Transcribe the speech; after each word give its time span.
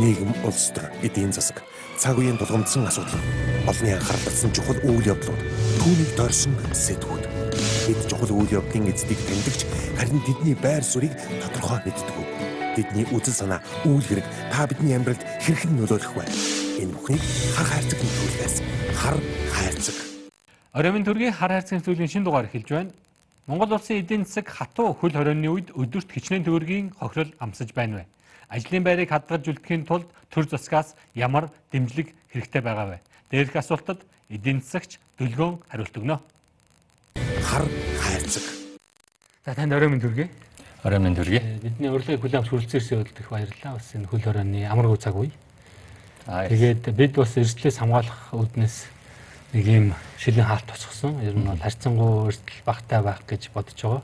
нийгэм 0.00 0.32
улс 0.48 0.72
төр 0.72 0.88
эдийн 1.04 1.32
засаг 1.32 1.60
цаг 2.00 2.16
үеийн 2.16 2.40
тулгамдсан 2.40 2.88
асуудал 2.88 3.20
олонний 3.68 3.92
анхаарал 3.92 4.24
татсан 4.24 4.52
чухал 4.56 4.80
үйл 4.88 5.04
явдлууд 5.12 5.42
түүнийг 5.84 6.10
дорсон 6.16 6.56
сэтгүүд 6.72 7.24
бид 7.84 8.00
чухал 8.08 8.32
үйл 8.32 8.48
явдлын 8.48 8.88
эздийг 8.88 9.20
тэмдэгч 9.28 9.60
харин 10.00 10.24
тэдний 10.24 10.56
байр 10.56 10.80
суурийг 10.80 11.12
тодорхой 11.44 11.84
мэддэг. 11.84 12.16
Бидний 12.76 13.04
үзэл 13.12 13.36
санаа 13.36 13.60
үйл 13.84 14.00
хэрэг 14.00 14.26
та 14.48 14.64
бидний 14.64 14.96
амьдралд 14.96 15.20
хэрхэн 15.44 15.76
нөлөөлөх 15.76 16.16
вэ? 16.16 16.24
Энэ 16.80 16.94
бүхнийг 16.96 17.24
хар 17.52 17.68
хайрцаг 17.68 18.00
нөлөөлөхөөс 18.00 18.56
хар 18.96 19.16
хайрцаг. 19.52 19.96
Оройн 20.72 21.04
төргийн 21.04 21.36
хар 21.36 21.52
хайрцаг 21.52 21.84
зүйлийн 21.84 22.08
шин 22.08 22.24
дугаар 22.24 22.48
эхэлж 22.48 22.68
байна. 22.72 22.96
Монгол 23.44 23.76
улсын 23.76 24.00
эдийн 24.00 24.24
засаг 24.24 24.48
хатуу 24.48 24.96
хөл 24.96 25.12
хорионы 25.12 25.50
үед 25.50 25.74
өдөрт 25.76 26.08
хичнээн 26.08 26.46
төгрөгийн 26.46 26.94
хохирол 26.96 27.34
амсаж 27.42 27.74
байна 27.76 28.00
вэ? 28.00 28.04
Ажлын 28.50 28.82
байрыг 28.82 29.14
хадгалж 29.14 29.46
үлдэхийн 29.46 29.86
тулд 29.86 30.10
төр 30.26 30.42
засгаас 30.50 30.98
ямар 31.14 31.54
дэмжлэг 31.70 32.10
хэрэгтэй 32.34 32.58
байгаа 32.58 32.98
вэ? 32.98 32.98
Дээрх 33.30 33.54
асуултад 33.54 34.02
эдийн 34.26 34.58
засагч 34.58 34.98
дөлгөөн 35.22 35.62
хариулт 35.70 35.94
өгнө. 35.94 36.18
Хар 37.46 37.64
хайрцаг. 38.02 38.42
За 39.46 39.54
танд 39.54 39.70
оройн 39.70 40.02
төргий. 40.02 40.26
Оройн 40.82 41.14
төргий. 41.14 41.38
Бидний 41.62 41.94
урилгыг 41.94 42.18
хүлээн 42.18 42.42
авч 42.42 42.50
хүрэлцээрсэн 42.50 42.98
явдал 42.98 43.22
их 43.22 43.30
баярлалаа. 43.30 43.78
Бас 43.78 43.94
энэ 43.94 44.10
хөл 44.10 44.26
хорионы 44.26 44.66
амаргүй 44.66 44.98
цаг 44.98 45.14
үе. 45.14 45.30
Тэгээд 46.26 46.90
бид 46.90 47.14
бас 47.22 47.38
эрсдлээс 47.38 47.78
хамгаалах 47.78 48.34
үүднээс 48.34 48.76
нэг 49.54 49.66
юм 49.70 49.86
шилийн 50.18 50.50
хаалт 50.50 50.66
тосгосон. 50.66 51.22
Ер 51.22 51.38
нь 51.38 51.46
бол 51.46 51.62
харьцангуй 51.62 52.34
эрсдэл 52.34 52.66
багтай 52.66 52.98
байх 52.98 53.22
гэж 53.30 53.54
бодож 53.54 53.78
байгаа. 53.78 54.02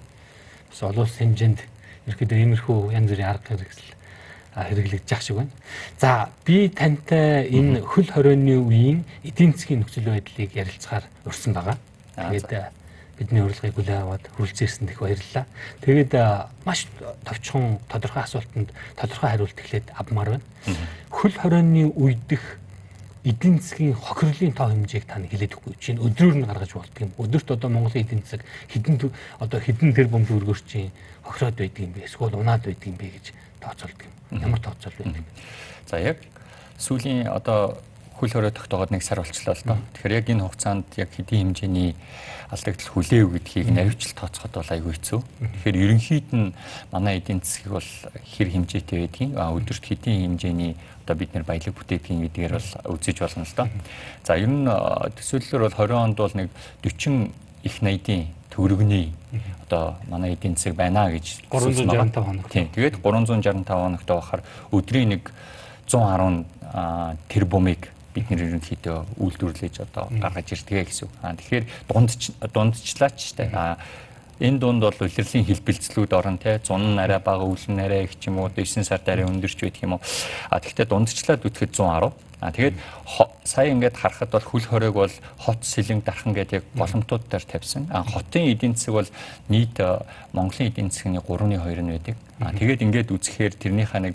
Бас 0.71 0.79
олон 0.87 1.03
улсын 1.03 1.35
хэмжээнд 1.35 1.61
ерөөдөө 2.07 2.39
иймэрхүү 2.39 2.95
янз 2.95 3.11
бүрийн 3.11 3.31
арга 3.35 3.51
хэрэгсэл 3.51 3.96
хэрэглэгдэж 4.57 5.13
ах 5.13 5.23
шиг 5.23 5.37
байна. 5.37 5.53
За 6.01 6.31
би 6.45 6.69
тантай 6.69 7.45
энэ 7.53 7.85
хөл 7.85 8.09
хорионы 8.09 8.57
үеийн 8.57 9.05
эдийн 9.23 9.53
засгийн 9.53 9.85
нөхцөл 9.85 10.09
байдлыг 10.09 10.51
ярилцахаар 10.57 11.05
урьсан 11.29 11.53
байгаа. 11.53 11.77
Тэгээд 12.17 12.73
бидний 13.19 13.45
урилгыг 13.45 13.77
хүлээн 13.77 14.03
аваад 14.03 14.25
хүрэлцээрсэнд 14.37 14.91
их 14.93 15.01
баярлалаа. 15.01 15.45
Тэгээд 15.85 16.13
маш 16.65 16.89
товчхон 17.25 17.81
тодорхой 17.89 18.23
асуултанд 18.25 18.73
тодорхой 18.97 19.29
хариулт 19.31 19.61
эхлээд 19.61 19.93
авмаар 19.93 20.41
байна. 20.41 20.45
Хөл 21.13 21.37
хорионы 21.37 21.93
үедх 21.93 22.61
эдийн 23.25 23.59
засгийн 23.59 23.93
хохирлын 23.93 24.53
тоо 24.53 24.69
хэмжээг 24.71 25.05
та 25.05 25.19
хэлээд 25.19 25.57
өггүй. 25.59 25.75
Чинь 25.81 25.99
өдрөөр 25.99 26.37
нь 26.41 26.47
гаргаж 26.47 26.73
болдго 26.73 27.01
юм. 27.03 27.13
Өдөрт 27.19 27.49
одоо 27.59 27.69
Монголын 27.69 28.05
эдийн 28.07 28.23
засаг 28.23 28.47
хэдэн 28.71 29.11
одоо 29.43 29.59
хэдэн 29.61 29.91
тэр 29.97 30.09
бом 30.09 30.23
төгрөгөөр 30.29 30.61
чинь 30.63 30.95
хохироод 31.27 31.59
байдаг 31.59 31.83
юм 31.83 31.93
бэ? 31.93 32.07
Эсвэл 32.07 32.39
унаад 32.39 32.63
байдаг 32.63 32.87
юм 32.87 32.95
бэ 32.95 33.11
гэж 33.19 33.35
тооцоолдог 33.59 34.07
юм. 34.07 34.16
Ямар 34.31 34.61
тооцоол 34.61 34.95
байдаг? 34.99 35.25
За 35.87 36.01
яг 36.01 36.19
сүүлийн 36.79 37.29
одоо 37.31 37.79
хөл 38.17 38.33
хорой 38.33 38.51
тогтоогод 38.51 38.91
нэг 38.91 39.05
сар 39.05 39.21
болчлоо 39.21 39.55
л 39.55 39.65
доо. 39.65 39.79
Тэгэхээр 39.93 40.17
яг 40.17 40.27
энэ 40.33 40.43
хугацаанд 40.49 40.89
яг 40.97 41.13
хэдийн 41.13 41.53
хэмжээний 41.53 41.93
алдагдал 42.49 42.91
хүлээв 42.97 43.29
гэдгийг 43.29 43.69
наривчлал 43.69 44.17
тооцоход 44.25 44.53
бол 44.57 44.73
айгүй 44.73 44.93
хэцүү. 44.97 45.21
Тэгэхээр 45.21 45.83
ерөнхийд 45.85 46.29
нь 46.33 46.55
манай 46.93 47.21
эдийн 47.21 47.45
засгийг 47.45 47.77
бол 47.77 47.91
хэр 48.25 48.49
хэмжээтэй 48.57 48.99
байдгийг 49.05 49.37
өдөрт 49.37 49.85
хэдийн 49.85 50.21
хэмжээний 50.33 50.73
одоо 51.05 51.17
бид 51.17 51.31
нэр 51.37 51.45
баялаг 51.45 51.75
бүтээдгийг 51.77 52.33
гэдгээр 52.33 52.55
бол 52.57 52.71
үзэж 52.97 53.17
болно 53.21 53.45
л 53.45 53.57
доо. 53.57 53.69
За 54.25 54.41
ер 54.41 54.49
нь 54.49 54.65
төсөөллөөр 54.65 55.63
бол 55.69 55.77
20 55.77 55.93
онд 55.93 56.17
бол 56.17 56.35
нэг 56.41 56.49
40 56.81 57.37
их 57.69 57.77
80-ийн 57.85 58.33
төгрөгний 58.57 59.13
одоо 59.69 59.97
манай 60.09 60.33
эдийн 60.33 60.57
засаг 60.57 60.75
байна 60.75 61.11
гэж 61.13 61.45
365 61.53 62.25
хоног. 62.25 62.49
Тийм. 62.49 62.69
Тэгээд 62.73 62.97
365 63.05 63.69
хоногт 63.69 64.09
байхаар 64.09 64.43
өдрийн 64.73 65.13
нэг 65.13 65.31
110 65.87 66.45
тэрбумыг 67.29 67.93
бид 68.17 68.31
нэр 68.33 68.49
ерөнхийдөө 68.49 69.21
үйлдвэрлэж 69.21 69.85
одоо 69.85 70.09
гаргаж 70.09 70.49
ирдгээ 70.57 70.85
гэсэн. 70.89 71.09
Аа 71.21 71.37
тэгэхээр 71.37 71.65
дундч 71.93 72.33
дундчлаач 72.49 73.19
штэ. 73.21 73.53
Аа 73.53 73.77
энэ 74.41 74.61
дунд 74.61 74.81
бол 74.81 75.01
улирлын 75.05 75.45
хэлбэлцлүүд 75.45 76.13
орон 76.17 76.41
те 76.41 76.61
зун 76.65 76.97
арай 76.97 77.21
бага 77.21 77.45
өвлөн 77.45 77.81
арай 77.85 78.05
их 78.09 78.17
ч 78.17 78.33
юм 78.33 78.41
уу 78.41 78.49
9 78.49 78.85
сард 78.85 79.09
арай 79.09 79.29
өндөрч 79.29 79.61
байдаг 79.61 79.85
юм 79.85 79.93
уу. 79.97 80.05
А 80.49 80.61
тэгэхдээ 80.61 80.89
дундчлаад 80.89 81.45
үтгэхэд 81.45 81.77
110. 81.77 82.13
А 82.41 82.53
тэгээд 82.53 82.77
сая 83.45 83.73
ингээд 83.73 83.97
харахад 83.97 84.31
бол 84.31 84.45
хүл 84.45 84.65
хориг 84.69 84.93
бол 84.93 85.15
хот 85.41 85.65
сэлэн 85.65 86.05
дархан 86.05 86.37
гэдэг 86.37 86.61
яг 86.61 86.65
боломтууд 86.77 87.25
дээр 87.33 87.45
тавьсан. 87.49 87.89
А 87.89 88.05
хотын 88.05 88.53
эдийн 88.53 88.77
засаг 88.77 88.95
бол 88.95 89.11
нийт 89.49 89.81
Монголын 90.33 90.69
эдийн 90.69 90.91
засгийн 90.91 91.17
3.2 91.17 91.81
нь 91.81 91.91
байдаг. 91.97 92.17
А 92.41 92.53
тэгээд 92.53 92.85
ингээд 92.85 93.09
үзэхээр 93.09 93.55
тэрнийхээ 93.57 94.01
нэг 94.05 94.15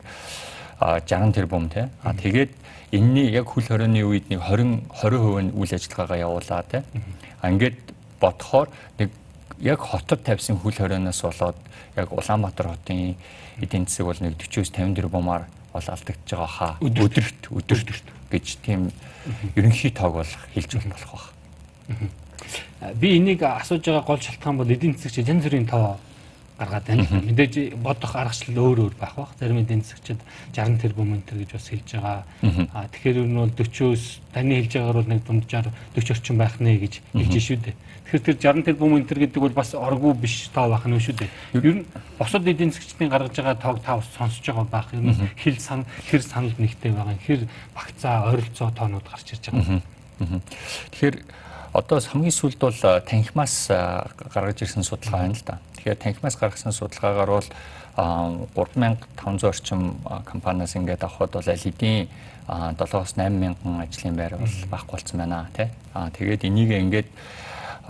60 0.78 1.34
тэрбум 1.34 1.70
те. 1.70 1.90
А 2.04 2.14
тэгээд 2.14 2.54
энэний 2.92 3.34
яг 3.34 3.50
хөл 3.50 3.66
хорионы 3.66 4.06
үед 4.06 4.30
нэг 4.30 4.42
20 4.46 4.86
20% 5.02 5.42
нь 5.42 5.54
үйл 5.58 5.74
ажиллагаагаа 5.74 6.22
явуулаа 6.22 6.62
те. 6.70 6.84
Ингээд 7.42 7.78
бодохоор 8.22 8.70
нэг 9.02 9.10
яг 9.62 9.80
хотод 9.82 10.22
тавьсан 10.22 10.62
хөл 10.62 10.78
хорионоос 10.78 11.22
болоод 11.22 11.58
яг 11.98 12.12
Улаанбаатар 12.14 12.68
хотын 12.78 13.18
эдийн 13.62 13.86
засаг 13.90 14.06
бол 14.06 14.22
нэг 14.22 14.38
40-50 14.38 14.94
тэрбумаар 14.94 15.50
бол 15.74 15.88
алдагдж 15.88 16.30
байгаа 16.32 16.48
хаа. 16.48 16.74
Өдөрт 16.82 17.52
өдөрт 17.52 18.08
гэж 18.32 18.46
тийм 18.64 18.92
ерөнхий 19.56 19.92
тоог 19.92 20.22
бол 20.22 20.34
хэлж 20.56 20.72
болох 20.84 21.12
байх. 21.12 21.26
Би 23.00 23.18
энийг 23.18 23.44
асууж 23.44 23.84
байгаа 23.86 24.06
гол 24.08 24.22
шалтгаан 24.22 24.58
бол 24.58 24.72
эдийн 24.72 24.96
засагч 24.96 25.28
янз 25.28 25.44
бүрийн 25.44 25.68
тоо 25.68 26.00
гаргаад 26.62 26.86
байна. 26.88 27.06
Мэдээж 27.10 27.76
бодох 27.78 28.16
аргачлал 28.16 28.58
өөр 28.58 28.80
өөр 28.86 28.96
байх 29.00 29.16
бах. 29.16 29.34
Зарим 29.40 29.62
эдийн 29.62 29.82
засагчид 29.82 30.22
60 30.54 30.82
тэрбум 30.82 31.14
өнтер 31.18 31.38
гэж 31.42 31.52
бас 31.58 31.68
хэлж 31.70 31.90
байгаа. 31.98 32.24
Аа 32.74 32.88
тэгэхээр 32.94 33.22
ер 33.22 33.28
нь 33.30 33.38
бол 33.38 33.50
40-өөс 33.50 34.04
таны 34.34 34.54
хэлж 34.62 34.72
байгаагаар 34.78 35.00
бол 35.02 35.12
нэг 35.12 35.22
дунджаар 35.26 35.68
40 35.96 36.12
орчим 36.14 36.38
байх 36.38 36.56
нэ 36.62 36.78
гэж 36.78 36.94
хэлж 37.14 37.34
шүү 37.42 37.60
дээ. 37.66 37.76
Тэгэхээр 38.12 38.28
тэр 38.28 38.60
60 38.60 38.68
тэрбум 38.68 39.00
өнтер 39.00 39.24
гэдэг 39.24 39.40
бол 39.40 39.56
бас 39.56 39.72
оргуу 39.72 40.12
биш 40.12 40.52
тоо 40.52 40.68
байх 40.68 40.84
нь 40.84 41.00
шүү 41.00 41.16
дээ. 41.16 41.32
Ер 41.64 41.76
нь 41.80 41.88
босод 42.20 42.44
эдийн 42.44 42.76
засагчдын 42.76 43.08
гаргаж 43.08 43.40
байгаа 43.40 43.56
тоог 43.56 43.80
та 43.80 44.04
сонсож 44.04 44.44
байгаа 44.44 44.68
байх. 44.68 44.92
Ер 44.92 45.00
нь 45.00 45.16
хэл 45.40 45.56
сан 45.56 45.88
хэр 46.12 46.20
санал 46.20 46.52
нэгтэй 46.60 46.92
байгаа. 46.92 47.16
Хэр 47.24 47.48
багцаа 47.72 48.28
ойролцоо 48.28 48.68
тоонууд 48.76 49.08
гарч 49.08 49.32
ирж 49.32 49.48
байгаа. 49.48 49.80
Тэгэхээр 50.92 51.16
одоо 51.72 51.98
хамгийн 52.04 52.36
сүүлд 52.36 52.60
бол 52.60 52.76
танхимаас 53.08 53.72
гаргаж 53.72 54.60
ирсэн 54.60 54.84
судалгаа 54.84 55.32
байна 55.32 55.40
л 55.40 55.48
да. 55.48 55.64
Тэгэхээр 55.80 56.04
танхимаас 56.04 56.36
гаргасан 56.36 56.76
судалгаагаар 56.76 57.32
бол 57.32 57.48
3500 57.96 59.48
орчим 59.48 60.04
компаниас 60.28 60.76
ингээд 60.76 61.08
авахд 61.08 61.32
бол 61.32 61.48
аль 61.48 61.64
хэдийн 61.64 62.12
7-8 62.52 63.32
мянган 63.32 63.88
ажлын 63.88 64.16
байр 64.20 64.36
бол 64.36 64.52
багц 64.68 64.92
болсон 64.92 65.24
байна 65.24 65.48
тий. 65.56 65.72
Аа 65.96 66.12
тэгээд 66.12 66.44
энийг 66.44 66.76
ингээд 66.76 67.08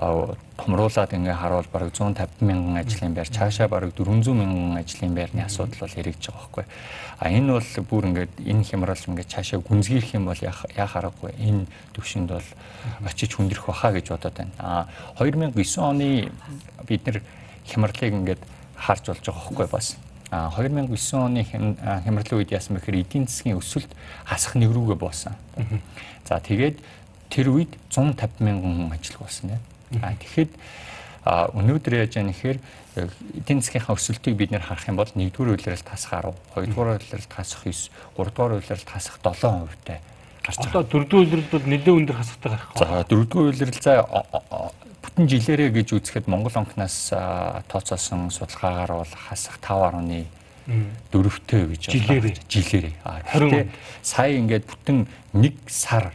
томруулаад 0.01 1.13
ингээ 1.13 1.37
харуул 1.37 1.69
бараг 1.69 1.93
150 1.93 2.41
мянган 2.41 2.77
ажлын 2.81 3.13
байр 3.13 3.29
цаашаа 3.29 3.67
бараг 3.69 3.93
400 3.93 4.33
мянган 4.33 4.81
ажлын 4.81 5.13
байрны 5.13 5.45
асуудал 5.45 5.77
бол 5.77 5.93
эргэж 5.93 6.25
байгаа 6.25 6.41
байхгүй. 6.41 6.65
А 7.21 7.29
энэ 7.29 7.53
бол 7.53 7.85
бүр 7.85 8.05
ингээд 8.09 8.33
энэ 8.41 8.65
хямрал 8.65 8.97
ингээ 8.97 9.29
цаашаа 9.29 9.61
гүнзгийрэх 9.61 10.17
юм 10.17 10.25
бол 10.25 10.41
яах 10.41 10.65
аргагүй. 10.97 11.37
Энэ 11.37 11.69
төвшөнд 11.93 12.33
бол 12.33 12.49
очиж 13.05 13.37
хүндрэх 13.37 13.65
баха 13.69 13.93
гэж 13.93 14.09
бодоод 14.09 14.33
байна. 14.33 14.51
А 14.57 14.87
2009 15.21 15.77
оны 15.85 16.33
бид 16.89 17.05
нар 17.05 17.21
хямралыг 17.69 18.13
ингээд 18.17 18.41
харж 18.81 19.05
болж 19.05 19.21
байгаа 19.21 19.37
хөөхгүй 19.37 19.67
бас. 19.69 19.97
А 20.33 20.49
2009 20.57 20.97
оны 21.13 21.45
хямралын 21.45 22.37
үед 22.41 22.49
яасан 22.49 22.81
бэхээр 22.81 23.05
эдийн 23.05 23.29
засгийн 23.29 23.61
өсөлт 23.61 23.93
хасах 24.25 24.57
нэг 24.57 24.73
рүүгээ 24.73 24.97
буусан. 24.97 25.37
За 26.25 26.41
тэгээд 26.41 26.81
тэр 27.29 27.53
үед 27.53 27.77
150 27.93 28.41
мянган 28.41 28.89
хүн 28.89 28.97
ажиллах 28.97 29.29
болсон 29.29 29.53
тийм. 29.53 29.70
А 29.99 30.15
тэгэхэд 30.15 30.51
өнөөдөр 31.27 31.93
яаж 32.01 32.15
яах 32.17 32.31
нэхэр 32.31 32.57
эдийн 32.95 33.61
засгийнхаа 33.61 33.95
өсөлтийг 33.95 34.35
бид 34.39 34.51
нэр 34.55 34.63
харах 34.65 34.87
юм 34.89 34.97
бол 34.97 35.11
нэгдүгээр 35.11 35.53
үйлрэлт 35.53 35.87
хасах 35.87 36.33
10, 36.33 36.33
хоёрдугаар 36.55 36.97
үйлрэлт 36.97 37.31
хасах 37.31 37.61
9, 37.67 37.91
гуравдугаар 38.17 38.57
үйлрэлт 38.57 38.89
хасах 38.89 39.21
7% 39.21 39.69
тай 39.85 39.99
гарч 40.41 40.57
байгаа. 40.57 40.71
Одоо 40.71 40.83
дөрөвдүгээр 40.89 41.23
үйлрэлт 41.29 41.51
бол 41.53 41.67
нэлээд 41.69 41.97
өндөр 42.01 42.17
хасахтай 42.17 42.49
гарах. 42.51 42.69
За 42.75 43.05
дөрөвдүгээр 43.05 43.49
үйлрэлт 43.53 43.83
за 43.85 43.93
бүтэн 45.01 45.25
жилээрээ 45.29 45.69
гэж 45.71 45.87
үзэхэд 45.93 46.25
Монгол 46.25 46.55
онкноос 46.57 47.13
тооцоосон 47.69 48.33
судалгаагаар 48.33 49.05
бол 49.05 49.13
хасах 49.13 49.61
5.1 49.61 50.25
дөрөвтэй 51.11 51.63
гэж 51.69 51.81
жилээрээ 51.89 52.35
жилээрээ. 52.49 52.95
А 53.05 53.21
гэхдээ 53.21 53.65
сая 54.01 54.33
ингээд 54.37 54.65
бүтэн 54.65 55.05
1 55.33 55.53
сар 55.67 56.13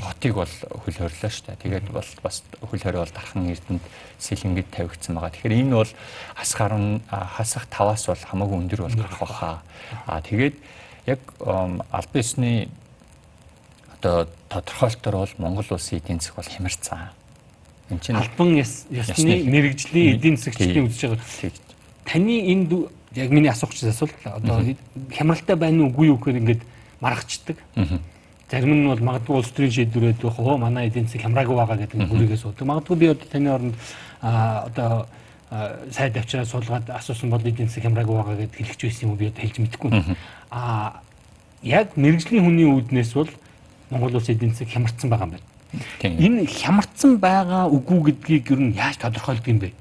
хотыг 0.00 0.34
бол 0.34 0.48
хөл 0.48 0.98
хорилоо 0.98 1.30
шүү 1.30 1.46
дээ. 1.54 1.62
Тэгээд 1.62 1.86
бол 1.92 2.10
бас 2.22 2.42
хөл 2.62 2.82
хорой 2.82 3.02
бол 3.04 3.14
дархан 3.14 3.50
эрдэнэд 3.50 3.84
сэлэнгэд 4.18 4.68
тавигдсан 4.72 5.14
байгаа. 5.14 5.34
Тэгэхээр 5.34 5.60
энэ 5.60 5.74
бол 5.74 5.92
хасгаар 6.34 6.74
нь 6.78 7.00
хасах 7.10 7.66
таваас 7.70 8.06
бол 8.06 8.18
хамаагүй 8.18 8.58
өндөр 8.64 8.80
бол 8.86 8.96
гарах 8.98 9.20
баха. 9.20 9.62
А 10.06 10.20
тэгээд 10.22 10.56
яг 11.06 11.20
албан 11.40 12.20
ёсны 12.20 12.68
одоо 13.98 14.28
тодорхойлолтоор 14.48 15.16
бол 15.16 15.34
Монгол 15.38 15.76
улсын 15.76 15.98
эдийн 15.98 16.20
засаг 16.20 16.36
бол 16.36 16.50
хямарцсан 16.50 17.14
Энд 17.90 18.02
чинь 18.02 18.16
албан 18.16 18.56
ёсны 18.56 19.44
мэрэгжлийн 19.44 20.16
эдийн 20.16 20.36
засгчдын 20.40 20.88
үзэж 20.88 21.20
байгаа. 21.20 21.52
Таны 22.08 22.36
энд 22.48 22.72
яг 23.12 23.30
миний 23.30 23.52
асуух 23.52 23.74
чинь 23.74 23.92
асуулт 23.92 24.14
одоо 24.24 24.64
хямралтай 25.12 25.56
байна 25.56 25.84
уу 25.84 25.92
үгүй 25.92 26.08
юу 26.08 26.16
гэхээр 26.16 26.40
ингээд 26.40 26.62
маргачдаг. 27.00 27.56
Зарим 28.50 28.74
нь 28.76 28.88
бол 28.88 29.00
магадгүй 29.00 29.36
улс 29.40 29.50
төрийн 29.56 29.72
шийдвэрүүд 29.72 30.20
хөө 30.20 30.58
манай 30.60 30.88
эдийн 30.88 31.06
засаг 31.06 31.22
хямраагүй 31.24 31.56
байгаа 31.56 31.78
гэдэг 31.80 32.08
бүрийгээ 32.08 32.36
суудаг. 32.36 32.66
Магадгүй 32.68 32.96
би 32.96 33.06
одоо 33.08 33.28
таны 33.32 33.48
оронд 33.50 33.74
а 34.20 34.64
одоо 34.68 35.06
сайд 35.90 36.16
авчираа 36.16 36.44
суулгаад 36.44 36.90
асуусан 36.90 37.30
бол 37.30 37.40
эдийн 37.40 37.68
засаг 37.68 37.84
хямраагүй 37.88 38.14
байгаа 38.16 38.36
гэдээ 38.44 38.66
хэлж 38.68 38.80
байсан 38.84 39.04
юм 39.08 39.10
уу 39.12 39.20
би 39.20 39.28
одоо 39.32 39.42
хэлж 39.42 39.58
мэдэхгүй. 39.58 39.90
А 40.50 41.00
яг 41.62 41.96
мэрэгжлийн 41.96 42.44
хүний 42.44 42.68
үүднээс 42.68 43.12
бол 43.16 43.30
Монгол 43.90 44.16
улс 44.20 44.28
эдийн 44.28 44.52
засаг 44.52 44.68
хямарсан 44.68 45.10
байгаа 45.10 45.26
юм 45.26 45.34
байна. 45.34 45.48
Энэ 46.20 46.46
хямарсан 46.46 47.18
байгаа 47.18 47.66
үгүй 47.72 48.12
гэдгийг 48.12 48.50
ер 48.52 48.60
нь 48.60 48.76
яаж 48.76 49.00
тодорхойлдог 49.00 49.48
юм 49.48 49.58
бэ? 49.58 49.72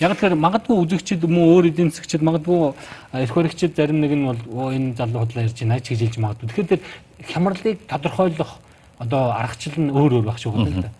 Яг 0.00 0.16
тэгэхээр 0.16 0.32
магадгүй 0.32 0.76
үзэгчд 0.80 1.28
мөн 1.28 1.44
өөр 1.60 1.68
эдийн 1.68 1.92
засгчид 1.92 2.24
магадгүй 2.24 2.72
эрх 3.20 3.34
баригчид 3.36 3.76
зарим 3.76 4.00
нэг 4.00 4.16
нь 4.16 4.24
бол 4.24 4.72
энэ 4.72 4.96
залуу 4.96 5.28
худлаа 5.28 5.44
ярьж 5.44 5.60
байна 5.60 5.76
ч 5.76 5.92
гэж 5.92 6.00
хэлж 6.00 6.16
магадгүй. 6.24 6.48
Тэгэхээр 6.48 6.70
тэр 6.72 6.80
хямралыг 7.28 7.78
тодорхойлох 7.84 8.52
одоо 8.96 9.22
аргачлал 9.36 9.76
нь 9.76 9.92
өөр 9.92 10.24
өөр 10.24 10.24
байх 10.24 10.40
л 10.40 10.56
да. 10.80 10.90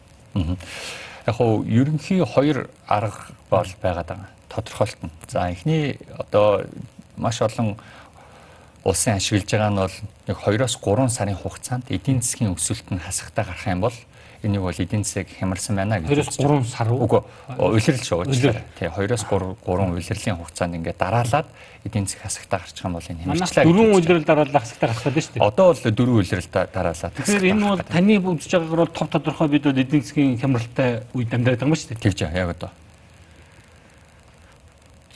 Яг 1.24 1.34
хуу 1.36 1.64
ерөнхий 1.64 2.20
хоёр 2.28 2.68
арга 2.84 3.32
бол 3.48 3.72
байгаад 3.80 4.08
байгаа. 4.08 4.28
Тодорхойлт 4.52 5.00
нь. 5.00 5.12
За 5.32 5.48
эхний 5.48 5.96
одоо 6.20 6.68
маш 7.16 7.40
олон 7.40 7.80
улсын 8.84 9.16
ашиглаж 9.16 9.48
байгаа 9.48 9.70
нь 9.72 9.80
бол 9.80 9.96
нэг 10.28 10.36
2-оос 10.44 10.76
3 10.76 11.08
сарын 11.08 11.40
хугацаанд 11.40 11.88
эдийн 11.88 12.20
засгийн 12.20 12.52
өсөлт 12.52 12.92
нь 12.92 13.00
хасагтаа 13.00 13.48
гарах 13.48 13.64
юм 13.64 13.80
бол 13.80 13.96
энийг 14.42 14.62
бол 14.62 14.72
эдийн 14.72 15.04
засаг 15.04 15.28
хямарсан 15.38 15.76
байна 15.76 16.00
гэж. 16.00 16.32
2-3 16.36 16.64
сар 16.64 16.92
уу? 16.92 17.04
Үгүй 17.04 17.20
улирал 17.58 18.04
шүү. 18.04 18.24
Тий 18.78 18.88
2-оос 18.88 19.24
3 19.28 19.56
3 19.66 19.92
улирлын 19.92 20.36
хугацаанд 20.40 20.74
ингээд 20.80 20.98
дараалаад 20.98 21.46
эдийн 21.84 22.06
засаг 22.06 22.22
хасагтаа 22.24 22.60
гарчих 22.60 22.84
юм 22.84 22.92
бол 22.96 23.04
энэ 23.08 23.22
хямарчлаа. 23.24 23.64
Дөрвөн 23.64 23.94
улирал 23.94 24.24
дараалал 24.24 24.60
хасагтаа 24.60 24.88
гарах 24.88 25.04
гэдэг 25.04 25.22
шүү 25.24 25.34
дээ. 25.36 25.44
Одоо 25.44 25.66
бол 25.72 25.92
дөрвөн 25.92 26.18
улирал 26.24 26.48
дараалаад. 26.52 27.14
Тэгэхээр 27.20 27.50
энэ 27.52 27.68
бол 27.68 27.82
таны 27.84 28.12
үзэж 28.16 28.50
байгаагаар 28.56 28.82
бол 28.84 28.96
тов 28.96 29.08
тодорхой 29.08 29.48
бид 29.48 29.64
бол 29.68 29.76
эдийн 29.76 30.02
засгийн 30.02 30.38
хямралтай 30.40 31.02
үед 31.12 31.34
амьдраад 31.34 31.60
байгаа 31.60 31.68
юм 31.68 31.76
шүү 31.76 31.88
дээ. 31.92 32.04
Тэгж 32.04 32.20
яг 32.24 32.56
одоо. 32.56 32.70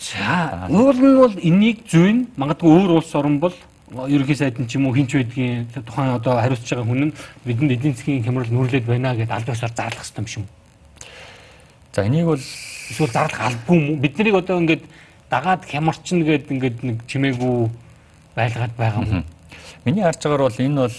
За, 0.04 0.68
уул 0.68 1.00
нь 1.00 1.16
бол 1.16 1.36
энийг 1.40 1.88
зүйн 1.88 2.28
магадгүй 2.36 2.68
өөр 2.68 3.00
улс 3.00 3.14
орн 3.16 3.40
бол 3.40 3.56
ерөнхий 3.92 4.36
сайд 4.36 4.58
нь 4.58 4.66
ч 4.66 4.76
юм 4.76 4.86
уу 4.86 4.94
хинч 4.94 5.12
байдгийн 5.12 5.68
тухайн 5.84 6.16
одоо 6.16 6.40
хариуцж 6.40 6.64
байгаа 6.64 6.88
хүн 6.88 7.02
нь 7.10 7.14
бидэнд 7.44 7.72
эдийн 7.76 7.94
засгийн 7.94 8.24
хямрал 8.24 8.48
нүрлээд 8.48 8.86
байна 8.88 9.14
гэдээ 9.14 9.36
аль 9.36 9.48
ёсоор 9.48 9.72
зарлах 9.76 10.00
хэрэгтэй 10.00 10.24
юм 10.24 10.44
юм. 10.44 10.46
За 11.92 12.02
энийг 12.06 12.26
бол 12.26 12.40
эсвэл 12.90 13.12
зарлах 13.12 13.40
албагүй 13.40 13.76
юм. 13.76 14.00
Бид 14.00 14.18
нарыг 14.18 14.34
одоо 14.34 14.56
ингээд 14.60 14.84
дагаад 15.30 15.62
хямарчин 15.68 16.24
гэдэг 16.24 16.50
ингээд 16.50 16.78
нэг 16.82 16.96
чимээгүй 17.06 17.70
байлгаад 18.34 18.74
байгаа 18.76 19.04
юм. 19.04 19.24
Миний 19.84 20.02
харж 20.02 20.20
байгаагаар 20.24 20.48
бол 20.48 20.64
энэ 20.64 20.80
бол 20.80 20.98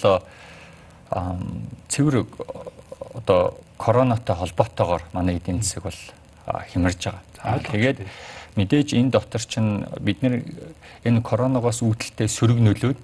цэвэр 1.90 2.16
одоо 3.18 3.58
коронатой 3.78 4.36
холбоотойгоор 4.36 5.04
манай 5.14 5.36
эдийн 5.36 5.62
засаг 5.62 5.84
бол 5.84 6.00
хямарж 6.46 7.02
байгаа. 7.10 7.60
Тэгээд 7.72 8.00
мэдээж 8.56 8.90
энэ 8.96 9.12
дотор 9.12 9.42
чинь 9.42 9.86
бид 10.00 10.22
нэр 10.22 10.42
энэ 11.04 11.22
коронавигоос 11.22 11.84
үүдэлтэй 11.84 12.30
сөрөг 12.30 12.60
нөлөөд 12.62 13.00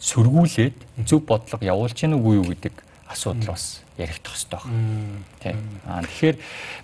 сөргүүлээд 0.00 1.04
зөв 1.04 1.20
бодлого 1.28 1.60
явуулж 1.60 1.94
гин 1.94 2.16
үгүй 2.16 2.40
юу 2.40 2.48
гэдэг 2.48 2.72
асуудал 3.10 3.52
бас 3.52 3.82
яригдах 3.98 4.32
хэрэгтэй 4.32 4.58
байна. 4.64 5.20
Тийм. 5.42 5.56
Аа 5.84 6.00
тэгэхээр 6.02 6.36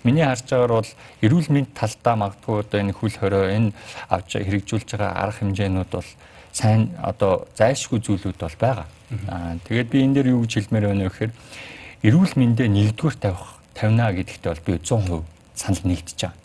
миний 0.03 0.23
харж 0.23 0.45
байгаагаар 0.45 0.73
бол 0.77 0.91
эрүүл 1.25 1.49
мэнд 1.49 1.69
талдаа 1.73 2.15
магадгүй 2.15 2.55
одоо 2.61 2.79
энэ 2.79 2.93
хүл 2.93 3.15
хорио 3.17 3.43
энэ 3.49 3.73
авч 4.09 4.37
хэрэгжүүлж 4.37 4.89
байгаа 4.93 5.11
арга 5.17 5.39
хэмжээнүүд 5.41 5.91
бол 5.97 6.09
сайн 6.53 6.93
одоо 7.01 7.47
зайлшгүй 7.57 7.99
зүйлүүд 8.05 8.37
бол 8.37 8.57
байгаа. 8.59 8.87
Аа 9.33 9.57
тэгээд 9.65 9.89
би 9.89 9.97
энэ 10.05 10.13
дээр 10.13 10.27
юу 10.37 10.45
гэж 10.45 10.53
хэлмээр 10.67 10.85
байна 10.93 11.07
вэ 11.07 11.09
гэхээр 11.09 11.33
эрүүл 12.05 12.33
мэндэ 12.37 12.63
нэгдүгээр 12.69 13.17
тавих 13.17 13.45
тавина 13.73 14.13
гэдэгтээ 14.13 14.51
бол 14.53 14.65
би 14.67 14.73
100% 14.77 15.36
санал 15.57 15.81
нэгдэж 15.83 16.19
байгаа. 16.21 16.37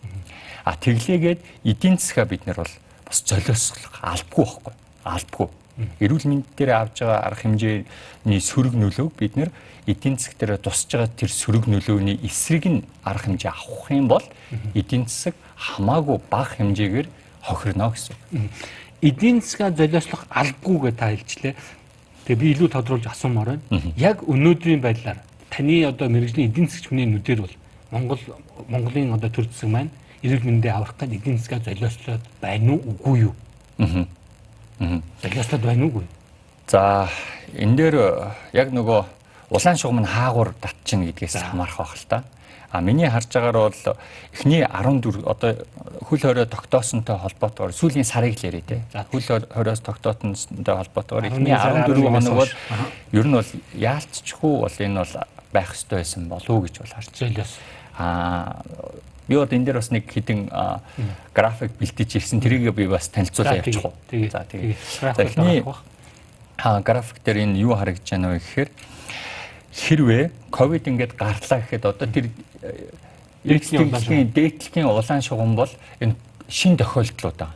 А 0.65 0.75
тэглээгээд 0.75 1.39
эдийн 1.63 1.97
засгаа 1.97 2.25
бид 2.25 2.45
нар 2.45 2.57
бол 2.63 2.73
бас 3.05 3.19
золиослох 3.21 3.99
албагүй 4.01 4.45
байхгүй. 4.45 4.73
Албагүй. 5.03 5.49
Эрүүл 5.99 6.25
мэнд 6.29 6.45
дээр 6.57 6.71
авж 6.77 7.01
байгаа 7.01 7.19
арга 7.27 7.41
хэмжээний 7.45 8.41
сөрөг 8.41 8.73
нөлөөг 8.77 9.13
бид 9.17 9.35
нар 9.37 9.49
эдийн 9.87 10.17
засаг 10.17 10.37
дээр 10.37 10.57
тусж 10.57 10.87
байгаа 10.87 11.09
тэр 11.17 11.31
сөрөг 11.33 11.65
нөлөөний 11.67 12.19
эсрэг 12.23 12.65
нь 12.69 12.85
арга 13.03 13.27
хэмжээ 13.27 13.51
авах 13.51 13.91
юм 13.91 14.07
бол 14.07 14.25
эдийн 14.73 15.09
засаг 15.09 15.35
хамаагүй 15.57 16.17
бага 16.29 16.55
хэмжээгээр 16.55 17.07
хохирно 17.41 17.89
гэсэн. 17.91 18.15
Эдийн 19.01 19.41
засгаа 19.41 19.71
золиослох 19.71 20.23
албагүй 20.29 20.91
гэж 20.91 20.95
та 20.95 21.11
хэлжлээ. 21.11 21.55
Тэгээ 22.23 22.39
би 22.39 22.47
илүү 22.55 22.69
тодруулж 22.71 23.05
асуумаар 23.11 23.59
байна. 23.59 23.91
Яг 23.97 24.23
өнөөдрийн 24.23 24.79
байдлаар 24.79 25.19
таны 25.49 25.83
одоо 25.83 26.07
мэрэгжлийн 26.07 26.47
эдийн 26.53 26.69
засгч 26.71 26.87
хүний 26.87 27.09
нүдээр 27.09 27.43
бол 27.43 27.55
Монгол 27.93 28.19
Монголын 28.67 29.13
одоо 29.13 29.29
төр 29.29 29.45
засаг 29.45 29.69
маань 29.69 29.91
эрүүл 30.25 30.47
мэндээ 30.49 30.73
аврах 30.73 30.97
гэдэг 30.97 31.21
эдийн 31.21 31.37
засгаа 31.37 31.61
золиослоод 31.61 32.23
байна 32.41 32.73
уу 32.73 32.81
үгүй 32.97 33.17
юу? 33.29 33.33
Аа. 33.77 34.05
Аа. 34.81 35.01
Золиослоод 35.21 35.61
байна 35.61 35.85
уугүй. 35.85 36.05
За 36.67 37.09
энэ 37.53 37.75
дээр 37.77 37.95
яг 38.53 38.73
нөгөө 38.73 39.01
улаан 39.53 39.77
шугам 39.77 40.01
нь 40.01 40.09
хаагур 40.09 40.55
татчихна 40.57 41.05
гэдгээс 41.11 41.37
хамаарах 41.53 41.77
байх 41.77 41.93
л 41.93 42.07
та. 42.09 42.23
А 42.73 42.81
миний 42.81 43.05
харж 43.05 43.29
байгаагаар 43.29 43.69
бол 43.69 43.97
эхний 44.33 44.65
14 44.65 45.21
одоо 45.29 45.53
хөл 46.01 46.17
хорой 46.25 46.47
тогтоосонтой 46.49 47.17
холбоотойгоор 47.21 47.69
сүүлийн 47.69 48.07
сарыг 48.07 48.33
л 48.41 48.45
яриа 48.49 48.65
те. 48.65 48.81
Хөл 49.13 49.21
хоройос 49.21 49.85
тогтоосонтой 49.85 50.75
холбоотойгоор 50.81 51.29
эхний 51.29 51.53
14 51.53 51.93
хоног 51.93 52.33
бол 52.33 52.49
ер 53.13 53.25
нь 53.29 53.37
бол 53.37 53.51
яалтчгүй 53.77 54.53
бол 54.65 54.77
энэ 54.81 54.97
бол 55.05 55.13
байх 55.53 55.69
ёстой 55.77 56.01
байсан 56.01 56.25
болов 56.25 56.49
уу 56.49 56.65
гэж 56.65 56.81
бол 56.81 56.93
харж 56.97 57.13
байна. 57.13 57.45
А 57.97 58.63
Би 59.27 59.35
одоо 59.35 59.55
энэ 59.55 59.65
дээр 59.71 59.79
бас 59.79 59.91
нэг 59.91 60.11
хідэн 60.11 60.51
график 61.33 61.71
бэлтэж 61.79 62.19
ирсэн. 62.19 62.43
Тэрийг 62.43 62.75
би 62.75 62.87
бас 62.91 63.07
танилцуулаа 63.07 63.63
явуучих 63.63 63.85
уу. 63.85 63.95
За 64.11 64.43
тэгээ. 64.43 64.75
Эхний 65.15 65.63
график 66.59 67.23
дээр 67.23 67.47
энэ 67.47 67.63
юу 67.63 67.71
харагдаж 67.79 68.03
байна 68.03 68.35
вэ 68.35 68.43
гэхээр 68.43 68.69
хэрвээ 69.71 70.23
ковид 70.51 70.87
ингээд 70.91 71.15
гарлаа 71.15 71.59
гэхэд 71.63 71.85
одоо 71.87 72.07
тэр 72.11 72.27
дээдлэгийн 73.47 74.27
дээдлэгийн 74.35 74.91
улаан 74.91 75.23
шугам 75.23 75.55
бол 75.55 75.71
энэ 76.03 76.19
шин 76.51 76.75
тохиолдлууд 76.75 77.37
байгаа. 77.39 77.55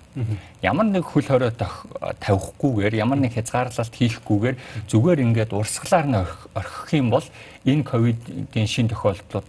Ямар 0.64 0.88
нэг 0.88 1.04
хөл 1.04 1.28
хорой 1.28 1.52
тавихгүйгээр 1.52 2.96
ямар 2.96 3.20
нэг 3.20 3.36
хязгаарлалт 3.36 3.92
хийхгүйгээр 3.92 4.56
зүгээр 4.88 5.20
ингээд 5.20 5.52
урсгалаар 5.52 6.08
нь 6.08 6.18
орхих 6.56 6.96
юм 6.96 7.12
бол 7.12 7.28
энэ 7.68 7.84
ковидын 7.84 8.68
шин 8.68 8.88
тохиолдлууд 8.88 9.48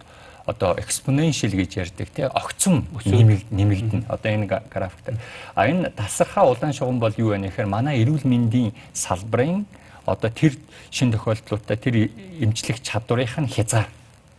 одоо 0.49 0.73
exponential 0.81 1.53
гэж 1.53 1.71
ярьдаг 1.77 2.09
тий 2.09 2.25
огцом 2.25 2.89
нэмэгдэнэ. 3.05 4.09
Одоо 4.09 4.31
энэ 4.33 4.47
график 4.49 5.05
дээр. 5.05 5.21
А 5.55 5.69
энэ 5.69 5.93
тасархаа 5.93 6.49
улаан 6.49 6.73
шугам 6.73 6.99
бол 6.99 7.13
юу 7.21 7.37
вэ 7.37 7.53
гэхээр 7.53 7.69
манай 7.69 8.01
эрүүл 8.01 8.25
мэндийн 8.25 8.73
салбарын 8.97 9.69
одоо 10.09 10.31
тэр 10.33 10.57
шин 10.91 11.13
тохиолдлуудтай 11.13 11.77
тэр 11.77 12.09
эмчлэх 12.41 12.81
чадварынх 12.81 13.37
нь 13.37 13.53
хязгаар 13.53 13.93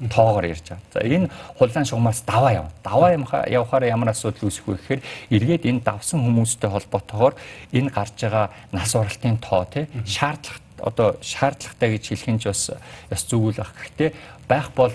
тоогоор 0.09 0.49
ярьж 0.49 0.65
байгаа. 0.65 0.81
За 0.93 0.99
энэ 1.05 1.29
хулаан 1.59 1.85
шугамаас 1.85 2.25
даваа 2.25 2.53
яв. 2.53 2.65
Даваа 2.81 3.13
явахаар 3.45 3.85
ямар 3.85 4.09
асуудал 4.09 4.49
үүсэх 4.49 4.65
вэ 4.65 4.81
гэхээр 4.81 5.01
эргээд 5.29 5.69
энэ 5.69 5.85
давсан 5.85 6.25
хүмүүстэй 6.25 6.73
холбоотойгоор 6.73 7.35
энэ 7.69 7.93
гарч 7.93 8.17
байгаа 8.17 8.49
нас 8.73 8.95
уралтын 8.95 9.37
тоо 9.37 9.67
тий 9.69 9.85
шаардлага 10.09 10.65
одоо 10.79 11.17
шаардлагатай 11.21 11.99
гэж 11.99 12.03
хэлэх 12.07 12.29
нь 12.31 12.39
ч 12.39 12.47
бас 12.47 12.71
бас 13.11 13.21
зүгүүл 13.27 13.59
ах. 13.59 13.75
Гэхдээ 13.75 14.11
байх 14.47 14.71
бол 14.71 14.93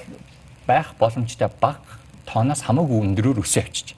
байх 0.66 0.94
боломжтой 0.98 1.48
бага 1.60 1.80
тооноос 2.24 2.64
хамаагүй 2.64 3.00
өндөрөөр 3.04 3.42
өсөө 3.44 3.62
авчиж. 3.62 3.94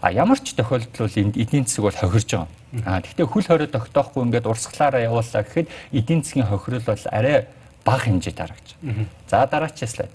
А 0.00 0.12
ямар 0.12 0.40
ч 0.40 0.56
тохиолдол 0.56 1.06
бол 1.06 1.20
энд 1.20 1.36
эдийн 1.36 1.66
засаг 1.68 1.84
бол 1.84 2.00
хохирж 2.00 2.30
байгаа. 2.32 2.48
А 2.84 3.00
гэхдээ 3.00 3.26
хөл 3.26 3.46
хорой 3.46 3.68
тогтоохгүй 3.68 4.22
ингээд 4.24 4.48
урсгалаараа 4.48 5.06
явууллаа 5.06 5.42
гэхэд 5.44 5.68
эдийн 5.92 6.22
засгийн 6.24 6.48
хохирол 6.48 6.84
бол 6.88 7.04
арай 7.12 7.46
бага 7.84 8.02
хэмжээтэй 8.08 8.42
харагдаж. 8.42 8.70
За 9.28 9.46
дараач 9.46 9.78
слайд. 9.84 10.12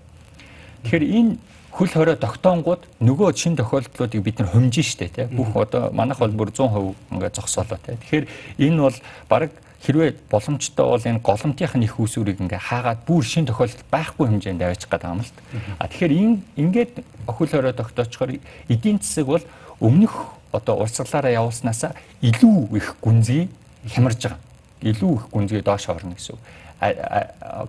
Тэгэхээр 0.84 1.06
энэ 1.06 1.38
хөл 1.72 1.92
хорой 1.94 2.18
тогтоонгууд 2.18 2.84
нөгөө 3.00 3.30
шин 3.38 3.56
тохиолдлуудыг 3.56 4.22
бид 4.22 4.40
нар 4.40 4.50
хомжин 4.52 4.84
штэ 4.84 5.08
тий. 5.08 5.26
Бүх 5.32 5.56
одоо 5.56 5.90
манайх 5.94 6.20
бол 6.20 6.34
бүр 6.34 6.52
100% 6.52 6.96
ингээд 7.16 7.36
зогсоолоо 7.38 7.80
тий. 7.80 7.96
Тэгэхээр 7.96 8.26
энэ 8.60 8.82
бол 8.82 8.98
баг 9.30 9.52
хэрвээ 9.82 10.16
боломжтой 10.30 10.86
бол 10.86 11.02
энэ 11.02 11.20
голомтынх 11.20 11.76
нь 11.76 11.86
их 11.86 12.00
усүрийг 12.00 12.38
ингээ 12.42 12.62
хаагаад 12.62 13.02
бүр 13.06 13.26
шин 13.26 13.46
тохиолдолд 13.50 13.86
байхгүй 13.90 14.26
хэмжээнд 14.30 14.62
аваачих 14.62 14.90
гэдэг 14.90 15.10
юм 15.10 15.22
л 15.26 15.34
та. 15.34 15.42
А 15.82 15.88
тэгэхээр 15.90 16.14
энэ 16.14 16.38
ингээд 16.56 16.94
охил 17.26 17.50
хорой 17.50 17.74
тогтоочхоор 17.74 18.38
эдийн 18.70 19.02
засаг 19.02 19.26
бол 19.26 19.46
өмнөх 19.82 20.38
одоо 20.54 20.86
урсгалаараа 20.86 21.34
явуулснаасаа 21.34 21.98
илүү 22.22 22.78
их 22.78 22.96
гүнзгий 23.02 23.50
хямарж 23.90 24.22
байгаа. 24.22 24.40
Илүү 24.82 25.12
их 25.18 25.26
гүнзгий 25.34 25.62
доош 25.66 25.90
орно 25.90 26.14
гэсэн 26.14 26.36
үг. 26.38 26.42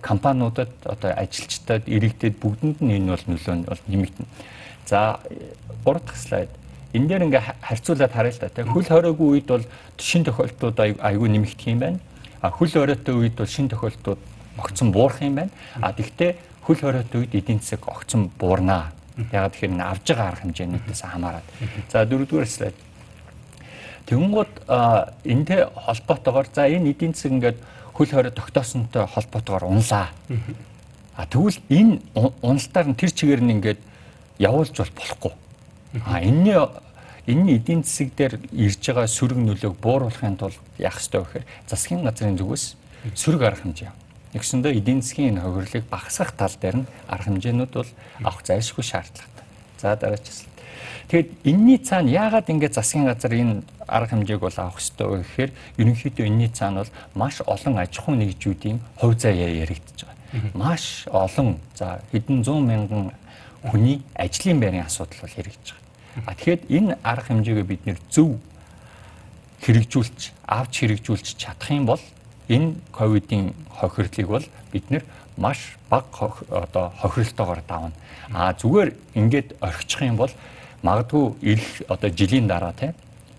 компаниудад 0.01 0.69
одоо 0.85 1.11
ажилчдад 1.13 1.85
иргэдэд 1.85 2.37
бүгдэнд 2.41 2.81
нь 2.81 2.97
энэ 2.97 3.13
бол 3.13 3.25
нөлөө 3.29 3.55
нь 3.55 3.65
бол 3.69 3.81
нэмэгдэнэ. 3.87 4.29
За 4.85 5.19
3 5.85 5.99
дахь 6.01 6.17
слайд 6.17 6.49
энэ 6.93 7.07
дээр 7.07 7.23
ингээ 7.25 7.43
харьцуулаад 7.61 8.13
харъя 8.13 8.33
л 8.33 8.39
да. 8.39 8.49
Тэг 8.49 8.69
хөл 8.69 8.85
хороогүй 8.85 9.27
үед 9.41 9.47
бол 9.49 9.65
шин 9.97 10.23
тохиолдлууд 10.23 10.77
айгүй 11.01 11.29
нэмэгдэх 11.29 11.67
юм 11.73 11.79
байна. 11.79 11.99
хөл 12.41 12.73
оройтой 12.77 13.15
үед 13.17 13.35
бол 13.35 13.49
шин 13.49 13.69
тохиолдолд 13.69 14.21
огцон 14.57 14.91
буурах 14.91 15.21
юм 15.21 15.35
байна. 15.35 15.51
А 15.81 15.93
тэгвэл 15.93 16.37
хөл 16.61 16.79
хоройтой 16.79 17.25
үед 17.25 17.33
эдийн 17.33 17.59
засаг 17.59 17.87
огцон 17.87 18.29
буурнаа. 18.37 18.93
Ягаад 19.31 19.53
тэгэхээр 19.53 19.73
энэ 19.73 19.83
авж 19.89 20.05
байгаа 20.05 20.27
арга 20.27 20.41
хэмжээнүүдээс 20.41 21.01
хамаарат. 21.01 21.47
За 21.89 22.05
дөрөвдүгээр 22.05 22.49
слайд. 22.49 22.77
Тэнгууд 24.05 24.53
энэтэй 25.23 25.69
холбоотойгоор 25.73 26.47
за 26.53 26.67
энэ 26.69 26.93
эдийн 26.93 27.13
засаг 27.13 27.31
ингээд 27.31 27.57
хөл 27.93 28.09
хорой 28.09 28.31
тогтоосонтой 28.31 29.05
холбоотойгоор 29.05 29.65
унлаа. 29.69 30.09
А 31.15 31.25
тэгвэл 31.25 31.61
энэ 31.69 32.01
уналтаар 32.41 32.87
нь 32.89 32.97
тэр 32.97 33.11
чигээр 33.13 33.41
нь 33.41 33.53
ингээд 33.57 33.79
явуулж 34.39 34.73
бол 34.77 34.93
болохгүй. 34.97 35.33
А 36.05 36.21
энэний 36.21 36.57
энэ 37.27 37.55
эдийн 37.57 37.83
засаг 37.83 38.15
дээр 38.15 38.39
ирж 38.51 38.81
байгаа 38.83 39.07
сөрөг 39.07 39.39
нөлөөг 39.39 39.75
бууруулахын 39.79 40.37
тулд 40.37 40.59
яах 40.77 40.99
ёстой 40.99 41.21
вэ 41.21 41.43
гэхээр 41.43 41.45
засгийн 41.67 42.03
газрын 42.03 42.37
зүгээс 42.37 42.65
сөрөг 43.15 43.41
арга 43.43 43.61
хэмжээ. 43.63 43.91
Нэгсэндээ 44.33 44.77
эдийн 44.77 45.01
засгийн 45.01 45.39
хохирлыг 45.39 45.85
багасгах 45.87 46.31
тал 46.35 46.55
дээр 46.59 46.83
нь 46.83 46.89
арга 47.07 47.31
хэмжээнүүд 47.31 47.71
бол 47.73 47.91
авах 48.23 48.43
зайлшгүй 48.43 48.83
шаардлагатай. 48.83 49.45
За 49.79 49.95
дараач 49.95 50.25
слайд. 50.27 50.51
Тэгэд 51.07 51.29
энэний 51.43 51.79
цаана 51.79 52.09
яагаад 52.09 52.49
ингээд 52.49 52.73
засгийн 52.75 53.05
газар 53.07 53.31
энэ 53.31 53.63
арга 53.87 54.15
хэмжээг 54.15 54.41
бол 54.41 54.57
авах 54.57 54.81
ёстой 54.81 55.07
вэ 55.07 55.17
гэхээр 55.23 55.51
ерөнхийдөө 55.79 56.25
энэний 56.27 56.51
цаана 56.51 56.83
бол 56.83 56.93
маш 57.13 57.39
олон 57.45 57.77
аж 57.77 57.93
ахуй 57.99 58.15
нэгжүүдийн 58.17 58.79
хувь 58.99 59.19
заяа 59.19 59.51
яригдчихэж 59.63 60.07
байгаа 60.07 60.13
маш 60.53 61.05
олон 61.07 61.59
за 61.75 62.01
хэдэн 62.11 62.43
зуун 62.43 62.65
мянган 62.65 63.11
хүний 63.61 64.01
ажлын 64.15 64.59
байрын 64.59 64.85
асуудал 64.85 65.21
бол 65.21 65.29
хэрэгжиж 65.29 65.73
байгаа. 65.73 65.82
А 66.25 66.35
тэгэхээр 66.35 66.61
энэ 66.69 66.97
арга 67.03 67.33
хэмжээгээ 67.33 67.65
бид 67.65 67.81
нэр 67.85 67.99
зөв 68.09 68.37
хэрэгжүүлж, 69.65 70.19
авч 70.45 70.73
хэрэгжүүлж 70.85 71.27
чадах 71.37 71.71
юм 71.71 71.85
бол 71.89 72.03
энэ 72.49 72.75
ковидын 72.91 73.53
хохирлыг 73.69 74.27
бол 74.27 74.45
бид 74.71 74.85
нэр 74.91 75.03
маш 75.37 75.77
бага 75.89 76.37
одоо 76.49 76.93
хохиролтойгоор 77.01 77.61
давна. 77.67 77.91
А 78.33 78.53
зүгээр 78.53 78.93
ингээд 79.15 79.57
орхичих 79.61 80.01
юм 80.01 80.17
бол 80.17 80.31
магадгүй 80.83 81.33
ил 81.41 81.65
одоо 81.87 82.09
жилийн 82.09 82.47
дараа 82.47 82.73
тийм 82.73 82.93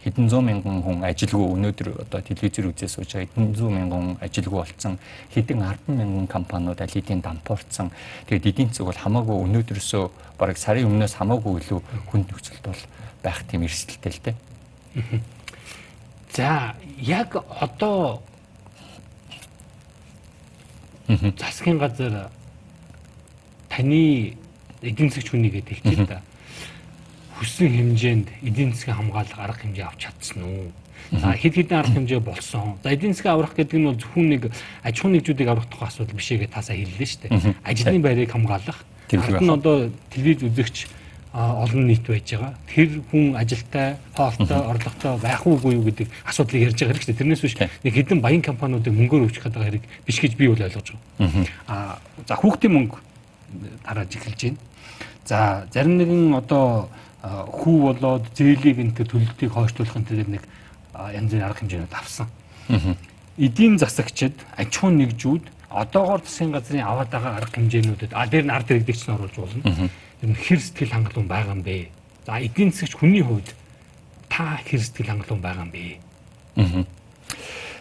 хэдэн 0.05 0.29
зуун 0.29 0.45
мянган 0.45 0.85
хүн 0.85 1.01
ажилгүй 1.09 1.49
өнөөдөр 1.57 1.89
одоо 2.05 2.21
телевизээр 2.21 2.69
үзээ 2.77 2.89
сууж 2.93 3.09
байгаа 3.09 3.25
хэдэн 3.25 3.55
зуун 3.57 3.75
мянган 3.81 4.05
ажилгүй 4.21 4.61
болцсон 4.61 5.01
хэдэн 5.33 5.65
10 5.65 5.97
мянган 5.97 6.27
компаниуд 6.29 6.81
алидийн 6.85 7.25
дампуурцсан 7.25 7.89
тэгээд 8.29 8.49
эдийн 8.53 8.69
засаг 8.69 8.93
бол 8.93 9.01
хамаагүй 9.01 9.37
өнөөдрөөсөө 9.49 10.05
бараг 10.37 10.59
сарын 10.61 10.93
өмнөөс 10.93 11.17
хамаагүй 11.17 11.53
илүү 11.65 11.81
хүнд 12.13 12.29
нөхцөлд 12.29 12.65
бол 12.69 12.83
байх 13.25 13.41
тийм 13.49 13.65
эрсдэлтэй 13.65 14.13
л 14.13 14.21
дээ. 14.29 14.37
За 16.37 16.77
яг 17.01 17.41
одоо 17.49 18.21
засгийн 21.41 21.79
газар 21.81 22.29
таны 23.73 24.37
эдийн 24.83 25.09
засгч 25.09 25.33
хүний 25.33 25.49
гэдэг 25.49 25.81
хэлчихэ 25.81 26.07
та 26.07 26.21
хүссэн 27.39 27.69
хэмжээнд 27.71 28.29
эдийн 28.43 28.73
засгийн 28.73 28.97
хамгаалах 28.99 29.39
арга 29.39 29.63
хэмжээ 29.63 29.87
авч 29.87 30.01
чадсан 30.07 30.43
уу? 30.43 30.71
За 31.13 31.33
хэд 31.37 31.55
хэдэн 31.55 31.79
арга 31.79 31.95
хэмжээ 31.95 32.21
болсон. 32.21 32.79
За 32.83 32.91
эдийн 32.95 33.13
засгийн 33.13 33.35
аврах 33.35 33.55
гэдэг 33.55 33.79
нь 33.79 33.87
бол 33.87 33.99
зөвхөн 33.99 34.29
нэг 34.29 34.43
аж 34.83 34.95
ахуйн 34.99 35.15
нэгжүүдийг 35.19 35.49
аврах 35.49 35.69
тухай 35.69 35.89
асуудал 35.89 36.17
биш 36.17 36.31
ээ 36.33 36.49
таасаа 36.49 36.77
хэллээ 36.77 37.09
шүү 37.09 37.21
дээ. 37.29 37.55
Ажлын 37.63 38.03
байрыг 38.03 38.31
хамгаалах. 38.33 38.79
Ард 39.13 39.43
нь 39.43 39.53
одоо 39.53 39.91
телевиз 40.11 40.43
үзэгч 40.43 40.77
олон 41.35 41.87
нийт 41.87 42.07
байж 42.07 42.31
байгаа. 42.31 42.55
Тэр 42.71 43.03
хүн 43.11 43.35
ажилтай, 43.35 43.97
хоолтой, 44.15 44.55
орлоготой 44.55 45.19
байх 45.19 45.43
уугүй 45.43 45.75
юу 45.75 45.85
гэдэг 45.91 46.09
асуудлыг 46.31 46.63
ярьж 46.71 46.79
байгаа 46.79 46.95
хэрэгтэй. 46.95 47.19
Тэрнээс 47.19 47.43
биш 47.43 47.55
нэг 47.59 47.95
хэдэн 47.95 48.23
баян 48.23 48.43
компаниудыг 48.43 48.95
мөнгөөр 48.95 49.27
өгчих 49.27 49.43
гэдэг 49.43 49.83
хэрэг 49.83 49.85
биш 50.07 50.23
гэж 50.23 50.39
би 50.39 50.47
бол 50.47 50.63
ойлгож 50.63 50.95
байгаа. 50.95 51.47
Аа 51.67 51.99
за 52.23 52.39
хүүхдийн 52.39 52.71
мөнгө 52.71 53.03
тарааж 53.83 54.15
эхэлж 54.15 54.41
байна. 54.47 54.59
За 55.27 55.67
зарим 55.75 55.99
нэгэн 55.99 56.39
одоо 56.39 56.87
хүү 57.25 57.77
болоод 57.81 58.29
зээлийг 58.37 58.79
энэ 58.79 58.93
төлөлтийг 59.01 59.53
хойшлуулахын 59.53 60.05
тулд 60.05 60.29
нэг 60.29 60.45
янз 60.93 61.31
бүрийн 61.33 61.49
арга 61.49 61.61
хэмжээнүүд 61.65 61.95
авсан. 61.97 62.29
Эдийн 63.41 63.79
засагчид 63.81 64.37
аж 64.57 64.77
ахуй 64.77 64.93
нэгжүүд 64.93 65.45
одоогоор 65.73 66.21
засгийн 66.21 66.53
газрын 66.53 66.85
аваад 66.85 67.11
байгаа 67.11 67.33
арга 67.41 67.57
хэмжээнүүдэд 67.57 68.13
а 68.13 68.27
дээр 68.29 68.45
нь 68.47 68.55
ард 68.55 68.71
иргэдэгч 68.71 69.09
нь 69.09 69.15
оруулж 69.17 69.37
болно. 69.41 69.91
Тэр 70.21 70.31
нь 70.31 70.39
хэр 70.39 70.61
сэтгэл 70.61 70.95
хангалуун 70.95 71.29
байгаа 71.29 71.57
юм 71.57 71.63
бэ? 71.65 71.89
За 72.27 72.39
эдийн 72.39 72.71
засагч 72.71 72.95
хүний 72.95 73.25
хувьд 73.25 73.49
та 74.29 74.61
хэр 74.63 74.81
сэтгэл 74.85 75.11
хангалуун 75.17 75.43
байгаа 75.43 75.65
юм 75.65 75.73
бэ? 75.73 76.87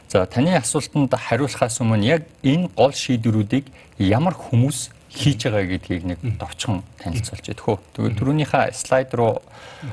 За 0.10 0.26
таны 0.26 0.56
асуултанд 0.58 1.14
хариулахаас 1.14 1.82
өмнө 1.84 2.06
яг 2.06 2.24
энэ 2.42 2.70
гол 2.74 2.94
шийдвэрүүдийг 2.94 3.70
ямар 4.00 4.34
хүмүүс 4.34 4.90
хийж 5.14 5.46
байгаа 5.46 5.70
гэдгийг 5.70 6.04
нэг 6.10 6.20
товчхон 6.42 6.82
танилцуулж 6.98 7.46
үү. 7.54 7.78
Тэгээд 7.94 8.18
түрүүнийхээ 8.18 8.74
слайд 8.74 9.14
руу 9.14 9.46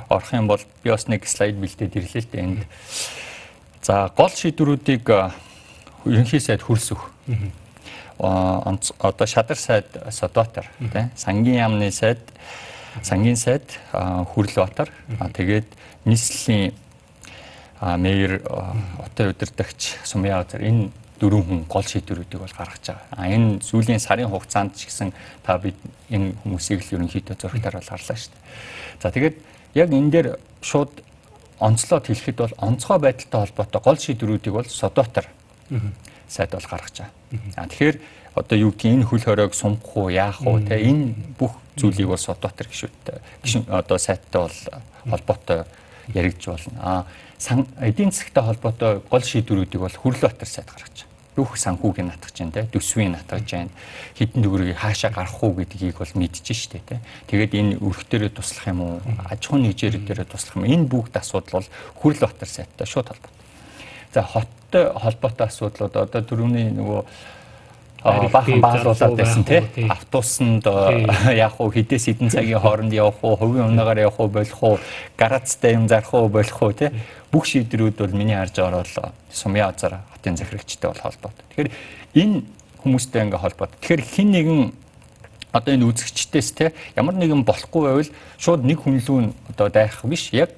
орох 0.09 0.33
юм 0.33 0.49
бол 0.49 0.63
би 0.83 0.91
бас 0.91 1.07
нэг 1.13 1.29
слайд 1.29 1.61
бэлдээд 1.61 1.97
ирлээ 1.97 2.23
л 2.25 2.31
дээ 2.33 2.41
энд. 2.41 2.65
За 3.85 4.09
гол 4.17 4.33
шийдвэрүүдийг 4.33 5.05
ерөнхий 6.09 6.41
сайд 6.41 6.65
хөрс 6.65 6.97
өг. 6.97 7.05
Одоо 8.19 9.27
шадар 9.29 9.57
сайд 9.57 9.89
Содотор 10.09 10.67
тий 10.81 11.05
сангийн 11.17 11.69
яамны 11.69 11.93
сайд 11.93 12.21
сангийн 13.03 13.37
сайд 13.37 13.65
Хүрл 13.93 14.53
Батар 14.57 14.93
тэгээд 15.37 15.69
нийслэлийн 16.05 16.75
мэйр 17.81 18.45
отын 18.45 19.33
удирдагч 19.33 19.97
Сумья 20.05 20.43
Газар 20.45 20.61
энэ 20.61 20.91
дөрвөн 21.21 21.45
хүн 21.45 21.61
гол 21.69 21.85
шийдвэрүүдийг 21.85 22.41
бол 22.41 22.57
гаргаж 22.57 22.85
байгаа. 22.89 23.07
А 23.13 23.29
энэ 23.29 23.61
сүүлийн 23.61 24.01
сарын 24.01 24.33
хугацаанд 24.33 24.73
ч 24.75 24.89
гэсэн 24.89 25.13
та 25.45 25.61
бид 25.61 25.77
энэ 26.09 26.33
хүмүүсийг 26.43 26.81
л 26.81 26.95
ерөнхийдөө 26.97 27.37
зөрөгтөр 27.37 27.77
бол 27.77 27.93
харлаа 27.93 28.17
шүү 28.17 28.33
дээ. 28.33 28.43
За 29.05 29.13
тэгээд 29.13 29.37
яг 29.77 29.89
энэ 29.93 30.11
дээр 30.11 30.29
шууд 30.65 31.05
онцлоод 31.61 32.09
хэлэхэд 32.09 32.39
бол 32.41 32.55
онцгой 32.57 32.99
байдалтай 32.99 33.41
холбоотой 33.45 33.81
гол 33.85 33.99
шийдвэрүүдийг 34.01 34.55
бол 34.57 34.69
Содотор 34.69 35.29
сайд 36.29 36.51
бол 36.57 36.65
гаргаж 36.65 36.97
байгаа. 37.05 37.13
А 37.57 37.69
тэгэхээр 37.69 37.97
одоо 38.35 38.57
юу 38.59 38.73
гэх 38.73 38.89
энэ 38.89 39.05
хөл 39.05 39.21
хоройг 39.21 39.53
сумгах 39.55 39.97
уу 39.97 40.09
яах 40.09 40.41
уу 40.41 40.59
те 40.65 40.81
энэ 40.81 41.37
бүх 41.37 41.53
зүйлийг 41.77 42.09
бол 42.09 42.17
Содотор 42.17 42.67
гişүүдтэй 42.67 43.21
гişүн 43.45 43.69
одоо 43.69 43.99
сайттай 43.99 44.41
бол 44.41 44.57
холбоотой 45.05 45.69
яригдж 46.15 46.49
болно. 46.49 46.73
А 46.81 47.05
эдийн 47.81 48.11
засагтай 48.11 48.45
холбоотой 48.45 49.01
гол 49.11 49.21
шийдвэрүүдийг 49.23 49.81
бол 49.85 50.01
Хүрлбаатар 50.01 50.49
сайд 50.49 50.71
гаргаж 50.73 51.10
бүх 51.37 51.57
санхүүгийн 51.57 52.11
натгаж 52.11 52.35
байна 52.39 52.53
те 52.53 52.63
төсвийн 52.71 53.15
натгаж 53.15 53.47
байна 53.51 53.71
хідэн 54.19 54.43
төгрөгийг 54.43 54.79
хаашаа 54.79 55.11
гарах 55.15 55.39
уу 55.43 55.55
гэдгийг 55.55 55.99
бол 55.99 56.15
мэдчихэж 56.15 56.59
штэ 56.59 56.81
те. 56.87 57.01
Тэгээд 57.31 57.53
энэ 57.55 57.79
өрхтөрөө 57.81 58.31
туслах 58.35 58.67
юм 58.69 58.81
уу? 58.81 58.95
Аж 59.31 59.47
ахуйн 59.47 59.71
нэгжээр 59.71 60.03
дээрээ 60.03 60.29
туслах 60.29 60.59
юм 60.59 60.67
энэ 60.67 60.91
бүгд 60.91 61.15
асуудал 61.17 61.63
бол 61.63 61.69
хүрл 62.03 62.19
батар 62.19 62.49
сайттай 62.51 62.87
шууд 62.87 63.09
холбоотой 63.09 63.41
за 64.13 64.23
хоттой 64.23 64.85
холбоотой 64.95 65.47
асуудлууд 65.47 65.95
одоо 65.97 66.23
түрүүний 66.23 66.75
нөгөө 66.75 67.01
баахан 68.03 68.61
баалуулаад 68.61 69.17
байсан 69.17 69.45
тий? 69.45 69.61
автобусанд 69.89 70.65
яах 70.65 71.61
вэ 71.61 71.71
хідээс 71.75 72.09
хідэн 72.09 72.31
цагийн 72.33 72.61
хооронд 72.61 72.93
явах 72.93 73.21
уу 73.23 73.37
хувийн 73.37 73.69
унаагаар 73.77 74.09
явах 74.09 74.21
уу 74.21 74.29
болох 74.29 74.63
уу 74.63 74.79
гарацтай 75.19 75.75
юм 75.75 75.89
зарах 75.89 76.15
уу 76.15 76.29
болох 76.29 76.63
уу 76.63 76.73
тий? 76.73 76.89
Бүх 77.33 77.45
шийдрүүд 77.45 78.01
бол 78.01 78.17
миний 78.17 78.37
харж 78.37 78.57
байгаа 78.57 78.83
бол 78.83 79.13
сумья 79.31 79.69
азар 79.69 80.01
хотын 80.17 80.37
захирагчтай 80.37 80.91
бол 80.91 81.01
холбоотой. 81.01 81.45
Тэгэхээр 81.51 81.71
энэ 82.15 82.43
хүмүүстэй 82.81 83.23
ингээ 83.29 83.39
холбоотой. 83.45 83.79
Тэгэхээр 83.81 84.03
хин 84.03 84.29
нэгэн 84.33 84.61
одоо 85.53 85.75
энэ 85.75 85.87
үзэгчдээс 85.91 86.49
те 86.57 86.73
ямар 86.97 87.15
нэгэн 87.15 87.45
болохгүй 87.45 87.83
байвал 87.85 88.11
шууд 88.39 88.65
нэг 88.65 88.81
хүн 88.81 89.03
лүү 89.03 89.35
одоо 89.53 89.69
дайрах 89.69 90.05
биш. 90.09 90.33
Яг 90.33 90.51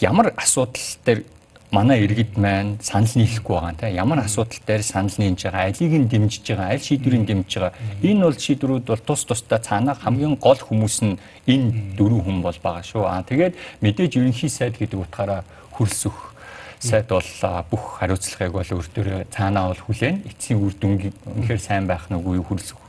ямар 0.00 0.32
асуудал 0.36 0.82
дээр 1.04 1.24
манай 1.70 2.02
иргэд 2.02 2.34
маань 2.34 2.78
санал 2.82 3.14
нийлэхгүй 3.14 3.54
байгаа 3.54 3.74
тийм 3.78 3.94
ямар 3.94 4.18
асуудал 4.26 4.58
дээр 4.66 4.82
санал 4.82 5.14
нийлж 5.18 5.42
байгаа 5.46 5.70
алийг 5.70 5.92
нь 6.02 6.10
дэмжиж 6.10 6.44
байгаа 6.50 6.74
аль 6.74 6.82
шийдвэрийг 6.82 7.24
дэмжиж 7.30 7.54
байгаа. 7.62 7.78
Энэ 8.02 8.24
бол 8.26 8.38
шийдвэрүүд 8.38 8.86
бол 8.90 9.02
тус 9.06 9.22
тусдаа 9.24 9.58
цаанаа 9.62 9.94
хамгийн 9.94 10.34
гол 10.34 10.58
хүмүүс 10.58 10.96
нь 11.06 11.18
энэ 11.46 11.94
дөрвөн 11.94 12.26
хүн 12.26 12.38
бол 12.42 12.58
байгаа 12.58 12.82
шүү. 12.82 13.06
Аа 13.06 13.22
тэгээд 13.22 13.54
мэдээж 13.86 14.12
ерөнхий 14.18 14.50
сайд 14.50 14.74
гэдэг 14.82 14.98
утгаараа 14.98 15.46
хөрсөх 15.70 16.34
сайд 16.82 17.06
бол 17.06 17.30
бүх 17.70 18.02
хариуцлагыг 18.02 18.52
бол 18.56 18.70
өөртөө 18.74 19.30
цаанаа 19.30 19.70
бол 19.70 19.82
хүлээн 19.86 20.26
эцсийн 20.26 20.58
үр 20.58 20.74
дүнгийн 20.74 21.14
үнэхээр 21.38 21.60
сайн 21.62 21.86
байх 21.86 22.10
нь 22.10 22.18
үгүй 22.18 22.42
хөрсөх 22.42 22.80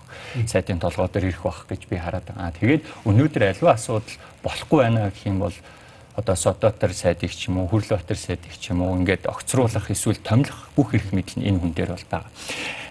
сайдын 0.47 0.79
толгой 0.79 1.05
дээр 1.11 1.29
ирэх 1.29 1.43
байх 1.43 1.67
гэж 1.67 1.81
би 1.85 2.01
хараад 2.01 2.25
байгаа. 2.25 2.55
Тэгээд 2.55 2.81
өнөөдөр 3.05 3.43
аливаа 3.51 3.75
асуудал 3.75 4.15
болохгүй 4.41 4.79
байна 4.79 5.11
гэх 5.11 5.27
юм 5.27 5.43
бол 5.43 5.55
одоо 6.15 6.35
Содотор 6.35 6.93
сайдыг 6.93 7.31
ч 7.31 7.47
юм 7.47 7.63
уу 7.63 7.67
Хүрлбатар 7.67 8.17
сайдыг 8.17 8.53
ч 8.59 8.71
юм 8.71 8.81
уу 8.81 8.97
ингээд 8.99 9.27
огцруулах 9.27 9.91
эсвэл 9.91 10.19
томилох 10.19 10.69
бүх 10.75 10.93
эрх 10.93 11.11
мэдэл 11.15 11.39
нь 11.39 11.47
энэ 11.47 11.59
хүн 11.59 11.71
дээр 11.71 11.91
бол 11.95 12.07
байгаа. 12.11 12.31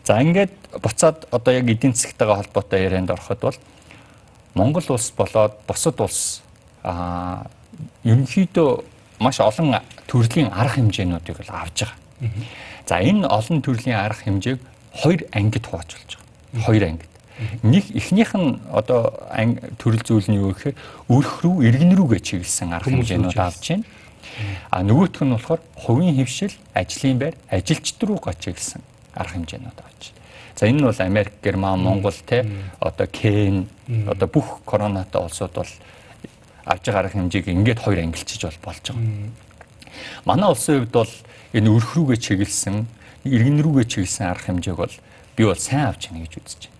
За 0.04 0.20
ингээд 0.20 0.54
буцаад 0.80 1.28
одоо 1.30 1.52
яг 1.52 1.68
эдийн 1.68 1.92
засгтайгаа 1.92 2.40
холбоотой 2.40 2.80
ярианд 2.80 3.10
ороход 3.10 3.40
бол 3.40 3.58
Монгол 4.54 4.86
улс 4.88 5.12
болоод 5.12 5.54
бусад 5.68 6.00
улс 6.00 6.42
аа 6.82 7.44
ерөнхийдөө 8.04 8.84
маш 9.20 9.40
олон 9.40 9.76
төрлийн 10.08 10.48
арга 10.48 10.80
хэмжээнүүдийг 10.80 11.36
бол 11.36 11.52
авж 11.52 11.84
байгаа. 11.84 11.96
За 12.88 12.98
энэ 12.98 13.28
олон 13.28 13.60
төрлийн 13.60 14.00
арга 14.00 14.24
хэмжээг 14.24 14.60
хоёр 14.96 15.20
ангид 15.32 15.66
хуваачулж 15.68 16.16
байгаа. 16.16 16.64
Хоёр 16.64 16.84
ангид. 16.88 17.09
Нэг 17.62 17.84
эхнийх 17.96 18.34
нь 18.36 18.60
одоо 18.72 19.16
төрөл 19.80 20.04
зүйл 20.04 20.28
нь 20.28 20.40
юу 20.40 20.52
гэхээр 20.52 20.76
өрх 21.08 21.40
рүү 21.40 21.64
иргэн 21.64 21.96
рүүгээ 21.96 22.20
чиглэсэн 22.20 22.72
арга 22.76 22.90
хэмжээнүүд 22.92 23.38
авч 23.38 23.64
байна. 23.80 23.84
А 24.70 24.84
нөгөөх 24.84 25.24
нь 25.24 25.32
болохоор 25.32 25.60
хувийн 25.74 26.16
хөвшил, 26.20 26.52
ажлын 26.76 27.18
байр, 27.18 27.34
ажилчид 27.48 28.00
рүү 28.00 28.18
гачигласан 28.20 28.82
арга 29.16 29.40
хэмжээнүүд 29.40 29.78
авч 29.80 30.02
байна. 30.12 30.20
За 30.56 30.66
энэ 30.68 30.78
нь 30.80 30.84
бол 30.84 31.00
Америк, 31.00 31.32
Герман, 31.42 31.80
Монгол 31.80 32.18
те 32.26 32.44
одоо 32.80 33.06
Кен 33.06 33.68
одоо 33.88 34.28
бүх 34.28 34.60
коронатай 34.64 35.22
улсууд 35.22 35.54
бол 35.56 35.72
авж 36.64 36.82
байгаа 36.84 37.00
арга 37.08 37.16
хэмжээг 37.16 37.48
ингээд 37.48 37.80
хоёр 37.80 38.04
ангилчиж 38.04 38.44
бол 38.44 38.60
болж 38.68 38.84
байгаа. 38.84 39.32
Манай 40.24 40.48
улсын 40.50 40.84
хувьд 40.84 40.92
бол 40.92 41.12
энэ 41.56 41.70
өрх 41.72 41.90
рүүгээ 41.96 42.18
чиглэсэн, 42.20 42.86
иргэн 43.24 43.58
рүүгээ 43.64 43.86
чиглэсэн 43.88 44.26
арга 44.28 44.52
хэмжээг 44.52 44.76
бол 44.76 44.94
би 45.36 45.42
бол 45.44 45.56
сайн 45.56 45.88
авч 45.88 46.12
яана 46.12 46.28
гэж 46.28 46.34
үзэж 46.36 46.60
байна. 46.68 46.79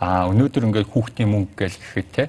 Аа 0.00 0.28
өнөөдөр 0.30 0.66
ингээд 0.68 0.90
хүүхдийн 0.92 1.30
мөнгө 1.30 1.54
гэж 1.56 1.72
гэхэд 1.80 2.08
те 2.12 2.24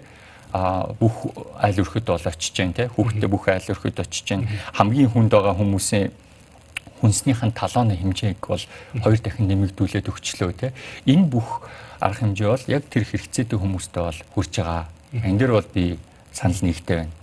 а 0.53 0.87
бүх 0.99 1.33
айл 1.59 1.83
өрхөд 1.83 2.07
бол 2.07 2.29
очиж 2.31 2.53
जैन 2.55 2.71
те 2.71 2.87
хүүхдээ 2.87 3.29
бүх 3.29 3.51
айл 3.51 3.67
өрхөд 3.73 3.99
очиж 3.99 4.23
जैन 4.23 4.47
хамгийн 4.79 5.11
хүнд 5.11 5.35
байгаа 5.35 5.59
хүмүүсийн 5.59 6.13
хүнснийхэн 7.01 7.51
талооны 7.51 7.99
хэмжээг 7.99 8.41
бол 8.41 8.63
хоёр 9.03 9.19
дахин 9.19 9.51
нэмэгдүүлээд 9.51 10.07
өгчлөө 10.07 10.51
те 10.55 10.67
энэ 11.05 11.27
бүх 11.27 11.67
арга 11.99 12.25
хэмжээ 12.25 12.49
бол 12.49 12.65
яг 12.71 12.83
тэр 12.89 13.03
хэрэгцээтэй 13.05 13.57
хүмүүстэй 13.59 14.01
бол 14.01 14.19
хүрч 14.33 14.53
байгаа. 14.61 14.85
Энэ 15.13 15.37
дэр 15.37 15.51
бол 15.53 15.69
би 15.73 15.99
санал 16.33 16.61
нэгтэй 16.61 16.95
байна. 17.05 17.13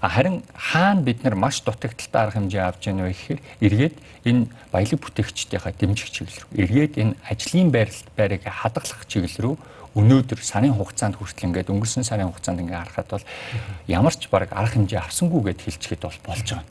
Харин 0.00 0.42
хаана 0.54 1.02
бид 1.02 1.22
нар 1.24 1.34
маш 1.34 1.60
дутагдaltaй 1.62 2.22
арга 2.22 2.38
хэмжээ 2.38 2.62
авч 2.62 2.86
яана 2.86 3.06
вэ 3.06 3.14
гэхээр 3.14 3.40
эргээд 3.62 3.94
энэ 4.26 4.46
баялаг 4.72 4.98
бүтээгчдийнхаа 4.98 5.72
дэмжих 5.78 6.10
чиглэл 6.10 6.42
рүү 6.42 6.52
эргээд 6.66 6.94
энэ 6.98 7.14
ажлын 7.30 7.70
байрлал 7.70 8.10
байрыг 8.16 8.42
хадгалах 8.42 9.06
чиглэл 9.06 9.38
рүү 9.38 9.54
өнөөдөр 9.94 10.40
сарын 10.40 10.74
хугацаанд 10.74 11.20
хүртэл 11.20 11.52
ингээд 11.52 11.68
өнгөрсөн 11.68 12.02
сарын 12.02 12.32
хугацаанд 12.32 12.64
ингээд 12.64 12.80
харахад 12.80 13.08
бол 13.12 13.26
ямар 13.86 14.14
ч 14.16 14.26
баг 14.32 14.48
арга 14.50 14.72
хэмжээ 14.72 14.98
авсангүй 15.04 15.52
гэд 15.52 15.60
хэлчихэд 15.62 16.02
бол 16.02 16.18
болж 16.24 16.48
байгаа. 16.48 16.64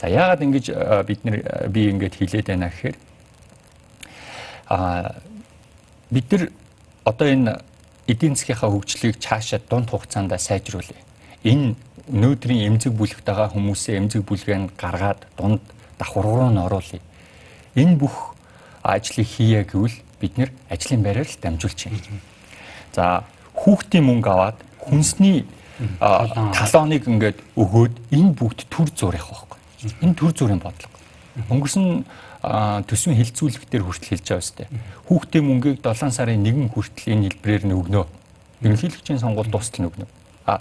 За 0.00 0.08
яагаад 0.08 0.42
ингэж 0.42 0.66
бид 1.06 1.20
нар 1.24 1.36
би 1.68 1.92
ингэж 1.92 2.16
хэлээд 2.16 2.46
байна 2.48 2.72
гэхээр 2.72 2.96
а 4.72 5.20
бид 6.10 6.26
нар 6.32 6.42
одоо 7.04 7.28
энэ 7.28 7.60
эдийн 8.08 8.34
засгийнхаа 8.34 8.70
хөгжлийг 8.72 9.20
цаашаа 9.20 9.60
дунд 9.68 9.90
хугацаанд 9.92 10.32
сайжруулъя. 10.40 10.96
Энэ 11.44 11.74
өнөөдрийн 12.12 12.76
эмзэг 12.76 12.92
бүлэгт 12.92 13.24
байгаа 13.24 13.48
хүмүүсээ 13.56 13.96
эмзэг 13.96 14.22
бүлгээ 14.28 14.58
нь 14.60 14.70
гаргаад 14.76 15.24
дунд 15.36 15.64
давхар 15.98 16.24
руу 16.24 16.50
нь 16.52 16.60
оруулъя. 16.60 17.00
Энэ 17.74 17.96
бүх 17.96 18.36
ажлыг 18.84 19.26
хийе 19.26 19.64
гэвэл 19.64 19.96
бид 20.20 20.36
нэр 20.36 20.50
ажлын 20.68 21.02
байраар 21.02 21.26
л 21.26 21.40
дамжуулж 21.40 21.88
байна. 21.88 22.20
За 22.92 23.24
хүүхдийн 23.56 24.04
мөнгө 24.04 24.28
аваад 24.28 24.58
хүнсний 24.76 25.48
талооныг 25.98 27.08
ингээд 27.08 27.38
өгөөд 27.56 27.94
энэ 28.12 28.36
бүгд 28.36 28.68
төр 28.68 28.88
зур 28.92 29.16
явах 29.16 29.48
байхгүй. 29.48 29.58
Энэ 30.04 30.14
төр 30.14 30.32
зүрийн 30.36 30.60
бодлого. 30.60 30.92
Өнгөрсөн 31.48 32.04
төсвийн 32.86 33.16
хилцүүлэг 33.16 33.64
дээр 33.70 33.86
хүртэл 33.88 34.10
хэлж 34.12 34.26
байгаа 34.28 34.42
үстэй. 34.42 34.66
Хүүхдийн 35.08 35.44
мөнгийг 35.46 35.78
7 35.80 36.12
сарын 36.12 36.44
1 36.44 36.68
хүртэл 36.74 37.12
энэ 37.16 37.24
хэлбэрээр 37.32 37.64
нь 37.70 37.76
өгнө. 37.78 38.04
Ерөнхийлөгчийн 38.62 39.22
сонгуул 39.22 39.48
дуустал 39.48 39.80
нь 39.80 39.88
өгнө. 39.88 40.06
А 40.46 40.60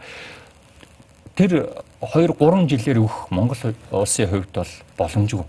тэр 1.37 1.85
2 2.01 2.37
3 2.37 2.69
жилээр 2.71 2.99
өгөх 3.05 3.31
Монгол 3.31 3.75
улсын 3.93 4.29
хувьд 4.29 4.53
бол 4.53 4.73
боломжгүй. 4.97 5.45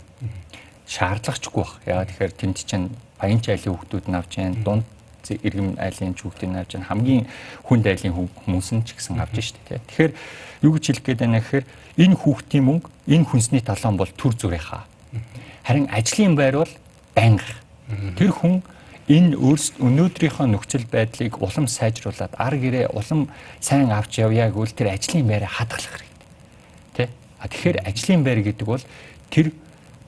Шаардлагачгүй 0.87 1.63
баг. 1.63 1.73
Яагаад 1.85 2.09
тэгэхээр 2.11 2.33
тэнд 2.35 2.57
чинь 2.63 2.91
баян 3.19 3.41
чайлын 3.41 3.75
хүүхдүүд 3.75 4.05
нь 4.07 4.17
авч 4.17 4.31
जैन 4.35 4.63
дунд 4.63 4.85
иргэм 5.27 5.75
айлын 5.75 6.15
хүүхдийн 6.15 6.55
авч 6.55 6.71
जैन 6.77 6.87
хамгийн 6.87 7.27
хүнд 7.67 7.85
айлын 7.87 8.15
хүмүүс 8.15 8.69
нь 8.71 8.83
ч 8.87 8.95
гэсэн 8.95 9.19
авч 9.19 9.51
штэ 9.51 9.59
тий. 9.67 9.79
Тэгэхээр 9.83 10.13
юу 10.63 10.71
гэж 10.75 10.83
хэлэх 10.87 11.03
гээд 11.03 11.19
байна 11.19 11.39
гэхээр 11.43 11.65
энэ 11.99 12.15
хүүхдийн 12.15 12.63
мөнгө 12.63 12.87
энэ 13.11 13.27
хүнсний 13.27 13.63
талаан 13.63 13.99
бол 13.99 14.11
төр 14.15 14.33
зүрийнхаа. 14.39 14.87
Харин 15.67 15.91
ажлын 15.91 16.35
байр 16.39 16.63
бол 16.63 16.73
банги. 17.11 17.55
Тэр 18.15 18.31
хүн 18.31 18.63
энэ 19.08 19.34
өнөөдрийнхөө 19.34 20.46
нөхцөл 20.46 20.86
байдлыг 20.86 21.42
улам 21.42 21.66
сайжруулад 21.66 22.34
ар 22.38 22.54
гэрээ 22.54 22.94
улам 22.94 23.28
сайн 23.58 23.90
авч 23.90 24.22
явъя 24.22 24.50
гэвэл 24.50 24.70
тэр 24.70 24.94
ажлын 24.94 25.26
байраа 25.26 25.50
хадгалах 25.50 25.90
хэрэгтэй. 25.90 27.08
Тэ? 27.08 27.10
А 27.42 27.48
тэгэхээр 27.50 27.78
ажлын 27.82 28.22
байр 28.22 28.40
гэдэг 28.46 28.66
бол 28.66 28.84
тэр 29.30 29.50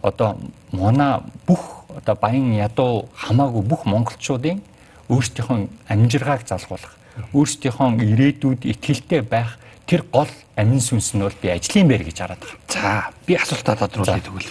одоо 0.02 0.38
мона 0.70 1.24
бүх 1.46 1.88
одоо 1.90 2.14
баян 2.14 2.54
ядуу 2.54 3.08
хамаагүй 3.18 3.62
бүх 3.62 3.82
монголчуудын 3.86 4.62
өөрсдийнхөө 5.08 5.68
амжиргааг 5.88 6.46
залгуулах, 6.46 6.94
өөрсдийнхөө 7.34 7.98
ирээдүйд 7.98 8.62
ихтгэлтэй 8.68 9.22
байх 9.22 9.58
тэр 9.86 10.04
гол 10.12 10.30
амин 10.56 10.80
сүнс 10.80 11.12
нь 11.14 11.24
бол 11.24 11.36
би 11.42 11.50
ажлын 11.52 11.88
байр 11.88 12.04
гэж 12.04 12.18
хараад 12.20 12.40
байгаа. 12.40 12.60
За, 12.68 13.10
би 13.26 13.34
асуултаа 13.36 13.76
тодруулъя 13.76 14.20
тэгвэл. 14.20 14.48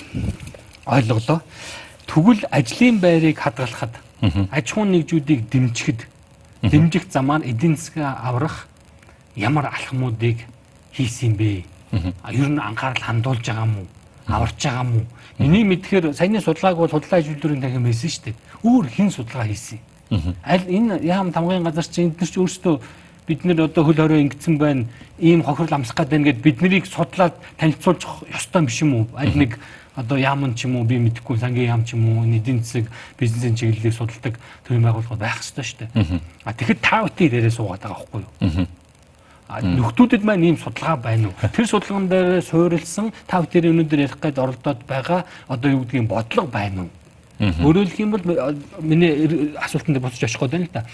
Ойлголоо. 0.86 1.42
Тэгвэл 2.06 2.44
ажлын 2.52 3.00
байрыг 3.00 3.40
хадгалахад 3.40 3.98
аж 4.24 4.72
ахуйн 4.72 4.92
нэгжүүдийг 4.96 5.50
дэмжихэд 5.52 6.08
дэмжих 6.64 7.12
замаар 7.12 7.44
эдийн 7.44 7.76
засгаа 7.76 8.16
аврах 8.24 8.68
ямар 9.36 9.68
алхмуудыг 9.68 10.48
хийсэн 10.96 11.36
бэ? 11.36 11.64
Ер 12.32 12.50
нь 12.50 12.60
анхаарал 12.60 13.04
хандуулж 13.04 13.44
байгаа 13.44 13.68
мó? 13.68 13.84
Аварч 14.28 14.64
байгаа 14.64 14.84
мó? 14.84 15.02
Миний 15.38 15.64
мэдхээр 15.64 16.14
саяны 16.16 16.40
судалгааг 16.40 16.78
бол 16.78 16.88
худлаа 16.88 17.20
ажилтнуудын 17.20 17.60
дахин 17.60 17.84
хэлсэн 17.84 18.10
шүү 18.10 18.24
дээ. 18.24 18.36
Өөр 18.64 18.86
хэн 18.88 19.10
судалгаа 19.12 19.48
хийсэн? 19.52 19.80
Аль 20.46 20.66
энэ 20.72 21.04
яам 21.04 21.34
тамгын 21.34 21.64
газар 21.68 21.84
чинь 21.84 22.16
эдгээр 22.16 22.32
ч 22.32 22.38
өөрсдөө 22.40 22.76
бид 23.28 23.44
нэр 23.44 23.68
одоо 23.68 23.84
хөл 23.84 24.00
хорой 24.00 24.22
ингэсэн 24.24 24.58
байна. 24.58 24.86
Ийм 25.20 25.44
хохирол 25.44 25.74
амсах 25.74 25.98
гээд 25.98 26.10
байна 26.10 26.26
гэд 26.32 26.40
бид 26.44 26.62
нарыг 26.62 26.86
судлаад 26.86 27.34
танилцуулж 27.58 28.08
ёстой 28.32 28.62
юм 28.62 28.66
биш 28.68 28.80
юм 28.82 28.92
уу? 28.94 29.08
Аль 29.18 29.36
нэг 29.36 29.60
одоо 29.96 30.18
яамн 30.18 30.56
ч 30.56 30.66
юм 30.66 30.78
уу 30.78 30.86
би 30.86 30.98
мэдэхгүй 30.98 31.38
сангийн 31.38 31.70
яам 31.70 31.84
ч 31.86 31.94
юм 31.94 32.06
уу 32.10 32.26
эдийн 32.26 32.64
засаг 32.64 32.90
бизнесийн 33.20 33.56
чиглэлийг 33.56 33.94
судалдаг 33.94 34.40
төрийн 34.66 34.84
байгууллага 34.84 35.16
байх 35.16 35.40
ёстой 35.40 35.64
шүү 35.64 35.78
дээ. 35.86 36.20
А 36.46 36.54
тэгэхэд 36.54 36.82
та 36.82 37.06
бүхэн 37.06 37.30
дээрээ 37.30 37.54
суугаад 37.54 37.82
байгаа 37.82 37.98
байхгүй 38.02 38.22
юу? 38.22 38.68
А 39.48 39.62
нөхдүүдэд 39.62 40.24
маань 40.26 40.44
ийм 40.50 40.58
судалгаа 40.58 40.98
байна 40.98 41.30
уу? 41.30 41.36
Тэр 41.54 41.68
судалгаан 41.70 42.08
дээр 42.10 42.42
суурилсан 42.42 43.14
та 43.28 43.42
бүхэн 43.46 43.70
өнөөдөр 43.70 44.00
ярих 44.02 44.18
гээд 44.18 44.42
оролдоод 44.42 44.82
байгаа 44.90 45.26
одоо 45.48 45.70
юу 45.70 45.86
гэдгийг 45.86 46.10
бодлого 46.10 46.48
байна 46.50 46.90
уу? 46.90 46.92
Өөрөөр 47.44 47.88
хэлэх 47.92 48.00
юм 48.00 48.12
бол 48.18 48.26
миний 48.82 49.54
асуултанд 49.60 50.00
буцаж 50.02 50.24
очих 50.26 50.40
гээд 50.40 50.52
байна 50.52 50.66
л 50.66 50.74
да. 50.74 50.86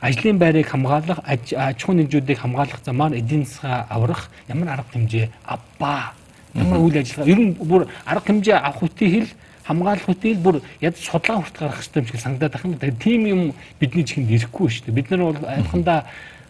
Ажлын 0.00 0.38
байрыг 0.38 0.68
хамгаалах, 0.68 1.18
аж 1.24 1.54
ахуйн 1.56 2.04
нэгжүүдийг 2.04 2.38
хамгаалах 2.38 2.84
замаар 2.84 3.16
эдийн 3.16 3.48
засгаа 3.48 3.86
аврах 3.88 4.28
ямар 4.46 4.76
арга 4.76 4.92
хэмжээ 4.92 5.30
авбаа? 5.46 6.12
Ямар 6.56 6.80
үйл 6.80 6.96
ажиллагаа? 6.96 7.30
Ер 7.30 7.40
нь 7.40 7.52
бүр 7.54 7.86
арга 8.04 8.26
хэмжээ 8.26 8.56
авах 8.56 8.82
үтий 8.82 9.08
хэл 9.12 9.30
хамгаалах 9.66 10.08
үтий 10.08 10.34
бүр 10.34 10.60
яд 10.80 10.96
судалгаа 10.96 11.44
хүрт 11.44 11.56
гарах 11.58 11.78
хэрэгтэй 11.78 12.00
юм 12.00 12.08
шиг 12.08 12.20
санагдаад 12.20 12.52
байна. 12.56 12.78
Тэгэхээр 12.80 13.02
тийм 13.02 13.22
юм 13.26 13.42
бидний 13.80 14.04
чихэнд 14.04 14.30
ирэхгүй 14.30 14.68
шүү 14.70 14.84
дээ. 14.88 14.98
Бид 14.98 15.10
нар 15.10 15.22
бол 15.26 15.40
айлхандаа 15.44 15.98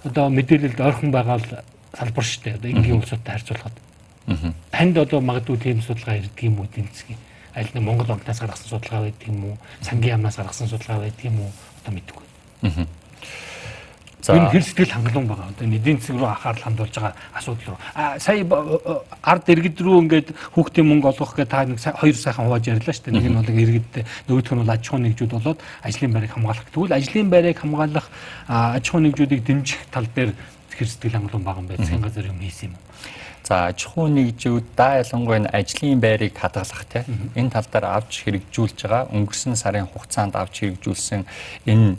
одоо 0.05 0.27
мэдээлэлд 0.31 0.81
ойрхон 0.81 1.11
байгаа 1.11 1.37
л 1.41 1.49
салбар 1.97 2.25
шүү 2.25 2.43
дээ. 2.45 2.57
Одоо 2.61 2.71
энгийн 2.71 3.01
улсуудтай 3.01 3.33
харьцуулахад. 3.35 3.77
Танд 4.71 4.97
одоо 4.99 5.21
магадгүй 5.21 5.57
тийм 5.59 5.81
судалгаа 5.83 6.21
ирдэг 6.21 6.45
юм 6.45 6.61
уу 6.61 6.69
засгийн? 6.71 7.19
аль 7.57 7.73
нэг 7.73 7.83
Монгол 7.83 8.07
банкнаас 8.07 8.41
гаргасан 8.41 8.69
судалгаа 8.69 9.09
байдаг 9.09 9.29
юм 9.29 9.45
уу? 9.45 9.57
Сангийн 9.81 10.21
яамнаас 10.21 10.37
гаргасан 10.37 10.69
судалгаа 10.69 11.09
байдаг 11.09 11.25
юм 11.25 11.41
уу? 11.41 11.51
Одоо 11.81 11.93
мэдэхгүй. 11.97 12.27
За 14.27 14.35
энэ 14.35 14.51
хэр 14.51 14.65
сэтгэл 14.67 14.91
хангалуун 14.91 15.29
байгаа. 15.31 15.55
Одоо 15.55 15.71
эдийн 15.71 16.03
засаг 16.03 16.19
руу 16.19 16.27
анхаарал 16.27 16.63
хандуулж 16.67 16.95
байгаа 16.99 17.15
асуудал 17.31 17.67
руу. 17.71 17.79
А 17.95 18.19
сая 18.19 18.43
ард 19.23 19.47
иргэд 19.47 19.79
рүү 19.79 20.03
ингээд 20.03 20.29
хүүхдийн 20.51 20.83
мөнгө 20.83 21.15
олгох 21.15 21.39
гэдэг 21.39 21.47
та 21.47 21.63
нэг 21.63 21.79
хоёр 21.79 22.17
сайхан 22.19 22.51
хувааж 22.51 22.67
ярьлаа 22.67 22.91
шүү 22.91 23.07
дээ. 23.07 23.15
Нэг 23.23 23.27
нь 23.31 23.39
бол 23.39 23.63
иргэд 23.63 23.93
нөгөөх 24.27 24.51
нь 24.51 24.61
бол 24.67 24.75
аж 24.75 24.83
ахуйн 24.83 25.05
нэгжүүд 25.07 25.31
болоод 25.31 25.61
ажлын 25.87 26.11
байрыг 26.11 26.33
хамгаалах. 26.35 26.67
Тэгвэл 26.75 26.99
ажлын 26.99 27.31
байрыг 27.31 27.59
хамгаалах 27.63 28.07
аж 28.51 28.85
ахуйн 28.91 29.05
нэгжүүдийг 29.07 29.43
дэмжих 29.47 29.81
тал 29.95 30.11
дээр 30.11 30.35
хэр 30.75 30.89
сэтгэл 30.91 31.17
хангалуун 31.23 31.47
байгаа 31.47 31.63
юм 31.63 31.71
бэ? 31.71 31.79
Засгийн 31.79 32.03
газар 32.03 32.27
юм 32.27 32.43
хийсэн 32.43 32.67
юм 32.67 32.75
уу? 32.75 32.83
За 33.47 33.71
аж 33.71 33.79
ахуйн 33.87 34.19
нэгжүүд 34.19 34.67
да 34.75 34.99
ялангуяа 35.07 35.39
энэ 35.39 35.55
ажлын 35.55 36.03
байрыг 36.03 36.35
хадгалах 36.35 36.83
те 36.91 37.07
энэ 37.39 37.55
тал 37.55 37.71
дээр 37.71 37.87
авч 37.95 38.27
хэрэгжүүлж 38.27 38.79
байгаа 38.83 39.07
өнгөрсөн 39.15 39.55
сарын 39.55 39.87
хугацаанд 39.87 40.35
авч 40.35 40.67
хэрэгжүүлсэн 40.67 41.23
энэ 41.71 41.95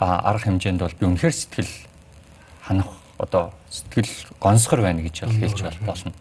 арга 0.00 0.48
хэмжээнд 0.48 0.80
бол 0.80 0.96
би 0.98 1.06
үнэхээр 1.06 1.34
сэтгэл 1.36 1.72
ханах 2.64 2.88
одоо 3.18 3.52
сэтгэл 3.68 4.08
гонсгор 4.40 4.80
байна 4.80 5.04
гэж 5.04 5.28
хэлж 5.28 5.60
болно. 5.84 6.12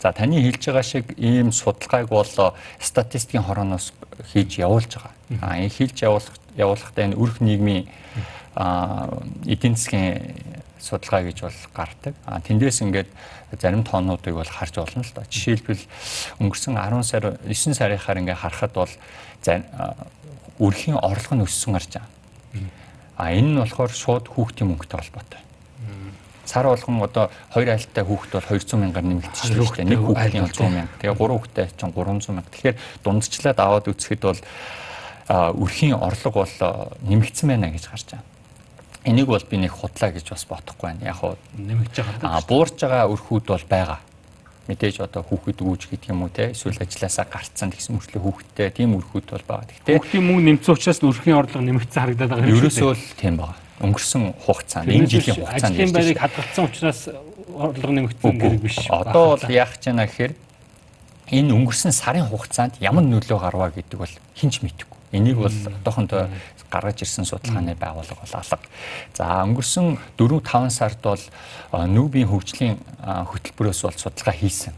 За 0.00 0.12
таны 0.12 0.38
хэлж 0.38 0.62
байгаа 0.70 0.86
шиг 0.86 1.18
ийм 1.18 1.50
судалгааг 1.50 2.08
бол 2.08 2.54
статистикийн 2.78 3.42
хорооноос 3.42 3.92
хийж 4.32 4.62
явуулж 4.62 4.94
байгаа. 4.94 5.12
А 5.42 5.58
энэ 5.58 5.74
хийж 5.74 6.02
явуулах 6.02 6.38
явуулахдаа 6.54 7.04
энэ 7.04 7.18
өрх 7.18 7.42
нийгмийн 7.42 7.90
эдийн 9.46 9.74
засгийн 9.74 10.38
судалгаа 10.78 11.26
гэж 11.26 11.42
бол 11.42 11.58
гардаг. 11.74 12.14
А 12.24 12.38
тэндээс 12.38 12.86
ингээд 12.86 13.10
зарим 13.58 13.82
тоонуудыг 13.82 14.34
бол 14.34 14.46
харж 14.46 14.78
олно 14.78 15.02
л 15.02 15.12
доо. 15.14 15.26
Жишээлбэл 15.26 15.82
өнгөрсөн 16.38 16.78
10 16.78 17.02
сар 17.02 17.38
9 17.42 17.74
сарынхаар 17.74 18.22
ингээд 18.22 18.38
харахад 18.38 18.72
бол 18.78 18.92
өрхийн 20.58 20.98
орлого 20.98 21.34
нь 21.34 21.42
өссөн 21.42 21.74
гарч 21.74 21.98
байгаа. 21.98 22.10
А 23.18 23.34
энэ 23.34 23.50
нь 23.50 23.58
болохоор 23.58 23.90
шууд 23.90 24.30
хүүхдийн 24.30 24.70
мөнгөтэй 24.70 24.98
холбоотой. 25.02 25.42
Сар 26.46 26.70
болгон 26.70 27.02
одоо 27.02 27.28
хоёр 27.52 27.74
айлттай 27.74 28.04
хүүхэд 28.06 28.32
бол 28.38 28.46
200 28.46 28.78
мянгаар 28.78 29.04
нэмэгдчихсэн 29.04 29.58
шүү 29.58 29.74
дээ. 29.74 29.90
Нэг 29.90 30.00
хүүхдийн 30.06 30.46
100 30.48 30.70
мянга. 30.70 30.96
Тэгээ 31.02 31.18
гурван 31.18 31.38
хүүхдтэй 31.42 31.66
чинь 31.76 31.92
300 31.92 32.32
мянга. 32.32 32.52
Тэгэхээр 32.54 32.76
дундчлаад 33.04 33.58
аваад 33.58 33.90
үзэхэд 33.90 34.22
бол 34.22 34.40
өрхийн 35.28 35.98
орлого 35.98 36.46
бол 36.46 36.56
нэмэгдсэн 37.04 37.46
байна 37.52 37.68
гэж 37.68 37.84
гарч 37.90 38.06
байгаа. 38.16 38.24
Энийг 39.04 39.28
бол 39.28 39.44
би 39.44 39.56
нэг 39.60 39.72
худлаа 39.76 40.10
гэж 40.14 40.26
бас 40.30 40.44
бодохгүй 40.48 40.86
байна. 40.88 41.04
Яг 41.04 41.20
нэмэгдэж 41.58 41.96
байгаа. 42.00 42.32
Аа 42.32 42.40
буурж 42.48 42.80
байгаа 42.80 43.12
өрхүүд 43.12 43.44
бол 43.44 43.66
байгаа 43.68 44.00
мэдээж 44.68 45.00
одоо 45.00 45.24
хүүхэд 45.24 45.64
үүж 45.64 45.88
гэдэг 45.88 46.12
юм 46.12 46.28
уу 46.28 46.32
те 46.32 46.52
эсвэл 46.52 46.76
ажилласаа 46.76 47.24
гарцсан 47.24 47.72
гэсэн 47.72 47.96
мөрчлөө 47.96 48.20
хүүхэдтэй 48.20 48.68
тийм 48.68 49.00
өрхүүд 49.00 49.26
бол 49.32 49.46
байгаа. 49.48 49.64
Гэхдээ 49.64 49.96
хүүхдийн 49.96 50.24
мөнгө 50.28 50.44
нэмсэн 50.44 50.72
учраас 50.76 51.00
өрхийн 51.00 51.40
орлого 51.40 51.64
нэмэгдсэн 51.64 52.00
харагдаад 52.04 52.30
байгаа 52.36 52.44
юм 52.44 52.52
шиг. 52.52 52.64
Ерөөсөө 52.68 52.92
л 52.92 53.06
тийм 53.16 53.34
байгаа. 53.40 53.56
Өнгөрсөн 53.78 54.22
хугацаанд 54.44 54.88
энэ 54.92 55.08
жилийн 55.08 55.36
хугацаанд 55.40 55.72
ажлын 55.72 55.94
байрыг 55.96 56.18
хадгалсан 56.20 56.64
учраас 56.68 57.00
орлого 57.56 57.92
нэмэгдсэн 57.96 58.36
гэдэг 58.36 58.60
биш. 58.60 58.76
Одоо 58.92 59.24
бол 59.40 59.48
яах 59.48 59.72
гэж 59.72 59.84
байна 59.88 60.04
гэхээр 60.04 60.32
энэ 61.32 61.50
өнгөрсөн 61.56 61.92
сарын 61.96 62.28
хугацаанд 62.28 62.76
ямар 62.84 63.04
нөлөө 63.08 63.38
гарваа 63.40 63.72
гэдэг 63.72 63.96
бол 63.96 64.14
хинч 64.36 64.60
мэдэхгүй. 64.60 64.98
Энийг 65.16 65.40
бол 65.40 65.48
одоохондоо 65.48 66.28
гаргаж 66.70 67.02
ирсэн 67.02 67.24
судалгааны 67.24 67.74
байгууллага 67.74 68.22
бол 68.22 68.36
алга. 68.38 68.58
За 69.16 69.42
өнгөрсөн 69.44 69.98
4 70.18 70.40
5 70.40 70.70
сард 70.70 71.00
бол 71.02 71.24
нүүбийн 71.72 72.28
хөгжлийн 72.28 72.76
хөтөлбөрөөс 73.02 73.82
бол 73.84 73.98
судалгаа 73.98 74.36
хийсэн. 74.36 74.74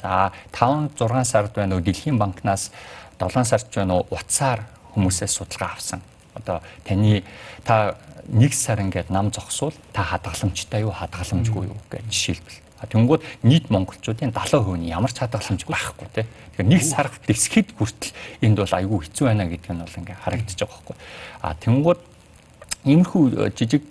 За 0.00 0.32
5 0.52 0.96
6 0.96 1.24
сард 1.24 1.52
байна 1.54 1.76
уу 1.76 1.84
Дэлхийн 1.84 2.18
банкнаас 2.18 2.70
7 3.20 3.44
сард 3.44 3.68
байна 3.74 4.00
уу 4.00 4.06
утсаар 4.10 4.64
хүмүүсээс 4.94 5.36
судалгаа 5.36 5.76
авсан. 5.76 6.00
Одоо 6.34 6.60
таны 6.84 7.24
та 7.64 7.96
нэг 8.28 8.54
сар 8.54 8.80
ингээд 8.80 9.10
нам 9.10 9.30
зогсвол 9.30 9.74
та 9.92 10.02
хадгаламжтай 10.02 10.82
юу 10.82 10.92
хадгаламжгүй 10.92 11.70
юу 11.70 11.78
гэж 11.90 12.04
жишээлбэл 12.10 12.65
Тэнгүүд 12.84 13.22
нийт 13.42 13.72
монголчуудын 13.72 14.36
70% 14.36 14.76
нь 14.76 14.92
ямар 14.92 15.08
ч 15.08 15.24
хадгаламж 15.24 15.64
байхгүй 15.64 16.08
тий. 16.12 16.26
Тэгэхээр 16.52 16.68
нэг 16.68 16.82
сар 16.84 17.08
дэсгэд 17.24 17.72
хүртэл 17.72 18.12
энд 18.44 18.60
бол 18.60 18.74
айгүй 18.76 18.98
хэцүү 19.08 19.24
байна 19.24 19.48
гэдэг 19.48 19.72
нь 19.72 19.80
бол 19.80 19.96
ингээ 19.96 20.20
харагдаж 20.20 20.58
байгаа 20.60 20.76
байхгүй. 20.76 20.96
А 21.40 21.56
тэнгүүд 21.56 22.00
иймэрхүү 22.84 23.24
э, 23.32 23.50
жижиг 23.56 23.82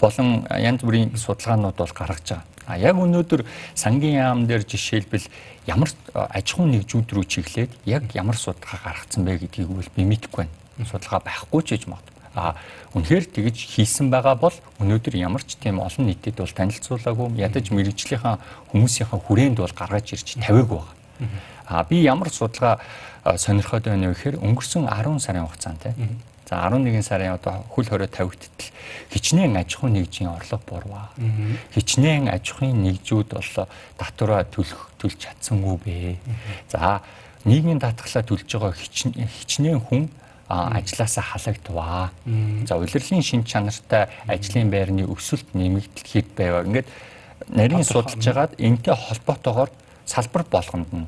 болон 0.00 0.44
янз 0.50 0.82
бүрийн 0.82 1.16
судалгаанууд 1.16 1.78
бол 1.78 1.94
гаргаж 1.94 2.26
байгаа. 2.26 2.44
А 2.66 2.78
яг 2.78 2.96
өнөөдөр 2.96 3.44
сангийн 3.74 4.18
яам 4.20 4.46
дээр 4.48 4.64
жишээлбэл 4.66 5.28
ямар 5.66 5.88
э, 5.88 6.18
аж 6.18 6.46
ахуйн 6.52 6.74
нэгжүүд 6.74 7.08
рүү 7.14 7.24
чиглээд 7.24 7.72
яг 7.86 8.10
ямар 8.18 8.36
судалгаа 8.36 8.82
гаргацсан 8.84 9.24
бэ 9.24 9.46
гэдгийг 9.46 9.68
бол 9.68 9.90
би 9.96 10.02
мэдэхгүй 10.04 10.44
байна. 10.44 10.90
Судалгаа 10.90 11.20
байхгүй 11.24 11.62
ч 11.62 11.68
гэж 11.76 11.86
магадгүй. 11.88 12.13
А 12.34 12.54
үнэхээр 12.94 13.24
тэгж 13.30 13.56
хийсэн 13.78 14.10
байгаа 14.10 14.34
бол 14.34 14.54
өнөөдөр 14.82 15.14
ямар 15.18 15.42
ч 15.46 15.54
тийм 15.58 15.78
олон 15.78 16.10
нийтэд 16.10 16.42
бол 16.42 16.50
танилцуулаагүй 16.50 17.38
ядаж 17.38 17.70
мэрэгжлийнхаа 17.70 18.42
хүмүүсийнхаа 18.74 19.20
хүрээнд 19.22 19.58
бол 19.62 19.74
гаргаж 19.74 20.18
ирж 20.18 20.38
тавиагүй 20.42 20.82
байгаа. 20.82 20.94
А 21.66 21.84
би 21.86 22.02
ямар 22.02 22.28
судалгаа 22.34 22.82
сонирхоод 23.38 23.86
байна 23.86 24.10
вэ 24.10 24.14
гэхээр 24.18 24.42
өнгөрсөн 24.42 24.90
10 24.90 25.22
сарын 25.22 25.46
хугацаанд 25.46 25.80
тийм 25.82 26.18
За 26.48 26.68
11 26.68 27.02
сарын 27.02 27.32
одоо 27.34 27.64
хөл 27.70 27.88
хорой 27.88 28.06
тавигдтал. 28.08 28.68
Хичнээн 29.10 29.56
аж 29.56 29.76
ахуйн 29.76 29.96
нэгжийн 29.96 30.28
орлого 30.28 30.60
бурваа. 30.68 31.08
Хичнээн 31.72 32.28
аж 32.28 32.52
ахуйн 32.52 32.84
нэгжүүд 32.84 33.32
бол 33.32 33.68
татвараа 33.96 34.44
төлөх 34.44 34.92
төлж 35.00 35.16
чадсангүй 35.24 35.76
бэ. 35.80 36.16
За 36.68 37.00
нийгмийн 37.48 37.80
даатгалаа 37.80 38.22
төлж 38.28 38.44
байгаа 38.44 38.76
хичнээн 38.76 39.80
хүн 39.80 40.12
ажилласаа 40.48 41.24
халагдваа. 41.24 42.10
За 42.66 42.76
улирлын 42.76 43.22
шин 43.22 43.44
чанартай 43.44 44.08
ажлын 44.28 44.70
байрны 44.70 45.04
өсөлт 45.08 45.54
нэмэгдэл 45.54 46.08
хэд 46.12 46.28
байваа. 46.36 46.64
Ингээд 46.64 46.88
нарийн 47.48 47.84
судалж 47.84 48.20
байгаад 48.20 48.52
энтэй 48.58 48.94
холбоотойгоор 48.94 49.70
салбар 50.04 50.44
болгонд 50.50 50.88
нь 50.92 51.06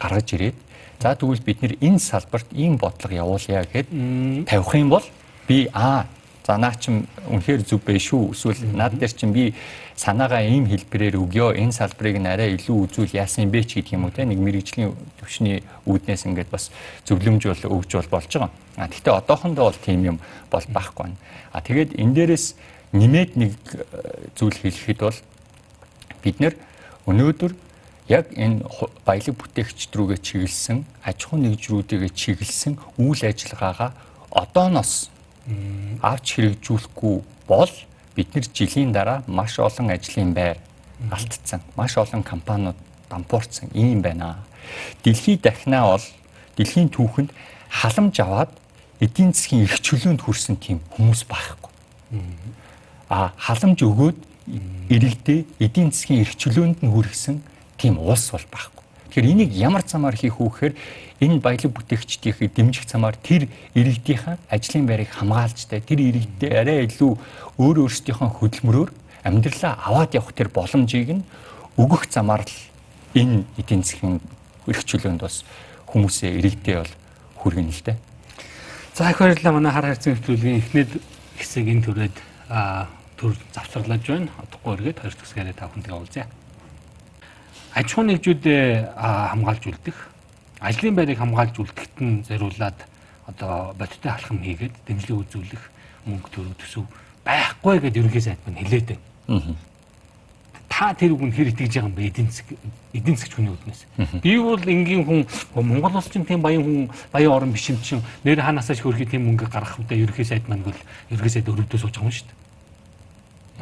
гаргаж 0.00 0.32
ирээд 0.32 0.56
за 1.00 1.14
тэгвэл 1.14 1.44
бид 1.44 1.62
нэр 1.62 1.74
энэ 1.80 2.00
салбарт 2.00 2.48
ийм 2.52 2.76
бодлого 2.76 3.14
явуулъя 3.14 3.64
гэхэд 3.64 4.48
тавих 4.48 4.74
юм 4.74 4.88
бол 4.90 5.04
би 5.48 5.68
аа 5.72 6.06
за 6.46 6.56
наа 6.56 6.78
чим 6.78 7.10
үнэхээр 7.26 7.66
зүг 7.66 7.82
бэ 7.82 7.98
шүү 7.98 8.30
эсвэл 8.30 8.70
над 8.70 8.94
дээр 8.94 9.10
чим 9.10 9.34
би 9.34 9.50
санаагаа 9.98 10.46
ийм 10.46 10.70
хэлбэрээр 10.70 11.18
өгөө 11.18 11.58
энэ 11.58 11.74
салбарыг 11.74 12.22
нь 12.22 12.30
арай 12.30 12.54
илүү 12.54 12.86
үзүүл 12.86 13.18
яасан 13.18 13.50
юм 13.50 13.50
бэ 13.50 13.66
ч 13.66 13.82
гэдэг 13.82 13.98
юм 13.98 14.06
уу 14.06 14.14
те 14.14 14.22
нэг 14.22 14.38
мэрэгжлийн 14.38 14.94
төвшний 15.18 15.66
үүднээс 15.90 16.30
ингээд 16.30 16.54
бас 16.54 16.70
зөвлөмж 17.02 17.50
бол 17.50 17.82
өгж 17.82 17.90
бол 17.98 18.14
болж 18.14 18.30
байгаа. 18.30 18.50
А 18.78 18.86
гэхдээ 18.86 19.18
одоохондоо 19.18 19.64
бол 19.66 19.80
тийм 19.82 20.06
юм 20.06 20.18
бол 20.46 20.62
байхгүй 20.70 21.02
байна. 21.10 21.18
А 21.50 21.58
тэгээд 21.58 21.98
энэ 21.98 22.14
дээрээс 22.14 22.46
нэмээд 22.94 23.30
нэг 23.34 23.52
э, 23.74 24.30
зүйл 24.38 24.54
хэлэхэд 24.54 25.00
бол 25.02 25.18
бид 26.22 26.36
нэр 26.38 26.54
өнөөдөр 27.10 27.52
яг 28.06 28.30
энэ 28.38 28.62
баялаг 29.02 29.34
бүтээгчд 29.34 29.90
рүүгээ 29.90 30.20
чиглэсэн 30.22 30.86
аж 31.02 31.18
ахуйн 31.26 31.50
нэгжрүүдээ 31.50 32.06
чиглэсэн 32.14 32.78
үйл 33.02 33.22
ажиллагаагаа 33.26 33.90
одооноос 34.30 35.10
авч 36.02 36.26
хэрэгжүүлэхгүй 36.36 37.16
бол 37.46 37.72
бид 38.14 38.34
нэр 38.34 38.46
жилийн 38.52 38.92
дараа 38.92 39.22
маш 39.26 39.58
олон 39.58 39.90
ажлын 39.90 40.32
байр 40.34 40.58
алдсан. 41.10 41.60
Маш 41.76 41.96
олон 41.96 42.22
компаниуд 42.22 42.76
дампуурсан 43.10 43.70
ийм 43.74 44.02
байна. 44.02 44.42
Дэлхийд 45.04 45.42
дахнаа 45.42 45.96
бол 45.96 46.06
дэлхийн 46.56 46.88
түүхэнд 46.90 47.30
халамж 47.70 48.20
аваад 48.20 48.50
эдийн 49.00 49.32
засгийн 49.32 49.68
эрх 49.68 49.80
чөлөөнд 49.84 50.24
хүрсэн 50.24 50.56
тийм 50.56 50.80
хүмүүс 50.96 51.28
байхгүй. 51.28 51.72
А 53.08 53.32
халамж 53.36 53.84
өгөөд 53.84 54.18
иргэдээ 54.90 55.40
эдийн 55.60 55.92
засгийн 55.92 56.24
эрх 56.24 56.34
чөлөөнд 56.40 56.80
нь 56.82 56.90
хүрсэн 56.90 57.42
тийм 57.76 57.98
улс 58.00 58.32
бол 58.32 58.46
байхгүй. 58.50 58.75
Тэгэхээр 59.16 59.32
энийг 59.32 59.52
ямар 59.56 59.80
замаар 59.80 60.12
хийх 60.12 60.36
үү 60.36 60.50
гэхээр 60.52 60.74
энэ 61.24 61.40
баялаг 61.40 61.72
бүтээгчдийнхээ 61.72 62.52
дэмжих 62.52 62.84
замаар 62.84 63.16
тэр 63.16 63.48
иргэдийнхээ 63.72 64.36
ажлын 64.52 64.84
байрыг 64.84 65.08
хамгаалжтай 65.08 65.80
тэр 65.80 66.04
иргэдэд 66.04 66.52
арай 66.52 66.84
илүү 66.84 67.16
өөр 67.56 67.76
өөрсдийнхөө 67.88 68.28
хөдөлмөрөөр 68.28 68.90
амьдралаа 69.24 69.72
аваад 69.88 70.12
явах 70.20 70.36
тэр 70.36 70.52
боломжийг 70.52 71.08
нь 71.16 71.24
өгөх 71.80 72.12
замаар 72.12 72.44
л 72.44 72.52
энэ 73.16 73.48
эдийн 73.56 73.80
засгийн 73.88 74.20
эрх 74.68 74.84
чөлөөнд 74.84 75.24
бас 75.24 75.48
хүмүүсээ 75.88 76.36
иргэдээ 76.36 76.76
бол 76.76 76.92
хүргэн 77.40 77.72
л 77.72 77.84
дээ. 77.88 77.96
За 78.92 79.08
их 79.08 79.16
баярлалаа 79.16 79.56
манай 79.56 79.72
хар 79.72 79.96
хайрцаг 79.96 80.12
нэвтрүүлгийн 80.12 80.60
эхнээд 80.60 80.92
хэсэг 81.40 81.64
энэ 81.64 81.84
төрөд 81.88 82.16
төр 83.16 83.32
завсарлаж 83.56 84.04
байна. 84.04 84.28
Одохгүй 84.44 84.76
эргээд 84.76 85.00
хоёр 85.00 85.16
төгсгээрээ 85.16 85.56
та 85.56 85.72
бүхэнтэйгээ 85.72 85.96
уулзъя. 86.04 86.28
Аж 87.76 87.92
ахуйн 87.92 88.08
нэгжүүдээ 88.08 88.96
хамгаалж 88.96 89.62
үлдэх 89.68 89.98
ажлын 90.64 90.96
байрыг 90.96 91.20
хамгаалж 91.20 91.60
үлдэхэд 91.60 91.94
нь 92.00 92.24
зориулаад 92.24 92.78
одоо 93.28 93.76
бодиттой 93.76 94.16
халахам 94.16 94.40
хийгээд 94.40 94.74
дэмжлэг 94.88 95.20
үзүүлэх 95.20 95.62
мөнгө 96.08 96.28
төрөх 96.32 96.56
төсөв 96.56 96.88
байхгүй 97.20 97.76
гэдээ 97.84 98.00
ерөнхий 98.00 98.24
сайд 98.24 98.40
мань 98.48 98.56
хэлээд 98.64 98.96
байна. 99.28 99.60
Та 100.72 100.96
тэр 100.96 101.20
үгэнд 101.20 101.36
хэр 101.36 101.52
итгэж 101.52 101.72
байгаа 101.76 101.88
юм 101.92 101.96
бэ 102.00 102.08
эдийн 102.08 102.28
засаг 102.32 102.48
эдийн 102.96 103.16
засгч 103.20 103.32
хүний 103.36 103.52
үднээс. 103.52 103.80
Би 104.24 104.40
бол 104.40 104.64
энгийн 104.64 105.04
хүн 105.04 105.28
Монгол 105.60 106.00
улс 106.00 106.08
чинь 106.08 106.24
тийм 106.24 106.40
баян 106.40 106.64
хүн 106.64 106.88
баян 107.12 107.32
орн 107.32 107.52
биш 107.52 107.68
юм 107.68 107.76
чинь 107.84 108.00
нэр 108.24 108.40
ханаасаа 108.40 108.72
ч 108.72 108.80
хөрхий 108.80 109.04
тийм 109.04 109.28
мөнгө 109.28 109.52
гаргах 109.52 109.76
үедээ 109.84 110.00
ерөнхий 110.00 110.24
сайд 110.24 110.48
мань 110.48 110.64
бол 110.64 110.76
ерөнхий 111.12 111.32
сайд 111.32 111.48
өрөвдөө 111.52 111.76
сууж 111.76 111.96
байгаа 111.96 112.08
юм 112.08 112.16
шүү 112.16 112.28
дээ. 112.28 112.40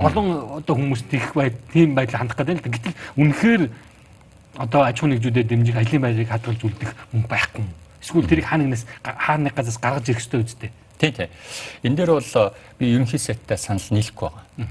Олон 0.06 0.26
одоо 0.58 0.74
хүмүүс 0.74 1.02
тийх 1.10 1.34
бай 1.34 1.54
тийм 1.70 1.94
байдлаа 1.94 2.22
хандах 2.22 2.38
гэдэг 2.38 2.62
л 2.62 2.66
гэтэл 2.66 2.98
үнэхээр 3.14 3.62
одоо 4.56 4.82
аж 4.86 4.98
ахуйн 4.98 5.18
нэгжүүдэд 5.18 5.48
дэмжих 5.48 5.76
ажлын 5.76 6.02
байрыг 6.02 6.28
хадгалж 6.28 6.60
үлдэх 6.62 6.94
мөнгө 7.12 7.28
байхгүй. 7.28 7.64
Эсвэл 8.02 8.28
тэрийг 8.28 8.46
хаа 8.46 8.58
нэгнээс 8.58 8.84
хаа 9.02 9.36
нэг 9.38 9.54
газраас 9.54 9.78
гаргаж 9.78 10.06
ирэх 10.08 10.22
ёстой 10.22 10.44
үстэй. 10.44 10.70
Тийм 10.98 11.12
тийм. 11.12 11.30
Энэ 11.82 11.96
дээр 11.96 12.10
бол 12.14 12.52
би 12.78 12.84
ерөнхий 12.94 13.18
сайттай 13.18 13.58
санал 13.58 13.82
нийлэхгүй 13.90 14.30
байгаа. 14.30 14.68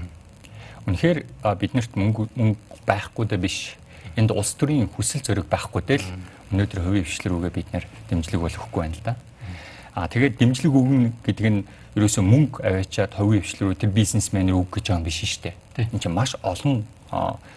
Үнэхээр 0.86 1.18
биднэрт 1.60 1.92
мөнгө 1.96 2.28
мөнгө 2.32 2.60
байхгүй 2.86 3.24
дэ 3.28 3.36
биш. 3.36 3.76
Энд 4.16 4.30
улс 4.32 4.54
төрийн 4.56 4.88
хүсэл 4.88 5.20
зориг 5.20 5.48
байхгүй 5.50 5.82
дэл 5.84 6.06
өнөөдөр 6.52 6.80
хувийн 6.80 7.04
хвшлэр 7.04 7.32
рүүгээ 7.34 7.52
бид 7.52 7.68
нэр 7.72 7.84
дэмжлэг 8.08 8.40
болгохгүй 8.40 8.80
байна 8.80 8.94
л 8.94 9.04
да. 9.04 9.14
Аа 9.94 10.08
тэгээд 10.08 10.38
дэмжлэг 10.38 10.72
өгнө 10.72 11.10
гэдэг 11.26 11.46
нь 11.50 11.66
ерөөсөө 11.98 12.22
мөнгө 12.22 12.62
аваачаад 12.62 13.12
хувийн 13.18 13.42
хвшлэр 13.42 13.74
рүү 13.74 13.78
тэр 13.80 13.90
бизнесмен 13.90 14.54
өг 14.54 14.70
гэж 14.70 14.84
байгаа 14.90 15.00
юм 15.02 15.06
биш 15.06 15.18
шүү 15.22 15.42
дээ. 15.50 15.88
Энд 15.90 16.02
чинь 16.02 16.14
маш 16.14 16.34
олон 16.42 16.86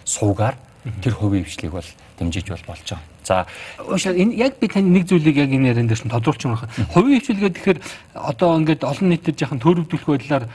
суугаар 0.06 0.56
тэр 1.02 1.14
хувийн 1.14 1.46
хвшлийг 1.46 1.72
бол 1.72 1.90
дэмжиж 2.20 2.48
бол 2.50 2.66
болж 2.68 2.86
байгаа. 2.86 3.04
За 3.24 3.46
уушаа 3.84 4.14
энэ 4.14 4.36
яг 4.36 4.60
би 4.60 4.68
тань 4.68 4.92
нэг 4.92 5.08
зүйлийг 5.08 5.38
яг 5.38 5.52
энэ 5.52 5.74
яриан 5.76 5.88
дээр 5.88 6.00
чинь 6.00 6.14
тодруулж 6.14 6.42
байгаа. 6.44 6.70
Хувийн 6.94 7.20
хвшил 7.20 7.42
гэдэг 7.42 7.58
тэгэхээр 7.60 7.80
одоо 8.14 8.50
ингээд 8.58 8.84
олон 8.84 9.08
нийтэд 9.12 9.42
яхан 9.42 9.60
төрөвдүүлэх 9.60 10.08
байдлаар 10.08 10.46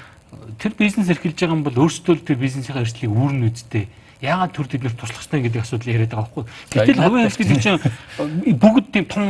тэр 0.58 0.72
бизнес 0.78 1.10
эрхэлж 1.12 1.36
байгаа 1.36 1.56
юм 1.56 1.64
бол 1.66 1.82
өөрсдөө 1.84 2.24
тэр 2.24 2.38
бизнесийн 2.40 2.80
эрсдлийг 2.80 3.12
үүрнэ 3.12 3.52
үсттэй 3.52 3.84
яагаад 4.22 4.54
төр 4.54 4.66
тэд 4.70 4.86
нэр 4.86 4.94
туслах 4.94 5.18
ёстой 5.18 5.42
гэдэг 5.42 5.66
асуудал 5.66 5.90
яриад 5.90 6.14
байгаа 6.14 6.30
байхгүй. 6.30 6.44
Гэтэл 6.70 7.02
хувийн 7.02 7.26
хяналт 7.26 7.38
гэдэг 7.42 7.58
чинь 7.58 8.54
бүгд 8.54 8.86
тийм 8.94 9.04
том 9.10 9.26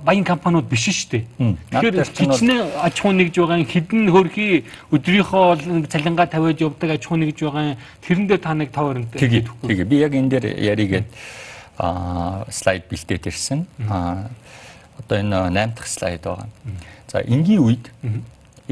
баян 0.00 0.24
компаниуд 0.24 0.64
биш 0.64 0.88
шүү 0.88 1.20
дээ. 1.20 1.24
Тэгэхээр 1.76 2.08
хичнээн 2.08 2.60
аж 2.80 2.94
ахуй 2.96 3.14
нэгж 3.20 3.36
байгаа 3.36 3.60
хідэн 3.68 4.08
хөрхи 4.08 4.64
өдрийнхөө 4.96 5.86
цалингаа 5.92 6.26
тавиад 6.32 6.56
явдаг 6.56 6.90
аж 6.96 7.04
ахуй 7.04 7.18
нэгж 7.20 7.38
байгаа 7.44 7.76
тэрэндээ 8.00 8.38
та 8.40 8.56
нэг 8.56 8.72
тав 8.72 8.88
өрөнд 8.88 9.12
тэгээд 9.12 9.46
тэгээд 9.60 9.88
би 9.92 9.96
яг 10.00 10.12
энэ 10.16 10.30
дээр 10.32 10.46
яригээд 10.56 11.08
аа 11.76 12.48
слайд 12.48 12.88
бэлдээд 12.88 13.28
ирсэн. 13.28 13.68
Аа 13.92 14.32
одоо 15.04 15.16
энэ 15.20 15.36
8 15.52 15.76
дахь 15.76 15.88
слайд 15.88 16.24
байгаа. 16.24 16.48
За 17.12 17.20
энгийн 17.20 17.60
үед 17.60 17.84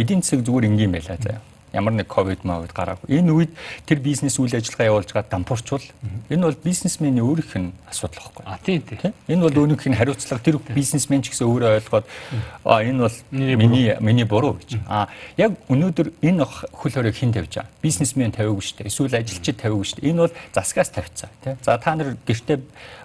эдийн 0.01 0.25
засаг 0.25 0.49
зүгээр 0.49 0.73
энгийн 0.73 0.93
байлаа 0.97 1.21
заяа 1.21 1.48
ямар 1.73 1.93
нэг 1.93 2.07
ковид 2.07 2.45
мовид 2.45 2.73
гараагүй. 2.73 3.09
Энэ 3.09 3.33
үед 3.33 3.53
тэр 3.87 3.99
бизнес 4.01 4.39
үйл 4.39 4.55
ажиллагаа 4.55 4.89
явуулж 4.89 5.11
гад 5.13 5.29
дампуурчвал 5.29 5.85
энэ 6.31 6.43
бол 6.43 6.59
бизнесмени 6.65 7.21
өөрийнх 7.21 7.55
нь 7.57 7.73
асуудал 7.89 8.25
байхгүй. 8.25 8.45
А 8.47 8.59
тийм 8.59 8.83
тийм. 8.83 9.13
Энэ 9.29 9.43
бол 9.43 9.59
өөрийнх 9.65 9.85
нь 9.89 9.99
хариуцлага 9.99 10.43
тэр 10.43 10.57
бизнесмен 10.73 11.23
ч 11.23 11.33
гэсэн 11.33 11.47
өөрөө 11.47 11.71
ойлгоод 11.79 12.07
mm. 12.07 12.43
а 12.65 12.83
энэ 12.83 13.01
бол 13.05 13.17
миний 13.33 13.97
миний 14.01 14.25
буруу 14.25 14.57
гэж. 14.57 14.81
Mm. 14.81 14.85
А 14.89 15.09
яг 15.37 15.53
өнөөдөр 15.69 16.09
энэ 16.23 16.45
хөл 16.45 16.93
хорийг 16.93 17.17
хэн 17.17 17.33
тавьж 17.33 17.61
байгаа? 17.61 17.71
Бизнесмен 17.83 18.33
тавиагүй 18.33 18.65
шүү 18.65 18.77
дээ. 18.81 18.89
Эсвэл 18.89 19.19
ажилчид 19.21 19.57
mm. 19.57 19.63
тавиагүй 19.63 19.87
шүү 19.89 19.99
дээ. 20.01 20.11
Энэ 20.11 20.21
бол 20.25 20.35
засгаас 20.55 20.91
тавьцаа 20.93 21.31
тий. 21.45 21.57
За 21.63 21.79
та 21.79 21.95
нар 21.95 22.17
гэртээ 22.25 22.59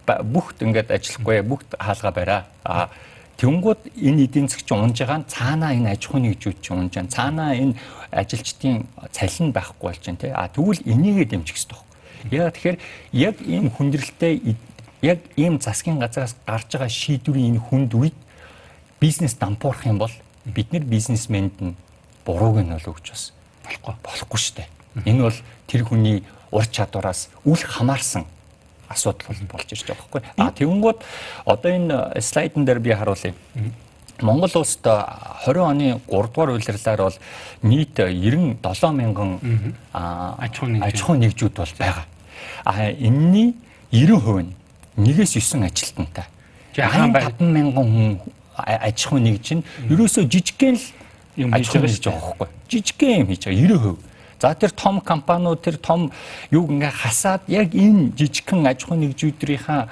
бүгд 0.05 0.63
ингээд 0.63 0.91
ажиллахгүй 0.91 1.41
бүгд 1.47 1.75
хаалгаа 1.79 2.11
бариа. 2.11 2.39
А 2.63 2.89
Тэнгүүд 3.43 3.99
энэ 3.99 4.23
эдийн 4.23 4.47
засгч 4.47 4.71
унж 4.71 5.03
байгаа 5.03 5.19
нь 5.19 5.27
цаанаа 5.27 5.75
энэ 5.75 5.91
аж 5.91 6.07
ахуй 6.07 6.23
нэгжүүд 6.23 6.63
ч 6.63 6.71
унж 6.71 6.95
байгаа. 6.95 7.11
Цаанаа 7.11 7.51
энэ 7.51 7.75
ажилчдын 8.07 8.87
цалин 9.11 9.51
байхгүй 9.51 9.83
болж 9.83 9.99
байна 9.99 10.21
тий. 10.23 10.31
А 10.31 10.47
тэгвэл 10.47 10.79
энийгээ 10.87 11.27
дэмжих 11.27 11.59
хэрэгтэй 11.59 11.75
байна. 11.75 12.31
Яг 12.31 12.55
тэгэхээр 12.55 12.77
яг 13.11 13.35
ийм 13.43 13.67
хүндрэлтэй 13.67 14.55
яг 15.03 15.19
ийм 15.35 15.59
засгийн 15.59 15.99
газраас 15.99 16.39
гарч 16.47 16.71
байгаа 16.71 16.87
шийдвэрийн 16.87 17.59
энэ 17.59 17.65
хүнд 17.67 17.91
үед 17.91 18.15
бизнес 19.03 19.35
дампуурах 19.35 19.91
юм 19.91 19.99
бол 19.99 20.15
бид 20.47 20.71
нар 20.71 20.87
бизнесмэнд 20.87 21.59
нь 21.59 21.75
бурууг 22.23 22.63
нь 22.63 22.71
бол 22.71 22.95
өгч 22.95 23.11
бас 23.11 23.35
болохгүй 23.67 23.95
болохгүй 24.07 24.39
шүү 24.39 24.55
дээ. 24.55 24.69
Энэ 25.03 25.19
бол 25.27 25.39
тэр 25.67 25.83
хүний 25.83 26.23
ур 26.47 26.63
чадвараас 26.63 27.27
үл 27.43 27.59
хамаарсан 27.59 28.23
асуудал 28.93 29.35
болж 29.51 29.67
ирж 29.73 29.83
байгаа 29.83 30.05
байхгүй. 30.07 30.21
А 30.37 30.51
тэгэнгүүт 30.53 30.99
одоо 31.45 31.71
энэ 31.71 32.21
слайдн 32.21 32.65
дээр 32.65 32.79
би 32.79 32.93
харуулъя. 32.93 33.33
Монгол 34.21 34.51
улсад 34.55 34.85
20 35.45 35.57
оны 35.57 35.99
3 36.07 36.27
дугаар 36.31 36.49
улирлаар 36.53 37.01
бол 37.01 37.17
нийт 37.61 37.97
97 37.97 38.93
мянган 38.93 39.39
аж 39.93 40.61
ахуй 41.01 41.17
нэгжүүд 41.17 41.53
бол 41.57 41.73
байгаа. 41.77 42.05
А 42.63 42.91
энэний 42.91 43.55
90% 43.91 44.41
нь 44.45 44.53
нэгээс 44.97 45.33
9 45.33 45.65
ажилтнтай. 45.65 46.25
85 46.75 47.41
мянган 47.41 47.87
хүн 47.89 48.19
аж 48.57 49.05
ахуй 49.05 49.21
нэгж 49.21 49.47
нь 49.57 49.63
ерөөсөө 49.89 50.29
жижигхэн 50.29 50.77
л 50.77 50.85
юм 51.37 51.51
хийж 51.53 51.73
байгаа 51.73 51.89
байгаа 51.89 52.37
байхгүй. 52.37 52.47
Жижигхэн 52.69 53.19
юм 53.25 53.27
хийж 53.27 53.43
байгаа 53.49 53.97
90%. 53.97 54.12
За 54.43 54.51
тэр 54.59 54.75
том 54.75 54.99
компаниуд 54.99 55.63
тэр 55.63 55.79
том 55.79 56.11
юуг 56.51 56.67
ингээ 56.67 56.91
хасаад 56.91 57.47
яг 57.47 57.71
энэ 57.71 58.11
жижигхэн 58.11 58.67
аж 58.67 58.83
ахуй 58.83 58.99
нэгжүүдийнхаа 58.99 59.87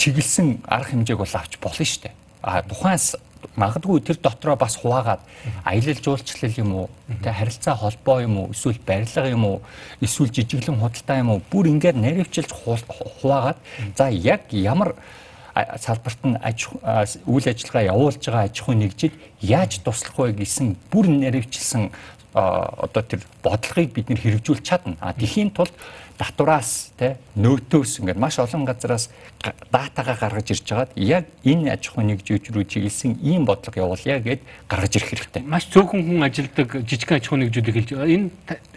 чиглэсэн 0.00 0.64
арга 0.64 0.96
хэмжээг 0.96 1.20
бол 1.20 1.36
авч 1.36 1.60
болно 1.60 1.84
шүү 1.84 2.08
дээ. 2.08 2.14
А 2.40 2.64
тухайс 2.64 3.20
магадгүй 3.52 4.00
тэр 4.00 4.16
дотроо 4.16 4.56
бас 4.56 4.80
хуваагаад 4.80 5.20
аялал 5.68 6.00
жуулчлал 6.00 6.56
юм 6.56 6.72
уу 6.72 6.86
тэ 7.20 7.36
харилцаа 7.36 7.76
холбоо 7.76 8.24
юм 8.24 8.34
уу 8.40 8.56
эсвэл 8.56 8.80
барилга 8.80 9.28
юм 9.28 9.44
уу 9.44 9.60
эсвэл 10.00 10.32
жижиглэн 10.32 10.80
худалдаа 10.80 11.18
юм 11.20 11.30
уу 11.36 11.42
бүр 11.52 11.68
ингээд 11.68 12.00
наривчилж 12.00 12.48
хуваагаад 12.48 13.60
за 13.92 14.08
яг 14.08 14.48
ямар 14.56 14.96
салбарт 15.52 16.24
нь 16.24 16.36
үйл 17.28 17.44
ажиллагаа 17.44 17.92
явуулж 17.92 18.24
байгаа 18.24 18.48
аж 18.48 18.56
ахуй 18.56 18.76
нэгжид 18.76 19.12
яаж 19.44 19.84
туслах 19.84 20.16
вэ 20.16 20.32
гэсэн 20.32 20.76
бүр 20.88 21.12
наривчилсан 21.12 21.92
одоо 22.32 23.02
тэр 23.02 23.20
бодлогыг 23.42 23.92
бид 23.92 24.08
нэр 24.08 24.20
хэрэгжүүлж 24.20 24.64
чадна. 24.64 24.96
А 25.00 25.12
тэхийн 25.12 25.52
тулд 25.52 25.72
татвараас 26.16 26.92
те 26.96 27.16
нөөтөөс 27.36 28.00
ингээд 28.00 28.20
маш 28.20 28.38
олон 28.38 28.64
газараас 28.64 29.10
датагаа 29.72 30.16
гаргаж 30.16 30.54
ирж 30.54 30.64
хагаад 30.64 30.92
яг 30.96 31.26
энэ 31.44 31.72
аж 31.74 31.90
ахуй 31.90 32.04
нэгжүүч 32.08 32.52
рүү 32.52 32.64
чиглэсэн 32.64 33.18
ийм 33.20 33.44
бодлого 33.44 33.92
явуулъя 33.92 34.20
гэд 34.20 34.40
гаргаж 34.68 34.92
ирэх 34.96 35.08
хэрэгтэй. 35.12 35.42
Маш 35.42 35.66
цөөхөн 35.72 36.00
хүн 36.06 36.22
ажилладаг 36.22 36.68
жижиг 36.86 37.10
аж 37.12 37.26
ахуй 37.26 37.38
нэгжүүдийг 37.42 37.74
хэлж 37.74 37.90
байгаа. 37.96 38.14
Энэ 38.14 38.28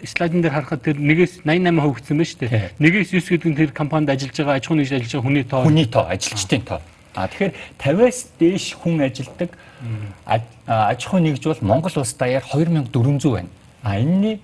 слайдын 0.04 0.42
дээр 0.42 0.56
харахад 0.58 0.82
тэр 0.82 0.96
нэгээс 0.98 1.46
88% 1.46 1.96
гэсэн 2.02 2.16
байна 2.16 2.28
шүү 2.28 2.40
дээ. 2.40 2.70
Нэгээс 2.82 3.10
9 3.14 3.30
гэдэг 3.30 3.50
нь 3.52 3.58
тэр 3.62 3.70
компанид 3.72 4.10
ажиллаж 4.10 4.36
байгаа 4.36 4.56
аж 4.58 4.64
ахуй 4.66 4.76
нэгж 4.80 4.92
ажиллаж 4.92 5.12
байгаа 5.14 5.26
хүний 5.26 5.44
тоо. 5.46 5.62
Хүний 5.64 5.86
тоо, 5.86 6.04
ажилчдын 6.10 6.62
тоо. 6.66 6.80
А 7.16 7.28
тэгэхээр 7.28 7.52
50-аас 7.80 8.18
дээш 8.36 8.64
хүн 8.76 9.00
ажилладаг 9.00 9.50
аж 10.26 11.06
ахуй 11.06 11.20
нэгж 11.20 11.44
бол 11.44 11.62
Монгол 11.62 11.92
улс 11.96 12.14
даяар 12.14 12.44
2400 12.44 13.32
байна. 13.32 13.48
А 13.82 14.00
энэний 14.00 14.40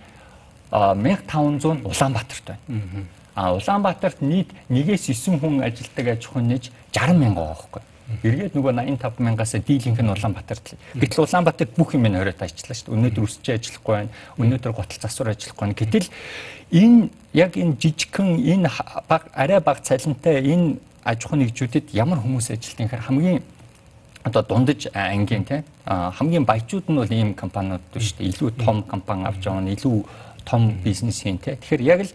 1500 0.70 1.84
Улаанбаатарт 1.84 2.44
байна. 2.46 3.06
А 3.34 3.54
Улаанбаатарт 3.54 4.20
нийт 4.20 4.50
1-ээс 4.68 5.08
9 5.08 5.40
хүн 5.40 5.62
ажилладаг 5.62 6.06
аж 6.08 6.26
ахуй 6.26 6.42
нэгж 6.42 6.70
60 6.92 7.18
мянга 7.18 7.42
байхгүй. 7.52 7.82
Эргээд 8.22 8.54
нөгөө 8.54 8.72
85 8.76 9.20
мянгаас 9.24 9.52
дийлэнх 9.56 10.00
нь 10.02 10.12
Улаанбаатарт. 10.12 10.76
Гэтэл 10.94 11.24
Улаанбаатарт 11.24 11.72
бүх 11.76 11.94
юм 11.94 12.06
нөрөөд 12.06 12.42
ажиллаа 12.44 12.76
шүү 12.76 12.92
дээ. 12.92 12.96
Өнөөдөр 12.98 13.24
өсч 13.24 13.46
ажиллахгүй 13.48 13.94
байна. 13.94 14.12
Өнөөдөр 14.36 14.72
готл 14.76 15.00
засвар 15.00 15.32
ажиллахгүй 15.32 15.64
байна. 15.64 15.80
Гэтэл 15.80 16.08
энэ 16.72 17.08
яг 17.32 17.56
энэ 17.56 17.76
жижигхэн 17.80 18.36
энэ 18.36 18.68
баг 19.08 19.32
арай 19.32 19.60
баг 19.60 19.80
цалинтай 19.80 20.44
энэ 20.44 20.76
аж 21.04 21.24
ахуй 21.24 21.38
нэгжүүдэд 21.40 21.96
ямар 21.96 22.20
хүмүүс 22.20 22.52
гэхээр 22.52 23.06
хамгийн 23.06 23.40
одоо 24.24 24.42
дундаж 24.42 24.88
ангийн 24.94 25.44
тийм 25.44 25.64
хамгийн 25.86 26.44
баячууд 26.44 26.86
нь 26.88 26.96
бол 26.96 27.12
ийм 27.12 27.34
компаниуд 27.34 27.82
биш 27.94 28.14
үү 28.18 28.30
илүү 28.30 28.50
том 28.64 28.82
компани 28.82 29.24
авч 29.26 29.46
нь 29.46 29.74
илүү 29.74 30.04
том 30.44 30.78
бизнес 30.84 31.24
юм 31.26 31.38
тийм 31.38 31.56
тэгэхээр 31.58 31.82
яг 31.82 32.00
л 32.06 32.12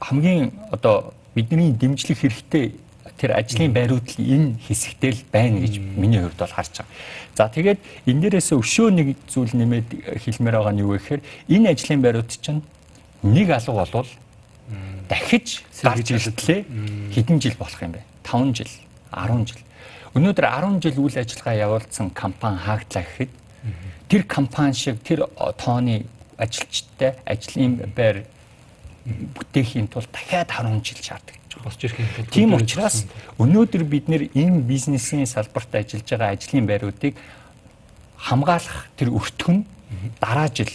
хамгийн 0.00 0.52
одоо 0.72 1.14
бидний 1.34 1.72
дэмжлэг 1.72 2.18
хэрэгтэй 2.18 2.74
тэр 3.20 3.36
ажлын 3.36 3.72
байрууд 3.72 4.06
л 4.16 4.18
энэ 4.18 4.56
хэсэгтэй 4.64 5.12
л 5.12 5.22
байна 5.30 5.60
гэж 5.60 5.76
миний 5.76 6.20
хувьд 6.24 6.40
бол 6.40 6.56
харж 6.56 6.80
байгаа. 6.80 6.88
За 7.36 7.48
тэгээд 7.52 7.78
энэ 8.08 8.20
дээрээс 8.24 8.50
өшөө 8.56 8.88
нэг 8.96 9.08
зүйл 9.28 9.52
нэмээд 9.52 9.88
хэлмээр 10.24 10.56
байгаа 10.56 10.72
нь 10.72 10.80
юу 10.80 10.96
вэ 10.96 10.98
гэхээр 10.98 11.22
энэ 11.52 11.70
ажлын 11.76 12.00
байрууд 12.00 12.30
чинь 12.32 12.64
нэг 13.22 13.48
алга 13.52 13.72
болвол 13.76 14.10
дахиж 15.08 15.64
гарч 15.84 16.08
ирэхлээр 16.16 16.64
хэдэн 17.12 17.38
жил 17.44 17.56
болох 17.60 17.80
юм 17.84 17.92
бэ? 17.92 18.00
5 18.24 18.56
жил, 18.56 18.72
10 19.12 19.52
жил. 19.52 19.62
Өнөөдөр 20.14 20.46
10 20.46 20.80
жил 20.82 20.98
үйл 21.06 21.16
ажиллагаа 21.22 21.54
явуулсан 21.54 22.10
компани 22.10 22.58
хаагдлаа 22.58 23.04
гэхэд 23.06 23.30
тэр 24.10 24.22
компани 24.26 24.74
шиг 24.74 24.98
тэр 25.06 25.30
тооны 25.54 26.06
ажилчтай 26.34 27.14
ажлын 27.24 27.78
байр 27.94 28.26
бүтээхийн 29.06 29.86
тулд 29.86 30.10
дахиад 30.10 30.50
10 30.50 30.82
жил 30.82 30.98
шаарддаг 30.98 31.40
босч 31.62 31.84
ирэх 31.84 32.00
юм. 32.00 32.26
Тийм 32.30 32.54
учраас 32.54 33.06
өнөөдөр 33.38 33.84
бид 33.84 34.08
энэ 34.08 34.62
бизнесийн 34.64 35.26
салбарт 35.26 35.74
ажиллаж 35.74 36.08
байгаа 36.08 36.34
ажлын 36.34 36.66
байруудыг 36.66 37.14
хамгаалах 38.16 38.88
тэр 38.96 39.12
өртгөн 39.12 39.64
дараа 40.20 40.48
жил 40.48 40.70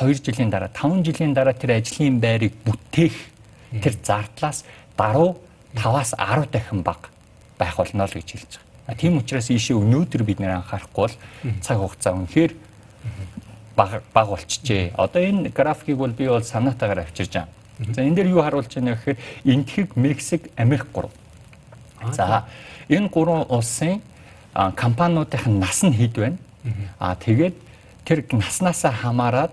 2 0.00 0.14
жилийн 0.22 0.50
дараа 0.50 0.70
5 0.70 1.02
жилийн 1.04 1.34
дараа 1.34 1.52
тэр 1.52 1.78
ажлын 1.78 2.20
байрыг 2.20 2.54
бүтээх 2.64 3.14
тэр 3.82 3.94
зардлаас 4.02 4.64
даруй 4.96 5.34
5-аас 5.74 6.14
10 6.16 6.48
дахин 6.52 6.82
бага 6.82 7.10
байх 7.58 7.76
болно 7.76 8.06
л 8.06 8.14
гэж 8.14 8.28
хэлж 8.32 8.52
байгаа. 8.56 8.67
Тийм 8.96 9.18
учраас 9.18 9.50
ийшээ 9.50 9.76
өнөөдөр 9.76 10.22
бид 10.24 10.40
нэр 10.40 10.64
анхаарахгүй 10.64 11.12
бол 11.12 11.16
цаг 11.60 11.76
хугацаа 11.76 12.16
үнэхээр 12.16 12.52
баг 13.76 14.02
баг 14.14 14.26
болчихжээ. 14.32 14.96
Одоо 14.96 15.22
энэ 15.22 15.52
графикийг 15.52 15.98
бол 15.98 16.10
би 16.10 16.24
бол 16.28 16.42
санаатаагаар 16.42 17.04
авчирж 17.04 17.36
байгаа. 17.36 17.48
За 17.94 18.00
энэ 18.02 18.16
дээр 18.16 18.32
юу 18.32 18.42
харуулж 18.42 18.72
байна 18.74 18.96
гэхээр 18.96 19.18
Энтхэг, 19.44 19.96
Мексик, 19.96 20.50
Америк 20.56 20.88
гурав. 20.92 21.12
За 22.12 22.48
энэ 22.88 23.08
гурван 23.08 23.44
улсын 23.48 24.00
компаниудын 24.54 25.58
нас 25.60 25.84
нь 25.84 25.92
хэд 25.92 26.16
байна? 26.16 26.38
Аа 26.98 27.14
тэгээд 27.14 27.54
тэр 28.04 28.24
наснаасаа 28.32 28.92
хамаарат 28.92 29.52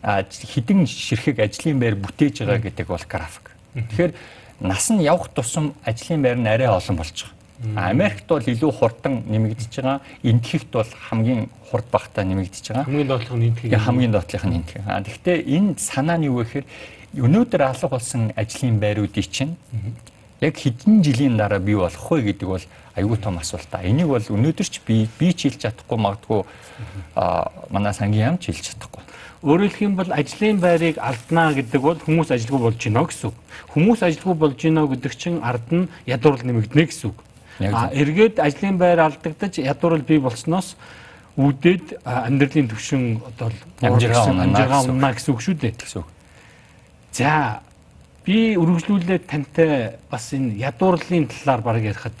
хідэн 0.00 0.86
ширхэг 0.86 1.38
ажлын 1.38 1.78
байр 1.78 1.94
бүтээж 1.94 2.40
байгаа 2.40 2.58
гэдэг 2.58 2.86
бол 2.88 3.04
график. 3.04 3.52
Тэгэхээр 3.74 4.12
нас 4.60 4.90
нь 4.90 5.04
явах 5.04 5.28
тусам 5.28 5.74
ажлын 5.84 6.22
байр 6.22 6.38
нь 6.40 6.48
арай 6.48 6.66
олон 6.66 6.96
болж 6.96 7.12
байгаа. 7.12 7.41
Америкт 7.76 8.26
бол 8.26 8.42
илүү 8.42 8.72
хурдан 8.72 9.22
нэмэгдэж 9.30 9.72
байгаа. 9.80 10.00
Энтхэгт 10.22 10.70
бол 10.72 10.90
хамгийн 11.08 11.48
хурд 11.70 11.86
багтаа 11.92 12.24
нэмэгдэж 12.24 12.64
байгаа. 12.74 12.84
Хамгийн 12.84 13.08
доотлох 13.08 13.36
нь 13.38 13.46
энтхэг. 13.48 13.78
Хамгийн 13.78 14.12
доотлох 14.12 14.44
нь 14.44 14.56
энтхэг. 14.58 14.82
А 14.86 15.00
гэхдээ 15.00 15.38
энэ 15.46 15.78
санаа 15.78 16.18
нь 16.18 16.26
юу 16.26 16.42
гэхээр 16.42 16.66
өнөөдөр 17.22 17.62
алга 17.62 17.88
болсон 17.88 18.32
ажлын 18.34 18.80
байруудыг 18.82 19.26
чинь 19.30 19.54
яг 20.42 20.58
хэдэн 20.58 21.02
жилийн 21.06 21.36
дараа 21.36 21.62
бий 21.62 21.76
болох 21.78 22.10
вэ 22.10 22.34
гэдэг 22.34 22.48
бол 22.48 22.64
аюул 22.98 23.16
том 23.16 23.38
асуулт. 23.38 23.70
Энийг 23.78 24.08
бол 24.10 24.26
өнөөдөр 24.26 24.66
ч 24.66 24.82
би 24.82 25.06
би 25.18 25.30
ч 25.32 25.46
хэлж 25.46 25.62
чадахгүй 25.62 25.98
магадгүй 26.02 26.42
а 27.14 27.52
манай 27.70 27.94
сангийн 27.94 28.34
яам 28.34 28.38
ч 28.42 28.50
хэлж 28.50 28.74
чадахгүй. 28.74 29.02
Өөрөөр 29.42 29.70
хэлэх 29.70 29.86
юм 29.86 29.96
бол 29.96 30.10
ажлын 30.10 30.58
байрыг 30.58 30.98
алднаа 30.98 31.54
гэдэг 31.54 31.80
бол 31.82 31.98
хүмүүс 31.98 32.30
ажилгүй 32.30 32.58
болж 32.58 32.78
гинэ 32.78 33.02
гэсэн 33.06 33.30
үг. 33.30 33.36
Хүмүүс 33.74 34.00
ажилгүй 34.02 34.34
болж 34.34 34.58
гинэ 34.58 34.86
гэдэг 34.86 35.12
чинь 35.14 35.38
ард 35.42 35.66
нь 35.70 35.90
ядуурл 36.06 36.42
нэмэгдэнэ 36.42 36.86
гэсэн 36.90 37.10
үг. 37.10 37.18
А 37.60 37.90
эргээд 37.92 38.40
ажлын 38.40 38.78
байр 38.78 39.00
алдагдаж 39.00 39.58
ядуурл 39.58 40.02
бий 40.02 40.18
болсноос 40.18 40.76
үүдээд 41.36 42.04
амьдралын 42.04 42.68
төвшин 42.68 43.20
одоо 43.28 43.52
амжиргаа 43.80 44.84
унаа 44.88 45.12
гэсэн 45.12 45.32
үг 45.34 45.40
шүү 45.40 45.54
дээ. 45.60 45.74
Үг. 45.96 46.08
За 47.12 47.60
би 48.24 48.56
үргэлжлүүлээд 48.56 49.26
тантай 49.28 49.96
бас 50.10 50.32
энэ 50.32 50.56
ядуурлын 50.60 51.28
талаар 51.28 51.60
баг 51.60 51.82
ярихад 51.82 52.16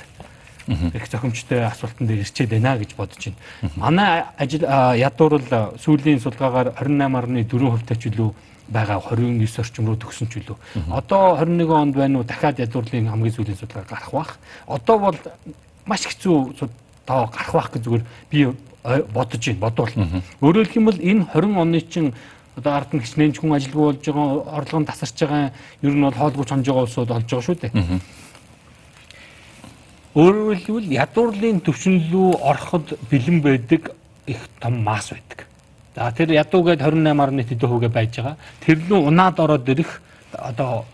их 0.68 1.10
зохимжтой 1.10 1.64
асуултан 1.66 2.06
дээр 2.06 2.22
ирчээд 2.22 2.50
байна 2.50 2.78
гэж 2.78 2.94
бодож 2.96 3.20
байна. 3.20 3.72
Манай 3.76 4.24
ажил 4.38 4.64
ядуурл 4.64 5.76
сүүлийн 5.78 6.20
судалгаагаар 6.20 6.72
28.4% 6.78 7.86
тач 7.86 8.06
үлээ 8.06 8.30
байгаа 8.72 8.98
29 8.98 9.60
орчим 9.60 9.86
руу 9.86 9.96
төгсөн 10.00 10.28
ч 10.32 10.40
үлээ. 10.40 10.56
Одоо 10.90 11.36
21 11.36 11.70
онд 11.70 11.94
байна 11.94 12.18
уу 12.18 12.24
дахиад 12.24 12.58
ядуурлын 12.58 13.12
хамгийн 13.12 13.34
сүүлийн 13.36 13.60
судалгаа 13.60 13.88
гарах 13.88 14.10
бах. 14.12 14.30
Одоо 14.66 14.98
бол 14.98 15.18
маш 15.86 16.08
хэцүү 16.08 16.68
тоо 17.06 17.26
гарах 17.28 17.52
бах 17.52 17.70
гэж 17.72 17.82
зүгээр 17.84 18.04
би 18.30 18.38
бодож 18.82 19.42
байна, 19.46 19.60
бодвол. 19.60 19.94
Өөрөөр 20.40 20.68
бол 20.80 20.98
энэ 20.98 21.26
20 21.34 21.60
оны 21.60 21.80
чинь 21.84 22.14
одоо 22.56 22.72
ард 22.76 22.92
нь 22.92 23.00
хичнээн 23.00 23.32
хүн 23.32 23.56
ажилгүй 23.56 23.84
болж 23.92 24.02
байгаа, 24.04 24.28
орлого 24.58 24.80
нь 24.80 24.88
тасарч 24.88 25.16
байгаа, 25.24 25.52
ер 25.82 25.92
нь 25.94 26.04
бол 26.04 26.12
хоолгүй 26.12 26.44
чонж 26.44 26.66
байгаа 26.66 26.84
улсууд 26.84 27.10
олж 27.10 27.28
байгаа 27.30 27.46
шүү 27.46 27.56
дээ. 27.60 27.72
Өөрөөр 30.12 30.58
хэлбэл 30.60 30.92
ядуурлын 30.92 31.64
төвшинлүү 31.64 32.28
ороход 32.44 32.98
бэлэн 33.08 33.40
байдаг 33.40 33.96
их 34.26 34.40
том 34.60 34.84
масс 34.84 35.08
байдаг. 35.16 35.48
За 35.94 36.10
тэр 36.12 36.32
ядуугээд 36.32 36.80
28.1 36.80 37.48
хэдэн 37.48 37.68
хүүгээ 37.68 37.92
байж 37.92 38.12
байгаа. 38.16 38.36
Тэр 38.64 38.78
лүү 38.88 39.00
унаад 39.12 39.36
ороод 39.36 39.68
ирэх 39.68 40.00
одоо 40.32 40.84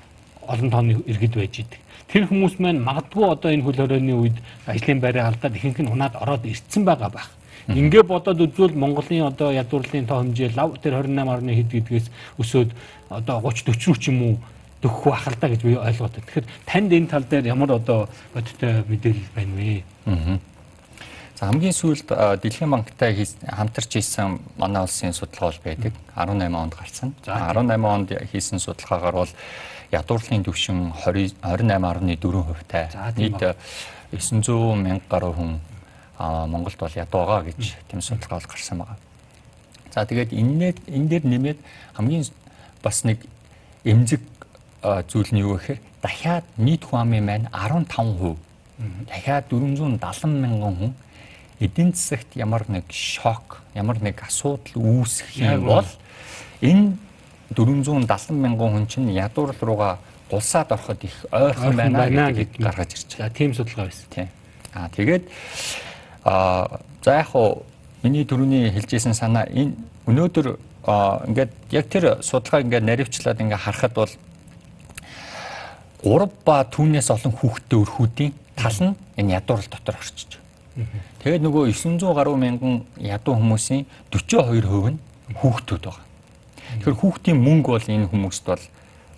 олон 0.42 0.70
тооны 0.70 0.98
иргэд 1.06 1.34
байж 1.38 1.54
идэг. 1.62 1.80
Тэр 2.08 2.26
хүмүүс 2.26 2.58
маань 2.58 2.82
магадгүй 2.82 3.24
одоо 3.30 3.52
энэ 3.52 3.62
хөл 3.62 3.78
хорионы 3.78 4.14
үед 4.16 4.36
ажлын 4.66 4.98
байраа 4.98 5.30
алдаад 5.30 5.54
ихэнх 5.54 5.78
нь 5.84 5.92
унаад 5.92 6.18
ороод 6.18 6.42
ирцэн 6.48 6.82
байгаа 6.82 7.10
байх. 7.14 7.30
Ингээ 7.68 8.02
бодоод 8.02 8.40
үзвэл 8.40 8.72
Монголын 8.74 9.28
одоо 9.28 9.52
ядуурлын 9.52 10.08
тоо 10.08 10.24
хэмжээ 10.24 10.56
лав 10.56 10.80
тэр 10.80 11.04
28.1 11.04 11.52
хэд 11.52 11.68
гэдгээс 11.68 12.06
өсөөд 12.40 12.70
одоо 13.12 13.36
30 13.44 13.76
40 13.76 13.84
рүү 13.84 13.96
ч 14.00 14.08
юм 14.08 14.18
уу 14.24 14.34
дөхөх 14.80 15.12
байх 15.12 15.28
л 15.28 15.36
да 15.36 15.46
гэж 15.52 15.60
би 15.62 15.76
ойлгоод 15.76 16.16
байна. 16.16 16.26
Тэгэхээр 16.26 16.46
танд 16.64 16.90
энэ 16.96 17.10
тал 17.12 17.24
дээр 17.28 17.46
ямар 17.52 17.70
одоо 17.76 18.08
бодиттой 18.32 18.82
мэдээлэл 18.88 19.36
байна 19.36 19.52
вэ? 19.52 19.82
Аа. 20.08 20.40
За 21.38 21.46
хамгийн 21.46 21.70
сүүлд 21.70 22.10
Дэлхийн 22.42 22.66
банктай 22.74 23.14
хамтарч 23.46 23.94
хийсэн 23.94 24.42
манай 24.58 24.82
улсын 24.82 25.14
судалгаа 25.14 25.54
бол 25.54 25.62
байдаг. 25.62 25.94
18 26.18 26.50
онд 26.50 26.74
гарсан. 26.74 27.14
За 27.22 27.54
18 27.54 27.78
онд 27.78 28.10
хийсэн 28.10 28.58
судалгаагаар 28.58 29.14
бол 29.14 29.30
ядуурлын 29.94 30.42
түвшин 30.42 30.90
28.4% 30.98 32.66
тай. 32.66 32.90
Нийт 33.14 33.38
900 34.10 34.82
мянга 34.82 35.06
гаруй 35.08 35.32
хүн 35.38 35.60
Монголд 36.18 36.78
бол 36.78 36.90
ядуу 36.98 37.22
байгаа 37.22 37.46
гэж 37.46 37.86
тийм 37.86 38.02
судалгаа 38.02 38.42
бол 38.42 38.50
гарсан 38.50 38.78
байгаа. 38.82 38.98
За 39.94 40.02
тэгээд 40.10 40.34
энэ 40.34 40.74
энэ 40.90 41.06
дээр 41.06 41.22
нэмээд 41.22 41.58
хамгийн 41.94 42.26
бас 42.82 43.04
нэг 43.06 43.22
эмзэг 43.86 44.26
зүйл 44.82 45.30
нь 45.30 45.46
юу 45.46 45.54
гэхээр 45.54 45.78
дахиад 46.02 46.44
нийт 46.58 46.82
хүн 46.82 46.98
амын 47.06 47.22
маань 47.22 47.46
15%. 47.54 48.34
Дахиад 49.06 49.46
470 49.46 50.26
мянган 50.34 50.74
хүн 50.74 50.94
эдийн 51.60 51.92
засагт 51.92 52.36
ямар 52.36 52.64
нэг 52.68 52.84
шок, 52.90 53.62
ямар 53.74 54.00
нэг 54.02 54.22
асуудал 54.22 54.74
үүсэх 54.74 55.36
юм 55.36 55.66
бол 55.66 55.88
энэ 56.62 56.96
470 57.56 58.36
мянган 58.36 58.72
хүн 58.72 58.86
чинь 58.86 59.10
ядуурл 59.10 59.56
руугаа 59.60 59.98
гулсаад 60.30 60.72
ороход 60.72 61.04
их 61.04 61.26
ойрхон 61.32 61.76
байна 61.76 62.30
гэдгийг 62.30 62.60
гаргаж 62.60 62.92
ирж 62.92 63.16
байгаа. 63.16 63.34
Тийм 63.34 63.54
судалгаа 63.54 63.88
байсан. 63.88 64.06
Тийм. 64.12 64.28
Аа 64.74 64.88
тэгээд 64.92 65.24
А 66.28 66.80
за 67.04 67.14
яг 67.16 67.30
хуу 67.32 67.62
миний 68.02 68.24
түрүүний 68.28 68.68
хэлжсэн 68.74 69.14
санаа 69.16 69.46
энэ 69.48 69.72
өнөөдөр 70.04 70.48
ингээд 71.30 71.52
яг 71.72 71.86
тэр 71.88 72.04
судалгаа 72.20 72.60
ингээд 72.66 72.84
наривчлаад 72.84 73.40
ингээд 73.40 73.64
харахад 73.64 73.94
бол 73.96 74.12
3 76.04 76.28
ба 76.44 76.66
түүнээс 76.68 77.08
олон 77.14 77.32
хүүхдтэй 77.32 77.78
өрхүүдийн 77.80 78.32
тал 78.60 78.78
нь 78.82 78.96
энэ 79.16 79.40
ядуурл 79.40 79.64
дотор 79.72 79.96
орчиж. 79.96 80.36
Тэгээд 81.22 81.42
нөгөө 81.42 81.72
900 81.74 82.14
гаруй 82.14 82.36
мянган 82.38 82.74
ядуу 83.02 83.34
хүмүүсийн 83.38 83.86
42% 84.14 84.94
нь 84.94 84.98
хүүхдүүд 85.34 85.82
байгаа. 85.84 86.06
Тэгэхээр 86.78 87.00
хүүхдийн 87.02 87.38
мөнгө 87.42 87.70
бол 87.74 87.88
энэ 87.88 88.06
хүмүүст 88.12 88.44
бол 88.46 88.64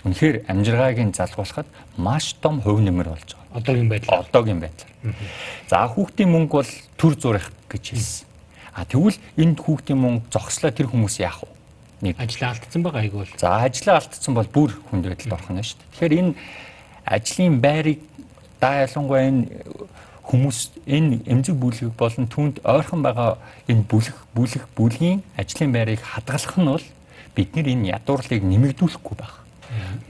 үнэхээр 0.04 0.36
амжиргааг 0.48 0.98
нь 1.04 1.12
залгуулахад 1.12 1.68
маш 2.00 2.32
том 2.40 2.64
хувь 2.64 2.80
нэмэр 2.80 3.12
болж 3.12 3.36
байгаа. 3.36 3.60
Одоогийн 3.60 3.88
байдлаар. 3.92 4.24
Одоогийн 4.24 4.60
байдлаар. 4.64 4.92
За 5.68 5.84
хүүхдийн 5.84 6.30
мөнгө 6.32 6.54
бол 6.56 6.72
төр 6.96 7.14
зурах 7.20 7.52
гэж 7.68 7.84
хэлсэн. 7.92 8.26
А 8.72 8.88
тэгвэл 8.88 9.18
энэ 9.36 9.60
хүүхдийн 9.60 10.00
мөнгө 10.00 10.32
зогслоо 10.32 10.72
тэр 10.72 10.88
хүмүүс 10.88 11.20
яах 11.20 11.44
вэ? 11.44 11.52
Нэг 12.00 12.16
ажлаа 12.16 12.56
алдсан 12.56 12.80
байгаа 12.80 13.04
айгүй 13.04 13.20
бол. 13.20 13.36
За 13.36 13.60
ажлаа 13.60 14.00
алдсан 14.00 14.32
бол 14.32 14.48
бүр 14.48 14.72
хүнд 14.88 15.04
байдалд 15.04 15.36
орох 15.36 15.50
нь 15.52 15.60
шүү 15.60 15.76
дээ. 15.76 15.90
Тэгэхээр 15.92 16.14
энэ 16.16 16.32
ажлын 17.04 17.54
байрыг 17.60 18.00
да 18.56 18.86
ялангуяа 18.88 19.28
энэ 19.28 19.42
хүмүүс 20.30 20.58
энэ 20.86 21.26
эмзэг 21.26 21.58
бүлэг 21.58 21.90
болон 21.98 22.30
түнд 22.30 22.62
ойрхон 22.62 23.02
байгаа 23.02 23.42
энэ 23.66 23.82
бүлэг 23.90 24.16
бүлэг 24.34 24.64
бүлгийн 24.78 25.26
ажлын 25.34 25.74
байрыг 25.74 26.00
хадгалах 26.00 26.56
нь 26.56 26.70
бол 26.70 26.86
бид 27.34 27.50
нар 27.54 27.66
энэ 27.66 27.90
ядуурлыг 27.98 28.42
нэмэгдүүлэхгүй 28.46 29.16
байна 29.18 29.40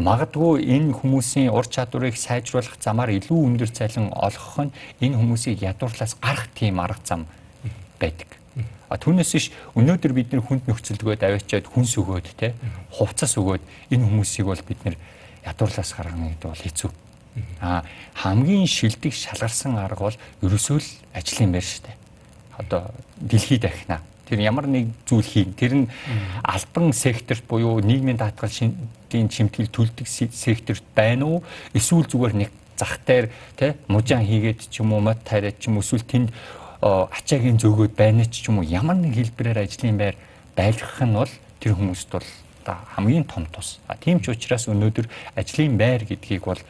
Магадгүй 0.00 0.64
энэ 0.64 0.96
хүмүүсийн 0.96 1.52
ур 1.52 1.68
чадварыг 1.68 2.16
сайжруулах 2.16 2.80
замаар 2.80 3.12
илүү 3.12 3.36
өндөр 3.36 3.68
цалин 3.68 4.08
олгох 4.16 4.56
нь 4.64 4.72
энэ 5.04 5.18
хүмүүсийг 5.20 5.60
ядуурлаас 5.60 6.16
гарах 6.16 6.48
тийм 6.56 6.80
арга 6.80 7.04
зам 7.04 7.28
байдаг. 8.00 8.40
А 8.88 8.96
түүнээс 8.96 9.32
биш 9.36 9.46
өнөөдөр 9.76 10.12
бид 10.16 10.32
нэр 10.32 10.40
хүнд 10.40 10.64
нөхцөлдгөөд 10.64 11.20
аваачаад 11.20 11.68
хүнс 11.68 11.92
өгөөд 12.00 12.26
те 12.40 12.56
хувцас 12.88 13.36
өгөөд 13.36 13.62
энэ 13.92 14.04
хүмүүсийг 14.08 14.48
бол 14.48 14.62
бид 14.64 14.80
нэр 14.88 14.96
ядуурлаас 15.44 15.92
гаргана 15.92 16.32
гэдэг 16.32 16.48
бол 16.48 16.64
хэцүү. 16.64 16.90
А 17.60 17.84
хамгийн 18.14 18.66
шилдэг 18.66 19.12
шалгарсан 19.14 19.78
арга 19.78 20.10
бол 20.10 20.18
ерөөсөө 20.42 20.78
л 20.78 20.90
ажлын 21.14 21.52
байр 21.52 21.64
шүү 21.64 21.82
дээ. 21.86 21.96
Одоо 22.58 22.82
дэлхийд 23.20 23.64
ахна 23.64 24.00
тэр 24.30 24.40
ямар 24.46 24.70
нэг 24.70 24.94
зүйл 25.10 25.26
хийн. 25.26 25.54
Тэр 25.58 25.72
нь 25.74 25.86
албан 26.46 26.92
секторт 26.94 27.42
буюу 27.50 27.82
нийгмийн 27.82 28.16
даатгалын 28.16 28.78
чимтгэл 29.10 29.66
төлдөг 29.74 30.06
секторт 30.06 30.84
байна 30.94 31.26
уу? 31.26 31.42
Эсвэл 31.74 32.06
зүгээр 32.06 32.34
нэг 32.38 32.50
зах 32.78 33.02
дээр 33.04 33.28
тий 33.58 33.74
мужаан 33.90 34.24
хийгээд 34.24 34.70
ч 34.70 34.80
юм 34.80 34.94
уу 34.94 35.02
мод 35.02 35.18
тариад 35.26 35.58
ч 35.58 35.66
юм 35.66 35.82
эсвэл 35.82 36.06
тэнд 36.06 36.30
ачаагийн 36.80 37.58
зөөгөөд 37.58 37.94
байна 37.98 38.24
ч 38.24 38.48
юм 38.48 38.62
уу 38.62 38.64
ямар 38.64 38.96
нэг 38.96 39.18
хэлбэрээр 39.18 39.66
ажлын 39.66 39.98
байр 39.98 40.16
байлгах 40.56 41.02
нь 41.02 41.12
бол 41.18 41.32
тэр 41.60 41.74
хүмүүст 41.74 42.08
бол 42.14 42.28
хамгийн 42.94 43.24
том 43.24 43.44
тус. 43.50 43.80
А 43.90 43.96
тийм 43.96 44.22
ч 44.22 44.30
учраас 44.30 44.70
өнөөдөр 44.70 45.10
ажлын 45.36 45.76
байр 45.76 46.06
гэдгийг 46.06 46.46
бол 46.46 46.60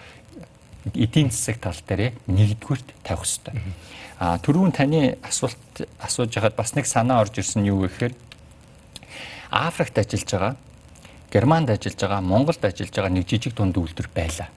эдийн 0.95 1.31
засаг 1.31 1.61
тал 1.61 1.77
дээр 1.89 2.13
нэгдүгürt 2.27 2.89
тавих 3.05 3.27
хэрэгтэй. 3.27 3.55
А 4.21 4.37
түрүүн 4.39 4.73
таны 4.73 5.17
асуулт 5.25 5.85
асууж 6.01 6.35
байхад 6.35 6.57
бас 6.57 6.75
нэг 6.77 6.87
санаа 6.87 7.21
орж 7.25 7.41
ирсэн 7.41 7.65
юу 7.65 7.85
гэхээр 7.89 8.13
Африкт 9.51 9.99
ажиллаж 9.99 10.31
байгаа, 10.31 10.55
Германд 11.33 11.71
ажиллаж 11.71 12.01
байгаа, 12.01 12.21
Монголд 12.21 12.65
ажиллаж 12.65 12.95
байгаа 12.95 13.13
нэг 13.13 13.27
жижиг 13.27 13.55
дунд 13.55 13.77
үйлдвэр 13.77 14.09
байлаа. 14.15 14.49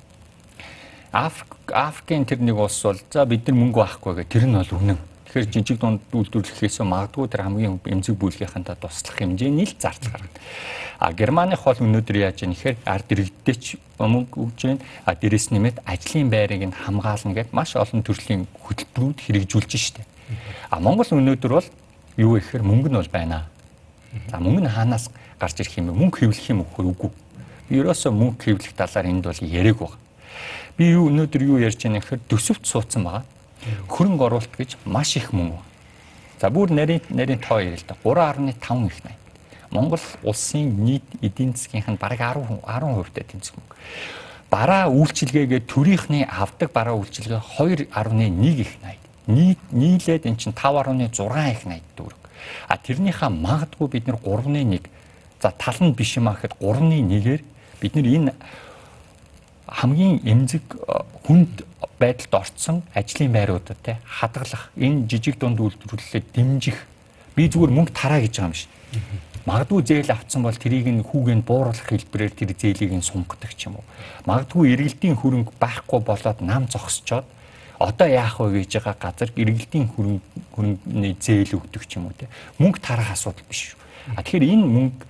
Африк 1.12 1.54
Африкийн 1.72 2.26
тэр 2.26 2.42
нэг 2.42 2.58
улс 2.58 2.82
бол 2.84 3.00
за 3.12 3.26
бид 3.26 3.48
нар 3.48 3.58
мөнгө 3.58 3.82
авахгүй 3.82 4.14
гэх 4.22 4.30
тэр 4.34 4.46
нь 4.50 4.58
бол 4.58 4.74
үнэн. 4.78 5.00
Тэгэхээр 5.34 5.50
жижиг 5.50 5.78
дунд 5.82 6.06
үйлдвэрлэхээс 6.13 6.86
магадгүй 6.86 7.26
тэр 7.26 7.50
хамгийн 7.50 7.82
эмзэг 7.82 8.22
бүлгийнхантаа 8.22 8.78
туслах 8.78 9.17
хэмжээний 9.17 9.65
л 9.65 9.74
зарц 9.82 10.06
гаргана. 10.06 10.30
А 11.02 11.10
Германы 11.10 11.58
хол 11.58 11.74
өнөөдөр 11.74 12.22
яаж 12.22 12.46
яах 12.46 12.54
нэхэр 12.54 12.78
ард 12.86 13.10
иргэдтэй 13.10 13.82
мөнгө 13.98 14.38
өгж 14.38 14.62
байна. 14.62 14.86
А 15.10 15.17
дээрэс 15.17 15.50
нэмээд 15.50 15.82
ажлын 15.89 16.30
байрыг 16.30 16.70
нь 16.70 16.78
хамгаална 16.78 17.34
гэд 17.34 17.49
маш 17.49 17.74
олон 17.74 18.05
төрлийн 18.05 18.45
хөтөлбөрүүд 18.62 19.18
хэрэгжүүлж 19.26 19.74
штэ. 19.74 20.05
А 20.70 20.78
Монгол 20.78 21.10
өнөөдөр 21.10 21.49
бол 21.49 21.70
юу 22.22 22.38
гэхээр 22.38 22.62
мөнгө 22.62 22.93
нь 22.93 22.99
бол 23.01 23.10
байна. 23.10 23.49
За 24.30 24.38
мөнгө 24.38 24.62
нь 24.62 24.70
хаанаас 24.70 25.10
гарч 25.41 25.66
ирэх 25.66 25.82
юм 25.82 25.89
бэ? 25.89 25.97
Мөнгө 25.97 26.30
хэвлэх 26.30 26.45
юм 26.53 26.62
үгүй. 26.62 27.10
Би 27.74 27.82
ерөөсөө 27.82 28.14
мөнгө 28.14 28.53
хэвлэх 28.53 28.78
талаар 28.78 29.10
энд 29.10 29.26
бол 29.26 29.41
яриаг 29.41 29.82
байна. 29.82 29.97
Би 30.78 30.93
юу 30.93 31.10
өнөөдөр 31.10 31.41
юу 31.41 31.58
ярьж 31.58 31.82
байгаа 31.82 31.97
нэхэр 31.97 32.22
төсөвт 32.30 32.70
суудсан 32.70 33.01
байгаа 33.01 33.33
хөрөнгө 33.88 34.26
оруулалт 34.26 34.55
гэж 34.57 34.78
маш 34.86 35.16
их 35.18 35.34
мөнгө. 35.34 35.59
За 36.39 36.49
бүр 36.49 36.72
нарийн 36.72 37.01
нарийн 37.09 37.39
тоо 37.39 37.59
ярил 37.59 37.80
л 37.80 37.88
да 37.88 37.95
3.5 38.03 38.49
их 38.49 38.59
80. 38.59 39.16
Монгол 39.72 39.99
улсын 40.24 40.70
нийт 40.86 41.03
эдийн 41.22 41.53
засгийнх 41.53 41.88
нь 41.88 41.97
бараг 41.97 42.20
10 42.20 42.61
10% 42.61 43.09
таа 43.14 43.24
тэнцэх 43.24 43.55
мөнгө. 43.55 43.76
бараа 44.53 44.86
үйлчилгээгээ 44.93 45.66
төрийнхний 45.66 46.24
авдаг 46.30 46.70
бараа 46.70 46.93
үйлчилгээ 46.93 47.41
2.1 47.57 48.61
их 48.61 48.78
найд. 48.86 49.01
Нийт 49.26 49.61
нийлээд 49.72 50.30
эн 50.30 50.38
чинь 50.38 50.53
5.6 50.53 51.09
их 51.49 51.66
найд 51.66 51.86
дүүрэг. 51.97 52.22
А 52.70 52.78
тэрнийхээ 52.78 53.30
магадгүй 53.34 53.88
бид 53.89 54.05
нэр 54.05 54.22
3.1 54.22 54.86
за 55.41 55.49
тал 55.57 55.80
нь 55.82 55.97
биш 55.97 56.18
юм 56.18 56.30
аа 56.30 56.38
гэхэд 56.38 56.61
3.1-ээр 56.61 57.41
бид 57.82 57.93
нэр 57.95 58.05
энэ 58.05 58.34
хамгийн 59.68 60.22
эмзэг 60.22 60.61
э, 60.70 61.01
хүнд 61.26 61.66
байдалд 62.00 62.34
орцсон 62.34 62.84
ажлын 62.94 63.32
байруудад 63.32 63.80
те 63.84 63.98
хадгалах 64.06 64.72
энэ 64.78 65.08
жижиг 65.08 65.40
дунд 65.40 65.60
үйлдвэрлэлээ 65.60 66.24
дэмжих 66.34 66.78
би 67.36 67.50
зүгээр 67.50 67.72
мөнгө 67.74 67.94
тараа 67.94 68.22
гэж 68.22 68.34
байгаа 68.40 68.50
юм 68.50 68.58
шиг. 68.58 68.70
Магадгүй 69.44 69.84
зээл 69.84 70.16
авцсан 70.16 70.42
бол 70.44 70.56
тэрийг 70.56 70.88
нь 70.88 71.04
хүүгэнд 71.04 71.44
бууруулах 71.44 71.84
хэлбэрээр 71.84 72.32
тэр 72.32 72.52
зээлийг 72.56 72.96
нь 72.96 73.04
сунгадаг 73.04 73.52
ч 73.60 73.68
юм 73.68 73.82
уу. 73.82 73.86
Магадгүй 74.24 74.72
эргэлтийн 74.72 75.20
хөрөнгө 75.20 75.52
байхгүй 75.60 76.00
болоод 76.00 76.40
нам 76.40 76.72
зогсчоод 76.72 77.28
одоо 77.76 78.08
яах 78.08 78.40
вэ 78.40 78.64
гэж 78.64 78.80
байгаа 78.80 78.96
газар 78.96 79.30
эргэлтийн 79.36 79.92
хөрөнгө 79.92 80.24
хөрөнгөний 80.56 81.14
зээл 81.20 81.60
өгдөг 81.60 81.84
ч 81.84 82.00
юм 82.00 82.08
уу 82.08 82.16
те. 82.16 82.32
Мөнгө 82.56 82.80
тарах 82.80 83.12
асуудал 83.12 83.44
биш 83.44 83.76
шүү. 83.76 83.80
А 84.16 84.24
тэгэхээр 84.24 84.48
энэ 84.48 84.64
мөнгө 84.64 85.04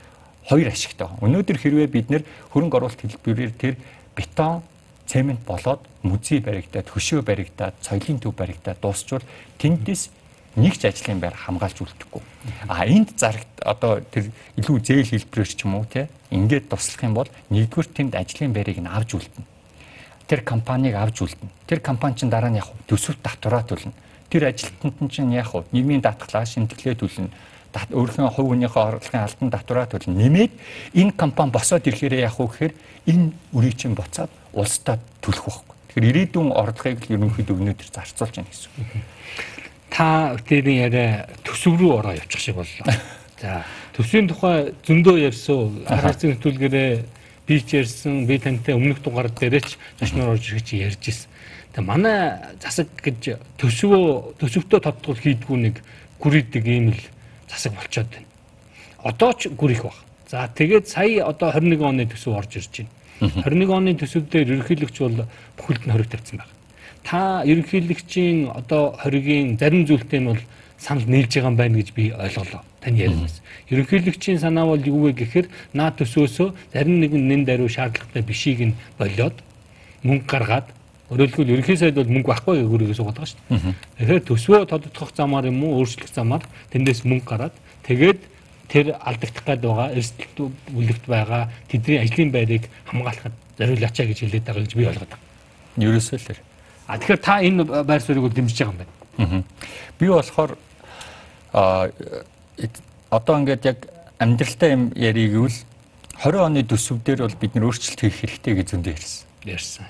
хоёр 0.49 0.67
ашигтай. 0.73 1.07
Өнөөдөр 1.21 1.57
хэрвээ 1.61 1.87
бид 1.93 2.07
нэр 2.09 2.23
хөрөнгө 2.49 2.77
оруулалт 2.81 3.01
хэлбэрээр 3.05 3.53
тэр 3.53 3.77
бетон, 4.17 4.65
цемент 5.07 5.41
болоод 5.45 5.81
мүзий 6.03 6.39
баригдаад, 6.39 6.87
хөшөө 6.89 7.21
баригдаад, 7.21 7.75
соёлын 7.81 8.19
төв 8.19 8.35
баригдаад 8.35 8.79
дуусчвал 8.81 9.23
тэндээс 9.59 10.09
нэг 10.55 10.77
ч 10.77 10.85
ажлын 10.85 11.19
байр 11.19 11.33
хамгаалж 11.33 11.81
үлдэхгүй. 11.81 12.21
А 12.69 12.85
энд 12.85 13.17
зарагт 13.17 13.49
одоо 13.65 14.05
тэр 14.05 14.29
илүү 14.57 14.77
зээл 14.85 15.09
хэлбэрээр 15.09 15.49
ч 15.49 15.65
юм 15.65 15.81
уу 15.81 15.85
те 15.89 16.09
ингээд 16.29 16.69
туслах 16.69 17.01
юм 17.03 17.13
бол 17.17 17.29
нэгдүгээр 17.49 17.89
тэнд 17.89 18.13
ажлын 18.13 18.53
байрыг 18.53 18.77
нь 18.77 18.89
авж 18.89 19.17
үлдэнэ. 19.17 19.49
Тэр 20.29 20.41
компанийг 20.45 20.93
авж 20.93 21.25
үлдэнэ. 21.25 21.49
Тэр 21.65 21.79
компани 21.81 22.15
чинь 22.21 22.29
дараа 22.29 22.53
нь 22.53 22.61
яг 22.61 22.69
төсөв 22.85 23.17
татвараа 23.17 23.65
төлнө. 23.65 23.97
Тэр 24.29 24.45
ажилтнууд 24.53 24.97
нь 25.01 25.09
чинь 25.09 25.33
яг 25.33 25.49
нийгмийн 25.73 26.05
даатгалаа 26.05 26.45
шимтгэлээ 26.45 27.01
төлнө 27.01 27.33
өөрийнхөө 27.73 28.29
хувь 28.29 28.49
хүнийхээ 28.53 28.83
орлогын 28.85 29.25
албан 29.25 29.49
татвараа 29.49 29.89
төлнө. 29.89 30.13
Нэмээд 30.13 30.51
энэ 30.93 31.17
компани 31.17 31.49
босоод 31.49 31.81
ирэхээр 31.89 32.21
яах 32.21 32.37
вэ 32.37 32.45
гэхээр 32.45 32.73
энэ 33.09 33.33
үрийг 33.57 33.75
чинь 33.81 33.97
буцаад 33.97 34.29
улсдаа 34.53 34.99
төлөх 35.21 35.45
байхгүй. 35.49 35.75
Тэгэхээр 35.93 36.09
ирээдүйн 36.09 36.49
орлогыг 36.53 37.01
л 37.05 37.15
ерөнхийдөө 37.17 37.55
өнөөдөр 37.57 37.89
зарцуулж 37.89 38.33
байна 38.37 38.49
гэсэн 38.49 38.71
үг. 38.77 38.91
Та 39.93 40.37
тэрийн 40.47 40.89
яриа 40.89 41.27
төсөв 41.45 41.77
рүү 41.77 41.91
ороо 42.01 42.13
явчих 42.17 42.41
шиг 42.41 42.57
боллоо. 42.57 42.85
За 43.41 43.65
төсвийн 43.93 44.29
тухай 44.29 44.73
зөндөө 44.85 45.17
ярьсан. 45.29 45.85
Арга 45.85 46.13
зүйн 46.17 46.41
төлгөрөө 46.41 47.05
би 47.45 47.59
ч 47.61 47.77
ярьсан, 47.77 48.25
би 48.25 48.39
тантай 48.39 48.73
өмнөх 48.73 49.03
дугаар 49.03 49.29
дээрээч 49.29 49.77
зочноор 49.99 50.33
орж 50.37 50.49
ирэх 50.49 50.63
чи 50.65 50.81
ярьж 50.81 51.03
ирсэн. 51.03 51.29
Тэгээ 51.73 51.89
манай 51.89 52.39
засаг 52.57 52.87
гэж 53.03 53.37
төсвөө 53.59 54.37
төсөвтөө 54.39 54.79
тодтгол 54.79 55.19
хийдгүү 55.19 55.57
нэг 55.59 55.75
гүрийдэг 56.23 56.65
ийм 56.65 56.93
л 56.95 57.01
засаг 57.51 57.75
болчоод 57.75 58.09
байна. 58.09 58.29
Одоо 59.03 59.33
ч 59.35 59.51
гүр 59.51 59.71
их 59.75 59.83
баг. 59.83 59.97
За 60.31 60.47
тэгээд 60.47 60.87
сая 60.87 61.27
одоо 61.27 61.51
21 61.51 61.83
оны 61.83 62.07
төсөв 62.07 62.37
орж 62.39 62.57
ирж 62.57 62.81
байна. 62.81 62.89
21 63.19 63.69
оны 63.69 63.93
төсөв 63.97 64.29
дээр 64.29 64.57
ерөнхийлөгч 64.57 64.97
бол 64.99 65.27
бүхэлд 65.57 65.83
нь 65.85 65.93
хориг 65.93 66.09
тавьсан 66.09 66.37
байна. 66.41 66.53
Та 67.03 67.43
ерөнхийлөгчийн 67.45 68.49
одоо 68.55 68.95
хоригийн 68.97 69.57
зарим 69.57 69.85
зүйлтэй 69.85 70.19
нь 70.19 70.29
бол 70.31 70.41
санал 70.77 71.05
нийлж 71.07 71.31
байгаа 71.33 71.51
юм 71.51 71.57
байна 71.57 71.77
гэж 71.77 71.89
би 71.93 72.11
ойлголоо. 72.11 72.61
Таны 72.81 72.97
ярианаас. 72.97 73.41
Ерөнхийлөгчийн 73.69 74.39
санаа 74.39 74.65
бол 74.65 74.81
юу 74.81 75.07
вэ 75.07 75.13
гэхээр 75.13 75.47
наа 75.73 75.91
төсөөсөө 75.91 76.73
зарим 76.73 76.99
нэгэн 76.99 77.27
нэн 77.27 77.41
даруй 77.45 77.69
шаардлагатай 77.69 78.23
бишийг 78.23 78.59
нь 78.59 78.77
болоод 78.97 79.35
мөнгө 80.03 80.27
гаргаад 80.27 80.67
Өөрөлдвөл 81.13 81.51
ерөнхий 81.53 81.77
сайд 81.77 81.93
бол 81.99 82.09
мөнгө 82.09 82.31
байхгүй 82.31 82.63
гүрийгээ 82.65 82.97
суугаад 82.97 83.17
байгаа 83.21 83.29
шүү 83.29 83.41
дээ. 83.53 83.73
Тэгэхээр 84.01 84.23
төсвөө 84.23 84.61
тодотгох 84.65 85.11
замаар 85.13 85.45
юм 85.45 85.61
уу 85.61 85.83
өөрчлөх 85.83 86.09
замаар 86.09 86.41
тэндээс 86.73 87.03
мөнгө 87.05 87.27
гараад 87.27 87.55
тэгээд 87.85 88.19
тэр 88.67 88.95
алдагдах 88.99 89.43
гад 89.45 89.61
байгаа 89.61 89.87
эрсдэлт 89.93 90.37
бүлэгт 90.71 91.05
байгаа 91.07 91.49
тэдний 91.67 91.99
ажлын 91.99 92.31
байрыг 92.31 92.69
хамгаалахад 92.87 93.35
зориулаач 93.57 93.97
гэж 93.97 94.19
хэлээд 94.19 94.45
байгаа 94.45 94.63
гэж 94.63 94.73
би 94.75 94.87
ойлгоод 94.87 95.11
байна. 95.11 95.25
Ерөөсөө 95.77 96.19
л. 96.19 96.41
А 96.87 96.97
тэгэхээр 96.97 97.21
та 97.21 97.41
энэ 97.41 97.63
байр 97.83 98.01
суурийг 98.01 98.33
дэмжиж 98.33 98.59
байгаа 98.59 98.73
юм 98.73 98.79
байна. 98.79 99.43
Би 99.99 100.07
болохоор 100.07 100.57
а 101.53 101.89
одоо 103.09 103.35
ингээд 103.39 103.65
яг 103.65 103.77
амьдралтай 104.19 104.71
юм 104.71 104.91
яригвэл 104.95 105.57
20 106.23 106.39
оны 106.39 106.63
төсөв 106.63 107.03
дээр 107.03 107.27
бол 107.27 107.41
бид 107.41 107.55
нөр 107.55 107.69
өөрчлөлт 107.69 107.99
хийх 107.99 108.17
хэрэгтэй 108.21 108.53
гэж 108.57 108.67
зөндөө 108.73 108.93
ярьсан. 108.93 109.25
Ярьсан 109.45 109.85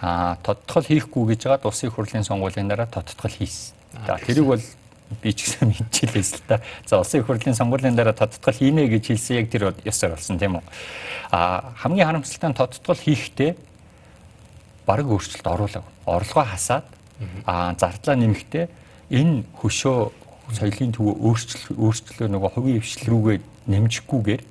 а 0.00 0.38
тодтгол 0.42 0.86
хийхгүй 0.86 1.34
гэж 1.34 1.50
байгаа 1.50 1.66
улсын 1.68 1.90
хурлын 1.90 2.24
сонгуулийн 2.24 2.68
дараа 2.70 2.86
тодтгол 2.86 3.34
хийсэн. 3.34 3.74
За 4.06 4.18
тэрийг 4.22 4.46
бол 4.46 4.62
би 5.22 5.32
ч 5.32 5.48
гэсэн 5.48 5.72
мэдчихлээс 5.72 6.30
л 6.36 6.42
та. 6.48 6.60
За 6.86 7.00
улсын 7.00 7.24
хурлын 7.24 7.56
сонгуулийн 7.56 7.96
дараа 7.96 8.12
тодтгол 8.12 8.54
хийнэ 8.54 8.88
гэж 8.92 9.04
хэлсэн 9.12 9.36
яг 9.40 9.48
тэр 9.48 9.74
ёсоор 9.84 10.16
болсон 10.16 10.38
тийм 10.38 10.60
үү. 10.60 10.64
А 11.32 11.72
хамгийн 11.80 12.06
харамсалтай 12.06 12.50
нь 12.52 12.58
тодтгол 12.58 13.00
хийхдээ 13.00 13.56
баг 14.86 15.06
өөрчлөлт 15.08 15.46
оруулаг. 15.48 15.84
Орлогоо 16.04 16.44
хасаад 16.44 16.86
а 17.44 17.74
зардлаа 17.74 18.16
нэмэхдээ 18.16 18.66
энэ 19.10 19.44
хөшөө 19.58 19.98
соёлын 20.56 20.92
төв 20.92 21.12
өөрчлөл 21.12 21.76
өөрчлөлөө 21.76 22.28
нөгөө 22.32 22.50
хувийн 22.56 22.80
хвшил 22.80 23.08
рүүгээ 23.12 23.38
нэмжихгүйгээр 23.68 24.42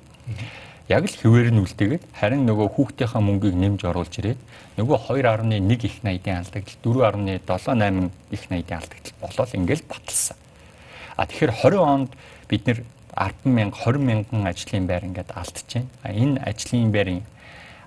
яг 0.87 1.03
л 1.09 1.17
хിവэр 1.19 1.51
нь 1.51 1.61
үлдээгээд 1.65 2.03
харин 2.13 2.45
нөгөө 2.45 2.67
хүүхдийнхаа 2.77 3.21
мөнгийг 3.21 3.55
нэмж 3.57 3.81
оруулж 3.89 4.13
ирээд 4.21 4.39
нөгөө 4.77 4.97
2.1 5.19 5.83
их 5.83 5.95
найдын 6.05 6.45
алдагдал 6.45 7.11
4.78 7.11 8.11
их 8.31 8.43
найдын 8.53 8.77
алдагдал 8.77 9.15
болол 9.19 9.51
ингээл 9.57 9.83
баталсан. 9.89 10.37
А 11.17 11.25
тэгэхээр 11.25 11.51
20 11.51 11.81
онд 11.81 12.11
бид 12.47 12.69
нэр 12.69 12.85
10 13.17 13.49
мянга 13.49 13.77
20 13.81 13.97
мянган 14.05 14.45
ажлын 14.45 14.85
байр 14.85 15.03
ингээд 15.09 15.33
алдчихээн. 15.33 15.89
А 16.05 16.13
энэ 16.13 16.37
ажлын 16.45 16.91
байрын 16.93 17.25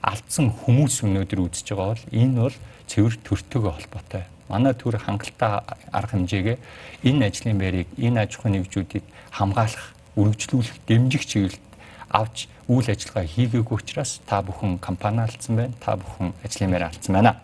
алдсан 0.03 0.51
хүмүүс 0.51 1.07
өнөөдөр 1.07 1.41
үзэж 1.47 1.71
байгаа 1.71 1.95
бол 1.95 2.05
энэ 2.11 2.41
бол 2.43 2.57
цэвэр 2.91 3.15
төртөөгөө 3.23 3.73
холбоотой. 3.79 4.25
Манай 4.51 4.75
төр 4.75 4.99
хангалттай 4.99 5.63
арга 5.95 6.19
хэмжээгээ 6.19 6.59
энэ 7.07 7.27
ажлын 7.31 7.59
байрыг 7.63 7.89
энэ 7.95 8.27
аж 8.27 8.35
ахуйн 8.35 8.59
нэгжүүдийг 8.59 9.05
хамгаалах, 9.31 9.95
үргэлжлүүлэх, 10.19 10.83
дэмжих 10.91 11.23
чиглэлд 11.23 11.63
авч 12.11 12.51
үйл 12.67 12.91
ажиллагаа 12.91 13.31
хийгээгүй 13.31 13.77
учраас 13.79 14.19
та 14.27 14.43
бүхэн 14.43 14.83
компани 14.83 15.23
алдсан 15.23 15.55
байна. 15.55 15.75
Та 15.79 15.95
бүхэн 15.95 16.35
ажлын 16.43 16.71
байр 16.75 16.91
алдсан 16.91 17.15
байна. 17.15 17.39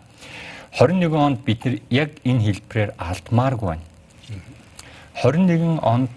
21 0.75 1.15
онд 1.15 1.39
бид 1.47 1.63
нар 1.63 1.79
яг 1.89 2.11
энэ 2.27 2.43
хэлбэрээр 2.43 2.91
алдмааргүй 2.99 3.67
байна. 3.71 3.85
21 5.23 5.79
онд 5.81 6.09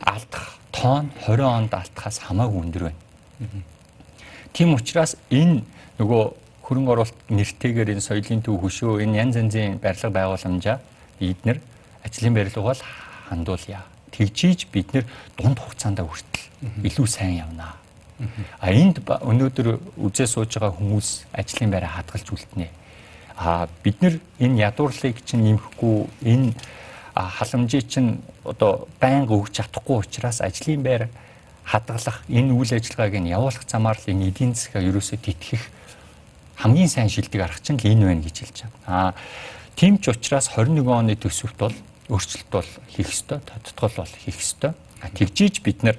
алдах 0.00 0.58
тоон 0.72 1.10
20 1.26 1.44
онд 1.44 1.74
алдахаас 1.74 2.18
хамаагүй 2.18 2.60
өндөр 2.64 2.82
байна. 2.88 3.62
Тийм 4.52 4.74
учраас 4.74 5.16
энэ 5.30 5.62
нөгөө 5.98 6.22
хөрөнгө 6.66 6.92
оруулалт 6.92 7.18
нэртэйгээр 7.30 7.94
энэ 7.94 8.06
соёлын 8.06 8.42
төв 8.42 8.60
хөшөө 8.62 9.02
энэ 9.02 9.18
янз 9.22 9.36
янзын 9.36 9.78
барилга 9.82 10.10
байгууламжаа 10.10 10.78
бид 11.18 11.44
нар 11.44 11.58
ажлын 12.04 12.34
барилга 12.34 12.62
бол 12.62 12.80
хандуулъя. 13.28 13.84
Тэгжиж 14.10 14.66
бид 14.72 14.94
нар 14.94 15.04
дунд 15.38 15.58
хугацаанд 15.58 16.02
хүртэл 16.02 16.84
илүү 16.84 17.06
сайн 17.06 17.38
явнаа 17.46 17.80
А 18.60 18.68
энд 18.68 19.00
өнөөдөр 19.00 19.80
үзээ 19.96 20.28
сууж 20.28 20.52
байгаа 20.52 20.76
хүмүүс 20.76 21.08
ажлын 21.32 21.72
байраа 21.72 21.96
хадгалж 21.96 22.28
үлднэ. 22.28 22.68
А 23.40 23.64
бид 23.82 23.96
нар 24.04 24.20
энэ 24.36 24.60
ядуурлыг 24.68 25.24
чинь 25.24 25.40
нэмэхгүй 25.48 25.96
энэ 26.28 26.52
халамжийг 27.16 27.88
чинь 27.88 28.20
одоо 28.50 28.90
байнга 28.98 29.38
өгч 29.38 29.62
чадахгүй 29.62 30.02
учраас 30.02 30.42
ажлын 30.42 30.82
байр 30.82 31.08
хадгалах 31.64 32.26
энэ 32.26 32.50
үйл 32.50 32.74
ажиллагааг 32.74 33.14
нь 33.22 33.30
явуулах 33.30 33.62
замаар 33.64 33.98
л 34.02 34.10
энэ 34.10 34.34
эдийн 34.34 34.58
засгаа 34.58 34.82
ерөөсөө 34.82 35.18
тэтгэх 35.22 35.62
хамгийн 36.58 36.90
сайн 36.90 37.08
шилдэг 37.08 37.40
арга 37.40 37.62
чинь 37.62 37.78
л 37.78 37.86
энэ 37.86 38.04
байна 38.10 38.26
гэж 38.26 38.36
хэлж 38.42 38.58
байна. 38.66 38.74
А 38.86 39.14
тийм 39.78 40.02
ч 40.02 40.10
учраас 40.10 40.50
21 40.50 40.82
оны 40.90 41.14
төсөвт 41.14 41.56
бол 41.56 41.76
өөрчлөлт 42.10 42.50
бол 42.50 42.68
хийх 42.90 43.08
ёстой, 43.08 43.38
тодтгол 43.46 43.94
бол 44.02 44.12
хийх 44.26 44.36
ёстой. 44.42 44.74
Тэгжиж 45.14 45.62
бид 45.62 45.86
нар 45.86 45.96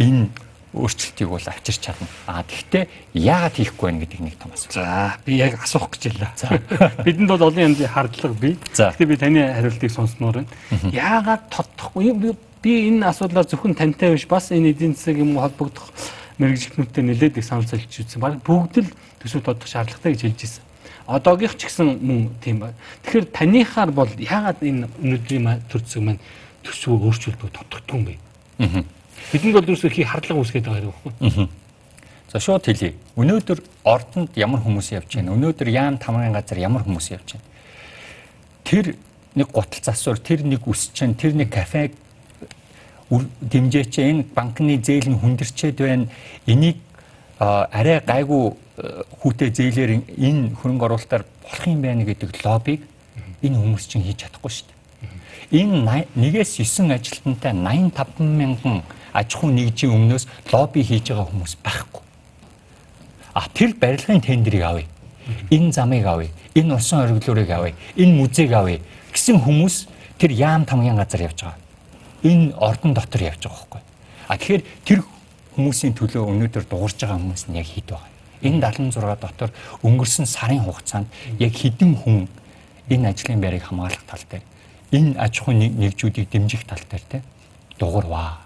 энэ 0.00 0.32
өөрчлөлтийг 0.74 1.28
бол 1.30 1.46
авчирч 1.46 1.80
чадна. 1.80 2.06
А 2.26 2.42
тэгвэл 2.42 2.90
яагаад 3.14 3.54
хийхгүй 3.54 3.86
байна 3.90 4.02
гэдэг 4.02 4.20
нэг 4.20 4.34
том 4.36 4.50
асуулт. 4.50 4.74
За 4.74 5.14
би 5.24 5.38
яг 5.38 5.62
асуух 5.62 5.90
гэж 5.94 6.10
байлаа. 6.10 6.32
За 6.34 6.58
бидэнд 7.06 7.30
бол 7.30 7.46
олон 7.46 7.62
янзын 7.70 7.88
хардлага 7.88 8.34
бий. 8.34 8.58
Гэхдээ 8.74 9.06
би 9.06 9.16
таны 9.16 9.40
хариултыг 9.54 9.90
сонсноор 9.94 10.42
байна. 10.42 10.50
Яагаад 10.90 11.46
тодтохгүй 11.54 12.34
би 12.62 12.72
энэ 12.90 13.06
асуудлаар 13.06 13.46
зөвхөн 13.46 13.78
тантай 13.78 14.10
биш 14.12 14.26
бас 14.26 14.50
энэ 14.50 14.74
эдийн 14.74 14.98
засаг 14.98 15.22
юм 15.22 15.38
холбогдох 15.38 15.86
мэрэгжлэнүүттэй 16.42 17.04
нэлээд 17.06 17.38
их 17.38 17.46
санал 17.46 17.68
солилж 17.68 17.94
үзсэн. 17.94 18.18
Бараг 18.18 18.42
бүгд 18.42 18.82
л 18.82 18.90
төсөв 19.22 19.46
тодох 19.46 19.70
шаардлагатай 19.70 20.18
гэж 20.18 20.22
хэлж 20.26 20.40
ирсэн. 20.42 20.64
Одоогийнх 21.06 21.54
ч 21.54 21.68
гэсэн 21.68 22.00
мөн 22.02 22.34
тийм 22.42 22.58
байна. 22.64 22.74
Тэгэхээр 23.04 23.26
таныхаар 23.30 23.90
бол 23.94 24.10
яагаад 24.18 24.58
энэ 24.64 24.88
өнөөдрийн 24.98 25.62
төр 25.70 25.84
зэсэг 25.84 26.02
маань 26.02 26.22
төсвөө 26.64 26.96
өөрчилдөг 27.12 27.52
тодтогдгүй 27.52 27.94
юм 27.94 28.04
бэ? 28.08 28.14
Аа 28.64 28.93
Бидэнд 29.32 29.54
бол 29.54 29.68
ерөөсөө 29.68 29.90
хий 29.90 30.04
хардлага 30.04 30.40
үүсгээд 30.40 30.66
байгаа 30.66 30.92
юм. 31.20 31.48
За 32.30 32.40
шууд 32.40 32.66
хэлье. 32.66 32.94
Өнөөдөр 33.14 33.62
ордонд 33.86 34.34
ямар 34.34 34.60
хүмүүс 34.62 34.90
явж 34.94 35.18
байна? 35.18 35.34
Өнөөдөр 35.34 35.68
яам 35.70 35.98
тамгын 36.02 36.34
газар 36.34 36.58
ямар 36.58 36.82
хүмүүс 36.82 37.10
явж 37.14 37.36
байна? 37.36 37.46
Тэр 38.64 38.96
нэг 39.34 39.50
гутал 39.54 39.82
засвар, 39.82 40.18
тэр 40.18 40.42
нэг 40.42 40.66
үсчин, 40.66 41.14
тэр 41.14 41.34
нэг 41.34 41.50
кафе 41.54 41.92
дэмжээч 43.10 43.98
энэ 44.02 44.26
банкны 44.34 44.78
зээл 44.82 45.14
нь 45.14 45.20
хүндэрчээд 45.20 45.78
байна. 45.78 46.10
Энийг 46.46 46.78
арай 47.38 48.00
гайгүй 48.00 48.54
хүүтэй 49.22 49.50
зээлээр 49.54 49.90
энэ 50.18 50.58
хөрөнгө 50.58 50.84
оруулалтаар 50.90 51.22
болох 51.22 51.66
юм 51.66 51.82
байна 51.82 52.02
гэдэг 52.02 52.42
лоббиг 52.42 52.82
энэ 53.42 53.58
хүмүүс 53.58 53.84
чинь 53.86 54.02
хийж 54.02 54.26
чадахгүй 54.26 54.50
шүү 54.50 54.66
дээ. 54.66 54.74
Энэ 55.62 56.06
нэгээс 56.18 56.58
9 56.58 56.90
ажилтнтай 56.90 57.52
85 57.54 58.18
мянган 58.18 58.82
аж 59.14 59.38
ахуй 59.38 59.52
нэгжийн 59.54 59.94
өмнөөс 59.94 60.26
лобби 60.52 60.82
хийж 60.82 61.14
байгаа 61.14 61.30
хүмүүс 61.30 61.54
байхгүй. 61.62 62.02
А 63.34 63.46
тэр 63.54 63.74
барилгын 63.78 64.20
тендерийг 64.20 64.62
авъя. 64.62 64.86
Энэ 65.50 65.72
замыг 65.72 66.06
авъя. 66.06 66.30
Энэ 66.54 66.74
усан 66.74 67.06
оргилуурыг 67.06 67.50
авъя. 67.50 67.74
Энэ 67.96 68.14
музейг 68.18 68.52
авъя 68.52 68.78
гэсэн 69.14 69.38
хүмүүс 69.38 69.86
тэр 70.18 70.34
яам 70.34 70.66
тамгийн 70.66 70.98
газар 70.98 71.22
явж 71.30 71.46
байгаа. 71.46 71.58
Энэ 72.26 72.54
ордон 72.58 72.94
дотор 72.94 73.22
явж 73.22 73.46
байгаа 73.46 73.58
байхгүй. 73.70 73.82
А 74.28 74.36
тэгэхээр 74.36 74.62
тэр 74.84 75.00
хүмүүсийн 75.54 75.94
төлөө 75.94 76.22
өнөөдөр 76.34 76.64
дуурж 76.66 76.98
байгаа 76.98 77.18
хүмүүс 77.22 77.46
нь 77.46 77.58
яг 77.62 77.68
хэд 77.70 77.88
байгаа. 77.94 78.10
Энэ 78.42 78.58
76 78.60 79.22
дотор 79.22 79.50
өнгөрсөн 79.86 80.26
сарын 80.26 80.66
хугацаанд 80.66 81.06
яг 81.38 81.54
хэдэн 81.54 81.94
хүн 81.94 82.26
энэ 82.90 83.08
ажлын 83.14 83.40
байрыг 83.40 83.62
хамгаалах 83.62 84.04
тал 84.04 84.24
дээр 84.30 84.44
энэ 84.92 85.14
аж 85.16 85.40
ахуй 85.40 85.54
нэгжүүдийг 85.54 86.28
дэмжих 86.28 86.66
тал 86.66 86.82
дээр 86.90 87.04
те 87.08 87.22
дуурваа. 87.78 88.43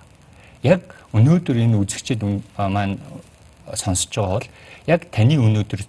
Яг 0.63 0.83
өнөөдөр 1.13 1.57
энэ 1.57 1.79
үзэгчид 1.79 2.23
маань 2.57 2.99
сонсож 3.75 4.13
байгаа 4.15 4.39
бол 4.39 4.49
яг 4.87 5.01
таны 5.13 5.39
өнөөдөр 5.39 5.81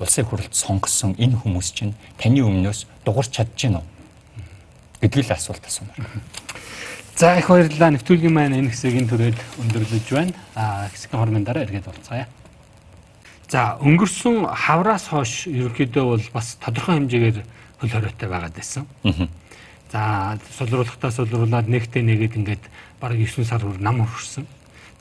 улсын 0.00 0.24
хурлд 0.26 0.54
сонгосон 0.54 1.14
энэ 1.18 1.38
хүмүүс 1.40 1.68
чинь 1.72 1.94
таны 2.18 2.42
өмнөөс 2.42 2.86
дуурч 3.04 3.30
чадж 3.30 3.54
гин 3.56 3.78
үү? 3.80 3.84
гэдгийг 5.04 5.28
л 5.28 5.36
асуулт 5.36 5.64
асуумаар. 5.64 6.00
За 7.16 7.36
их 7.38 7.48
баярлалаа. 7.48 7.92
Нэвтрүүлгийн 7.94 8.32
маань 8.32 8.56
энэ 8.58 8.70
хэсгийг 8.72 9.06
түрээд 9.06 9.38
өндөрлөж 9.60 10.06
байна. 10.10 10.32
Аа 10.56 10.88
хэсгийн 10.88 11.20
хормын 11.20 11.44
дараа 11.44 11.62
эргээд 11.62 11.86
уулзъя. 11.86 12.26
За 13.48 13.76
өнгөрсөн 13.84 14.48
хавраас 14.50 15.06
хойш 15.12 15.46
ерөнхийдөө 15.46 16.04
бол 16.04 16.24
бас 16.32 16.56
тодорхой 16.58 16.98
хэмжээгээр 16.98 17.38
хөл 17.80 17.92
хориотой 17.92 18.28
байгаад 18.28 18.56
байсан. 18.56 18.88
За 19.92 20.38
сулруулахтаа 20.58 21.10
сулруулад 21.12 21.68
нэгтээ 21.68 22.02
нэгээд 22.02 22.34
ингээд 22.40 22.64
бараг 23.04 23.20
9 23.20 23.44
сар 23.44 23.60
бүр 23.60 23.76
нам 23.84 24.00
хүрсэн. 24.08 24.48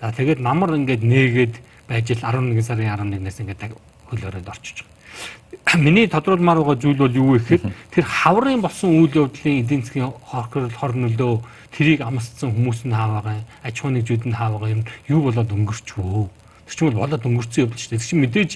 За 0.03 0.11
тэгээд 0.11 0.43
намар 0.43 0.75
ингээд 0.75 1.03
нээгээд 1.07 1.55
байж 1.87 2.11
л 2.11 2.27
11 2.27 2.59
сарын 2.59 2.91
11-ээс 2.91 3.39
ингээд 3.39 3.71
хөл 4.11 4.19
хориод 4.19 4.51
орчиж 4.51 4.83
байгаа. 4.83 5.79
Миний 5.79 6.07
тодруулмаар 6.07 6.59
байгаа 6.59 6.75
зүйл 6.75 6.99
бол 6.99 7.15
юу 7.15 7.29
вэ 7.33 7.39
гэхээр 7.39 7.63
тэр 7.95 8.05
хаврын 8.05 8.61
болсон 8.61 8.99
үйл 8.99 9.25
явдлын 9.25 9.63
эдийн 9.63 9.81
засгийн 9.87 10.11
хор 10.27 10.91
нөлөө 10.93 11.41
тэрийг 11.71 12.01
амсцсан 12.03 12.51
хүмүүс 12.51 12.85
нь 12.85 12.93
хааваа 12.93 13.41
аж 13.63 13.75
ахуй 13.79 13.91
нэгжүүд 13.95 14.27
нь 14.27 14.35
хааваа 14.37 14.69
юм 14.69 14.83
юу 15.07 15.21
болоод 15.23 15.49
өнгөрчвөө. 15.49 16.27
Тэр 16.67 16.75
чинь 16.75 16.87
бол 16.91 17.01
болоод 17.07 17.25
өнгөрцөн 17.25 17.61
явдал 17.65 17.79
шүү 17.79 17.89
дээ. 17.89 18.01
Тэр 18.01 18.09
чинь 18.09 18.23
мэдээж 18.27 18.51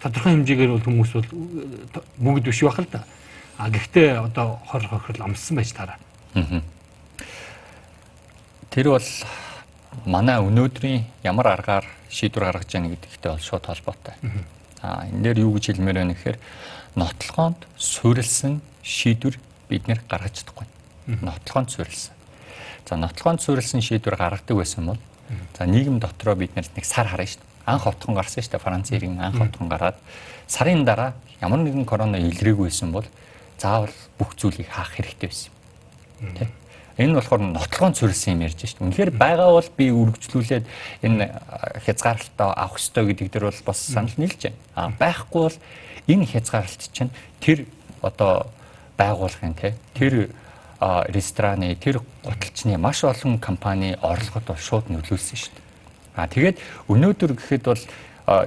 тодорхой 0.00 0.32
хэмжээгээр 0.32 0.72
бол 0.72 0.86
хүмүүс 0.88 1.12
бол 1.12 1.28
бүгд 2.22 2.44
биш 2.48 2.60
байх 2.64 2.78
л 2.80 2.88
да. 2.92 3.04
А 3.58 3.68
гэхдээ 3.68 4.08
одоо 4.24 4.60
хор 4.64 4.82
хохирол 4.86 5.26
амссан 5.28 5.56
байж 5.56 5.72
таараа. 5.72 5.98
Тэр 8.74 8.90
бол 8.90 9.06
манай 10.02 10.42
өнөөдрийн 10.42 11.04
ямар 11.22 11.46
аргаар 11.54 11.86
шийдвэр 12.10 12.50
гаргаж 12.50 12.74
яах 12.74 12.90
гэдэгтэй 12.90 13.30
бол 13.30 13.38
шууд 13.38 13.70
холбоотой. 13.70 14.18
А 14.82 15.06
энэ 15.06 15.30
дээр 15.30 15.46
юу 15.46 15.54
гэж 15.54 15.70
хэлмээр 15.78 16.02
байна 16.02 16.18
гэхээр 16.18 16.38
нотлохоонд 16.98 17.70
суурилсан 17.78 18.58
шийдвэр 18.82 19.38
бид 19.70 19.86
нэр 19.86 20.02
гаргаж 20.10 20.42
чадахгүй. 20.42 20.66
Нотлохоонд 21.06 21.70
суурилсан. 21.70 22.18
За 22.82 22.98
нотлохоонд 22.98 23.46
суурилсан 23.46 23.78
шийдвэр 23.78 24.18
гаргадаг 24.18 24.56
байсан 24.58 24.90
бол 24.90 24.98
за 25.54 25.70
нийгэм 25.70 26.02
дотроо 26.02 26.34
бид 26.34 26.58
нэг 26.58 26.66
сар 26.82 27.06
харна 27.06 27.30
шүү 27.30 27.46
дээ. 27.46 27.70
Анх 27.70 27.86
отхон 27.86 28.18
гарсан 28.18 28.42
шүү 28.42 28.58
дээ. 28.58 28.66
Францын 28.66 28.96
иргэн 28.98 29.22
анх 29.22 29.38
отхон 29.38 29.70
гараад 29.70 30.02
сарын 30.50 30.82
дараа 30.82 31.14
ямар 31.38 31.62
нэгэн 31.62 31.86
корона 31.86 32.18
илрээгүй 32.18 32.66
байсан 32.74 32.90
бол 32.90 33.06
заавал 33.54 33.94
бүх 34.18 34.34
зүйлийг 34.34 34.66
хаах 34.66 34.98
хэрэгтэй 34.98 35.30
байсан. 35.30 35.52
Тэ? 36.34 36.50
Энэ 36.98 37.18
болохоор 37.18 37.42
нотлохоон 37.42 37.94
цорилсан 37.94 38.38
юм 38.38 38.46
ярьж 38.46 38.62
шít. 38.62 38.78
Үнэхээр 38.78 39.10
байгаа 39.10 39.50
бол 39.50 39.70
би 39.74 39.90
үргэлжлүүлээд 39.90 40.64
энэ 41.02 41.26
хязгаарлалтаа 41.82 42.54
авах 42.54 42.78
ёстой 42.78 43.10
гэдэг 43.10 43.28
дээр 43.34 43.50
бол 43.50 43.62
бас 43.66 43.78
санал 43.82 44.14
нийлж 44.14 44.38
байна. 44.38 44.58
А 44.78 44.90
байхгүй 44.94 45.42
бол 45.42 45.58
энэ 46.06 46.26
хязгаарлалт 46.30 46.92
чинь 46.94 47.10
тэр 47.42 47.66
одоо 48.02 48.46
байгууллагын 48.94 49.58
тэ 49.58 49.74
тэр 49.94 50.30
рестораны 51.10 51.74
тэр 51.74 51.98
гуталчны 52.22 52.78
маш 52.78 53.02
олон 53.02 53.38
компани 53.38 53.96
орлогод 54.00 54.54
бол 54.54 54.56
шууд 54.56 54.86
нөлөөлсөн 54.86 55.38
шүү 55.38 55.50
дээ. 55.50 55.64
А 56.14 56.28
тэгээд 56.30 56.62
өнөөдөр 56.86 57.32
гэхэд 57.34 57.64
бол 57.64 57.82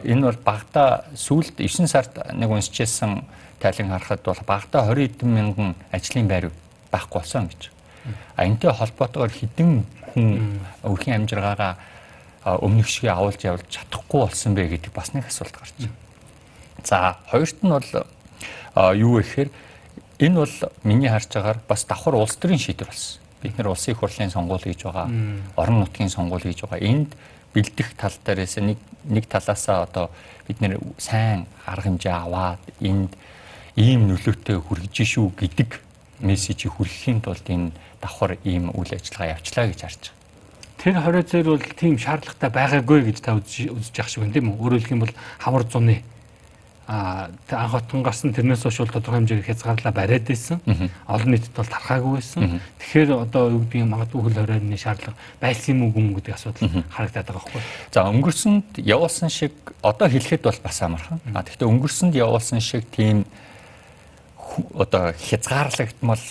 энэ 0.08 0.24
бол 0.24 0.40
багада 0.40 1.04
сүүлд 1.16 1.60
9 1.60 1.88
сард 1.88 2.16
нэг 2.32 2.48
уншижсэн 2.48 3.28
тайлан 3.60 3.92
харахад 3.92 4.24
бол 4.24 4.42
багада 4.46 4.88
20 4.88 5.20
эдэн 5.20 5.30
мянган 5.34 5.76
ажлын 5.92 6.28
байр 6.28 6.52
байхгүй 6.92 7.20
болсон 7.20 7.52
гэж. 7.52 7.72
А 8.36 8.46
энтэй 8.46 8.72
холбоотойгоор 8.72 9.32
хідэн 9.32 9.86
хүн 10.14 10.60
өрхийн 10.84 11.24
амжиргаагаа 11.24 11.78
өмнөх 12.64 12.88
шигээ 12.88 13.12
авуулж 13.12 13.42
явуулж 13.44 13.68
чадахгүй 13.68 14.20
болсон 14.24 14.56
бэ 14.56 14.68
гэдэг 14.78 14.92
бас 14.94 15.14
нэг 15.14 15.28
асуулт 15.28 15.56
гарч 15.56 15.74
байна. 15.78 15.96
За 16.84 17.18
хоёрт 17.28 17.60
нь 17.64 17.70
бол 17.70 17.90
юу 18.96 19.20
вэ 19.20 19.24
гэхээр 19.24 19.50
энэ 20.20 20.38
бол 20.40 20.56
миний 20.84 21.10
харж 21.10 21.28
байгаагаар 21.28 21.60
бас 21.68 21.84
давхар 21.84 22.16
улс 22.16 22.36
төрийн 22.40 22.60
шийдвэр 22.62 22.88
болсон. 22.88 23.20
Бид 23.42 23.58
нэр 23.58 23.68
улсын 23.70 23.94
их 23.94 24.00
хурлын 24.00 24.32
сонгуул 24.32 24.64
хийж 24.64 24.82
байгаа, 24.84 25.12
орон 25.56 25.80
нутгийн 25.84 26.10
сонгуул 26.10 26.42
хийж 26.42 26.64
байгаа. 26.64 26.82
Энд 26.82 27.14
бэлдэх 27.54 27.94
тал 27.98 28.16
дээрээс 28.26 28.58
нэг 28.64 28.78
нэг 29.04 29.26
талаасаа 29.28 29.84
одоо 29.84 30.10
бид 30.48 30.62
нэр 30.62 30.80
сайн 30.98 31.46
арга 31.66 31.90
хэмжээ 31.90 32.14
аваад 32.14 32.62
энд 32.82 33.14
ийм 33.76 34.08
нөлөөтэй 34.10 34.58
хүргэж 34.58 34.96
шүү 35.06 35.32
гэдэг 35.38 35.70
мессежийг 36.20 36.74
хүргэхийн 36.74 37.22
тулд 37.22 37.46
энэ 37.46 37.72
давхар 38.02 38.38
ийм 38.44 38.70
үйл 38.74 38.92
ажиллагаа 38.94 39.36
явчлаа 39.38 39.68
гэж 39.68 39.82
харж 39.82 40.04
байгаа. 40.06 40.16
Тэр 40.78 40.94
20 41.02 41.32
зэр 41.32 41.46
бол 41.50 41.66
тийм 41.74 41.98
шаардлагатай 41.98 42.50
байгаагүй 42.54 43.00
гэж 43.10 43.18
та 43.22 43.34
үзэж 43.38 43.98
явах 43.98 44.10
шиг 44.14 44.22
байна 44.22 44.34
тийм 44.34 44.54
үү? 44.54 44.62
Өөрөөр 44.62 44.82
хэлэх 44.82 44.94
юм 44.94 45.04
бол 45.04 45.16
хавар 45.42 45.64
зуны 45.66 46.04
а 46.88 47.30
анх 47.52 47.72
хотон 47.72 48.04
гарсан 48.04 48.32
тэрнээс 48.32 48.64
хойш 48.64 48.80
бол 48.80 48.88
тодорхой 48.88 49.20
хэмжээгээр 49.20 49.50
хязгаарлалаа 49.52 49.92
бариад 49.92 50.24
байсан. 50.24 50.62
Олон 51.08 51.32
нийтэд 51.36 51.52
бол 51.52 51.68
тархаагүй 51.68 52.14
байсан. 52.16 52.62
Тэгэхээр 52.80 53.28
одоо 53.28 53.52
юу 53.52 53.68
гэдгийг 53.68 53.92
магадгүй 53.92 54.22
хөл 54.24 54.40
хорионы 54.40 54.78
шаардлага 54.80 55.20
байсан 55.42 55.76
юм 55.76 55.92
уу 55.92 56.16
гэдэг 56.16 56.32
асуудал 56.32 56.88
харагдаад 56.88 57.28
байгаа 57.28 57.44
байхгүй. 57.44 57.62
За 57.92 58.08
өнгөрсөнд 58.08 58.80
явуулсан 58.80 59.28
шиг 59.28 59.52
одоо 59.84 60.08
хэлэхэд 60.08 60.48
бол 60.48 60.60
бас 60.64 60.80
амархан. 60.80 61.20
А 61.36 61.44
гэхдээ 61.44 61.68
өнгөрсөнд 61.68 62.16
явуулсан 62.16 62.64
шиг 62.64 62.88
тийм 62.88 63.28
одоо 64.76 65.14
хязгаарлагдмал 65.14 66.24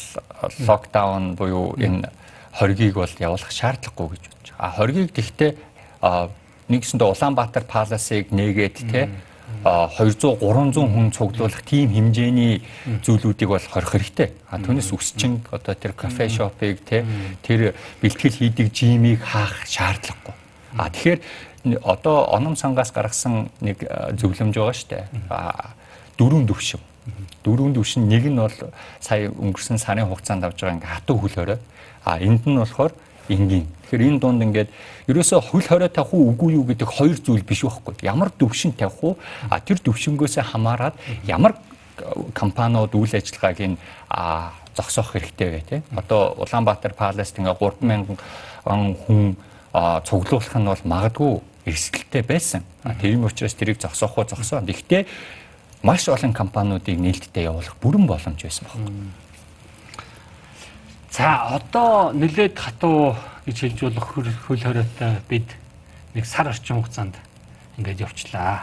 локдаун 0.66 1.34
буюу 1.34 1.74
энэ 1.78 2.10
хоргийг 2.52 2.94
бол 2.94 3.10
явуулах 3.18 3.52
шаардлагагүй 3.52 4.16
гэж 4.16 4.22
бодож 4.28 4.50
байгаа. 4.52 4.64
А 4.64 4.76
хоргийг 4.76 5.12
тэгтээ 5.12 5.50
нэгсэндээ 6.68 7.08
Улаанбаатар 7.08 7.64
паласыг 7.64 8.32
нээгээд 8.32 8.76
те 8.90 9.10
200 9.62 10.42
300 10.42 10.74
хүн 10.74 11.12
цуглуулах 11.12 11.62
тийм 11.62 11.90
хэмжээний 11.90 12.62
зүйлүүдийг 13.04 13.50
бол 13.50 13.62
хорих 13.62 13.90
хэрэгтэй. 13.94 14.32
А 14.50 14.58
түүнээс 14.58 14.90
өсчин 14.90 15.42
одоо 15.50 15.74
тэр 15.74 15.92
кафе 15.92 16.28
шопыг 16.28 16.82
те 16.82 17.06
тэр 17.42 17.74
бэлтгэл 18.02 18.34
хийдэг 18.42 18.74
жимийг 18.74 19.22
хаах 19.22 19.66
шаардлагагүй. 19.66 20.34
А 20.76 20.90
тэгэхээр 20.90 21.20
одоо 21.82 22.26
оном 22.30 22.56
сангаас 22.56 22.90
гаргасан 22.90 23.50
нэг 23.60 23.86
зөвлөмж 24.18 24.54
байгаа 24.54 24.74
шүү 24.74 24.90
дээ. 24.90 25.04
А 25.30 25.74
дөрвөн 26.18 26.46
төвшин 26.46 26.80
дөрвөн 27.46 27.74
төвшин 27.78 28.10
нэг 28.10 28.26
нь 28.26 28.36
бол 28.42 28.56
сая 28.98 29.30
өнгөрсөн 29.30 29.78
сарын 29.78 30.10
хугацаанд 30.10 30.42
авж 30.42 30.58
байгаа 30.58 30.76
ингээ 30.76 30.94
хатуу 30.98 31.16
хөл 31.22 31.34
хорой. 31.38 31.58
А 32.02 32.18
энд 32.18 32.42
нь 32.42 32.58
болохоор 32.58 32.92
энгийн. 33.30 33.66
Тэгэхээр 33.86 34.06
энэ 34.10 34.18
дунд 34.18 34.42
ингээд 34.42 34.70
ерөөсөө 35.06 35.40
хөл 35.54 35.66
хорой 35.66 35.88
тавих 35.88 36.10
уу 36.10 36.34
үгүй 36.34 36.58
юу 36.58 36.66
гэдэг 36.66 36.90
хоёр 36.90 37.18
зүйл 37.22 37.46
биш 37.46 37.62
байхгүй. 37.62 38.02
Ямар 38.02 38.34
төвшин 38.34 38.74
тавих 38.74 38.98
уу? 39.02 39.14
А 39.50 39.62
тэр 39.62 39.78
төвшингөөсөө 39.78 40.42
хамаарат 40.42 40.98
ямар 41.26 41.54
компаниуд 42.34 42.94
үйл 42.94 43.14
ажиллагааг 43.14 43.58
нь 43.62 43.78
зогсоох 44.76 45.14
хэрэгтэй 45.14 45.48
вэ 45.50 45.60
те. 45.62 45.82
Одоо 45.96 46.34
Улаанбаатар 46.36 46.92
Паласт 46.92 47.38
ингээ 47.38 47.54
3000 47.54 48.18
хүн 49.06 49.36
цуглуулах 50.04 50.56
нь 50.58 50.66
бол 50.66 50.82
магадгүй 50.84 51.40
эрсдэлтэй 51.66 52.22
байсан. 52.22 52.62
Тийм 53.00 53.24
учраас 53.24 53.54
тэрийг 53.54 53.80
зогсоох 53.80 54.18
уу 54.18 54.26
зогсоо. 54.28 54.60
Гэхдээ 54.60 55.06
маш 55.82 56.08
олон 56.08 56.32
компаниудыг 56.32 56.98
нээлттэй 56.98 57.44
явуулах 57.44 57.76
бүрэн 57.80 58.06
боломж 58.06 58.42
байсан 58.42 58.66
байна. 58.70 58.90
За 61.10 61.56
одоо 61.56 62.12
нэлээд 62.12 62.58
хатуу 62.58 63.16
гэж 63.46 63.56
хэлж 63.60 63.80
болох 63.88 64.06
хөл 64.46 64.60
хориотой 64.60 65.16
бид 65.28 65.48
нэг 66.14 66.26
сар 66.26 66.48
орчим 66.48 66.82
хугацаанд 66.82 67.16
ингээд 67.78 68.00
явчлаа. 68.00 68.60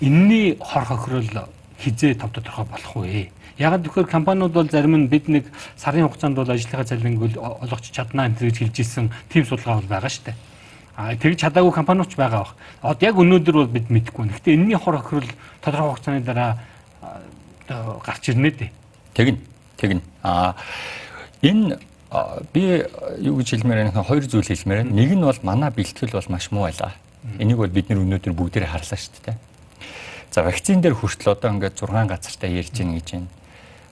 Энийний 0.00 0.56
хор 0.60 0.84
хохирол 0.84 1.46
хизээ 1.78 2.14
тов 2.14 2.32
тодорхой 2.32 2.64
болох 2.64 2.96
вэ? 2.96 3.30
Яг 3.58 3.82
тэгэхээр 3.82 4.10
компаниуд 4.10 4.52
бол 4.52 4.68
зарим 4.68 4.96
нь 4.96 5.08
бид 5.08 5.28
нэг 5.28 5.44
сарын 5.76 6.08
хугацаанд 6.08 6.36
бол 6.36 6.50
ажлынхаа 6.50 6.84
цалинг 6.84 7.36
олгоч 7.38 7.90
чаднаа 7.90 8.28
гэж 8.28 8.58
хэлж 8.58 8.76
ирсэн 8.80 9.12
тийм 9.30 9.44
судалгаа 9.44 9.80
бол 9.80 9.88
байгаа 9.88 10.10
шүү 10.10 10.24
дээ. 10.28 10.36
А 10.96 11.14
тэгж 11.14 11.44
чадаагүй 11.44 11.72
компаниуч 11.72 12.16
байгаа 12.16 12.40
бах. 12.48 12.56
Одоо 12.82 13.08
яг 13.08 13.16
өнөөдөр 13.20 13.54
бол 13.54 13.68
бид 13.68 13.90
мэдэхгүй. 13.92 14.32
Гэхдээ 14.32 14.56
энэний 14.56 14.80
хор 14.80 14.96
охирол 14.96 15.28
тодорхой 15.60 15.92
хугацааны 15.92 16.24
дараа 16.24 16.58
гарч 17.68 18.32
ирнэ 18.32 18.50
дээ. 18.50 18.70
Тэгнь. 19.14 19.40
Тэгнь. 19.76 20.02
А 20.22 20.56
энэ 21.42 21.78
би 22.52 22.82
юу 23.20 23.36
гэж 23.36 23.60
хэлмээр 23.60 23.92
байна 23.92 24.02
хоёр 24.02 24.24
зүйл 24.24 24.48
хэлмээр 24.48 24.88
байна. 24.88 24.96
Нэг 24.96 25.12
нь 25.12 25.20
бол 25.20 25.40
манай 25.42 25.70
бэлтгэл 25.70 26.16
бол 26.16 26.32
маш 26.32 26.50
муу 26.50 26.64
байлаа. 26.64 26.96
Энийг 27.38 27.60
бол 27.60 27.68
бид 27.68 27.92
нар 27.92 28.00
өнөөдөр 28.00 28.32
бүгдээрээ 28.32 28.72
харлаа 28.72 28.96
шүү 28.96 29.20
дээ. 29.20 29.36
За 30.32 30.42
вакцин 30.42 30.80
дээр 30.80 30.96
хүртэл 30.96 31.36
одоо 31.36 31.52
ингээд 31.52 31.76
6 31.76 31.92
газартаа 32.08 32.48
ярьж 32.48 32.72
гин 32.72 32.96
гэж 32.96 33.08
байна 33.12 33.28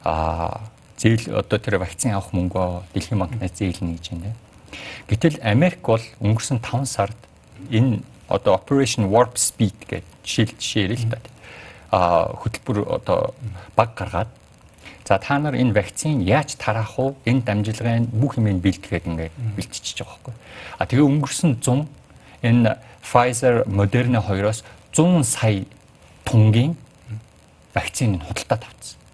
а 0.04 0.60
зээл 0.98 1.32
одоо 1.40 1.58
тэр 1.58 1.80
вакцин 1.80 2.12
авах 2.12 2.32
мөнгөө 2.36 2.92
дэлхийн 2.92 3.18
банкнаас 3.18 3.56
зээлнэ 3.56 3.96
гэж 3.96 4.06
байна. 4.12 4.36
Гэтэл 5.08 5.38
Америк 5.42 5.80
бол 5.84 6.02
өнгөрсөн 6.20 6.60
5 6.60 6.86
сард 6.88 7.18
энэ 7.70 8.00
одоо 8.28 8.56
Operation 8.56 9.08
Warp 9.12 9.36
Speed 9.36 9.76
гэдэг 9.88 10.04
жишээл 10.24 10.54
жишээ 10.56 10.86
л 10.96 11.06
та. 11.12 11.18
А 11.92 12.32
хөтөлбөр 12.40 12.88
одоо 12.88 13.34
баг 13.76 13.94
гаргаад 13.94 14.30
за 15.04 15.18
та 15.18 15.38
нар 15.38 15.54
энэ 15.54 15.72
вакцин 15.76 16.24
яаж 16.24 16.56
тараах 16.56 16.96
вэ? 16.98 17.14
Энэ 17.28 17.44
дамжлагын 17.44 18.08
бүх 18.08 18.40
юмыг 18.40 18.64
бэлтгэхэд 18.64 19.06
ингээд 19.06 19.34
бэлтчихэж 19.56 20.00
байгаа 20.00 20.18
байхгүй. 20.24 20.34
А 20.78 20.86
тэгээ 20.88 21.04
өнгөрсөн 21.04 21.60
100 21.60 21.86
энэ 22.42 22.78
Pfizer, 23.04 23.68
Moderna 23.68 24.24
хоёроос 24.24 24.64
100 24.96 25.22
сая 25.28 25.68
тунгийн 26.24 26.76
вакцины 27.74 28.18
худалдаа 28.24 28.58
тавцсан 28.64 29.04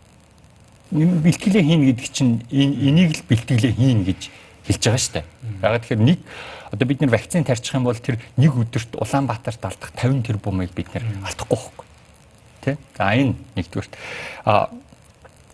бэлтгэлээ 0.91 1.63
хийн 1.63 1.83
гэдэг 1.87 2.09
чинь 2.11 2.43
энийг 2.51 3.15
л 3.15 3.23
бэлтгэлээ 3.31 3.73
хийн 3.79 4.03
гэж 4.03 4.27
хэлж 4.71 4.83
байгаа 4.87 5.03
шүү 5.03 5.15
дээ. 5.19 5.27
Ягаад 5.61 5.83
тэгэхээр 5.83 6.03
нэг 6.07 6.19
одоо 6.71 6.87
бид 6.87 7.01
нэр 7.03 7.11
вакцин 7.11 7.45
тарьчих 7.45 7.75
юм 7.75 7.85
бол 7.85 7.99
тэр 7.99 8.23
нэг 8.39 8.55
өдөрт 8.55 8.95
Улаанбаатарт 8.95 9.63
алдах 9.67 9.91
50 9.99 10.23
тэрбумыг 10.23 10.71
бид 10.71 10.89
нэр 10.95 11.05
алдахгүй 11.27 11.59
байхгүй. 11.59 11.87
Тэ? 12.63 12.79
За 12.95 13.11
энэ 13.11 13.35
нэгдүгürt. 13.59 13.93
А 14.47 14.71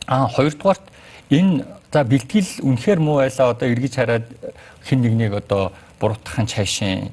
а 0.06 0.28
хоёрдугаарт 0.28 0.84
энэ 1.32 1.64
за 1.92 2.04
бэлтгэл 2.04 2.60
үнэхээр 2.60 3.00
муу 3.00 3.24
байлаа 3.24 3.56
одоо 3.56 3.66
эргэж 3.72 3.94
хараад 3.96 4.26
хэн 4.84 5.00
нэгнийг 5.00 5.32
одоо 5.32 5.72
буруутгахын 5.98 6.46
цаашийн 6.46 7.10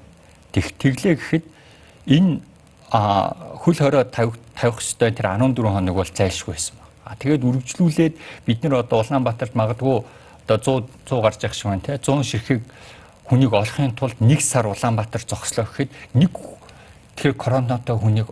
тэг 0.52 0.76
тэглээ 0.76 1.16
гэхэд 1.16 1.46
энэ 2.12 2.44
а 2.92 3.32
хөл 3.64 3.80
хорой 3.80 4.04
тавих 4.04 4.36
тавих 4.54 4.84
хөстэй 4.84 5.16
тэр 5.16 5.32
14 5.32 5.56
хоног 5.64 5.96
бол 5.96 6.12
зайлшгүй 6.12 6.54
байсан 6.54 6.76
А 7.04 7.16
тэгээд 7.16 7.44
үргэлжлүүлээд 7.44 8.14
бид 8.46 8.60
нар 8.64 8.84
одоо 8.84 9.04
Улаанбаатарт 9.04 9.56
магадгүй 9.56 10.04
одоо 10.48 10.82
100 10.82 10.88
100 11.10 11.22
гарч 11.22 11.44
явах 11.44 11.56
шиг 11.56 11.66
байна 11.66 11.82
те. 11.82 11.98
100 11.98 12.24
ширхэг 12.24 12.62
хүнийг 13.30 13.54
олохын 13.54 13.96
тулд 13.96 14.20
нэг 14.20 14.42
сар 14.42 14.68
Улаанбаатар 14.68 15.22
зогслоо 15.22 15.66
гэхэд 15.66 15.90
нэг 16.14 16.32
тэр 17.16 17.34
коронатой 17.34 17.98
хүнийг 17.98 18.28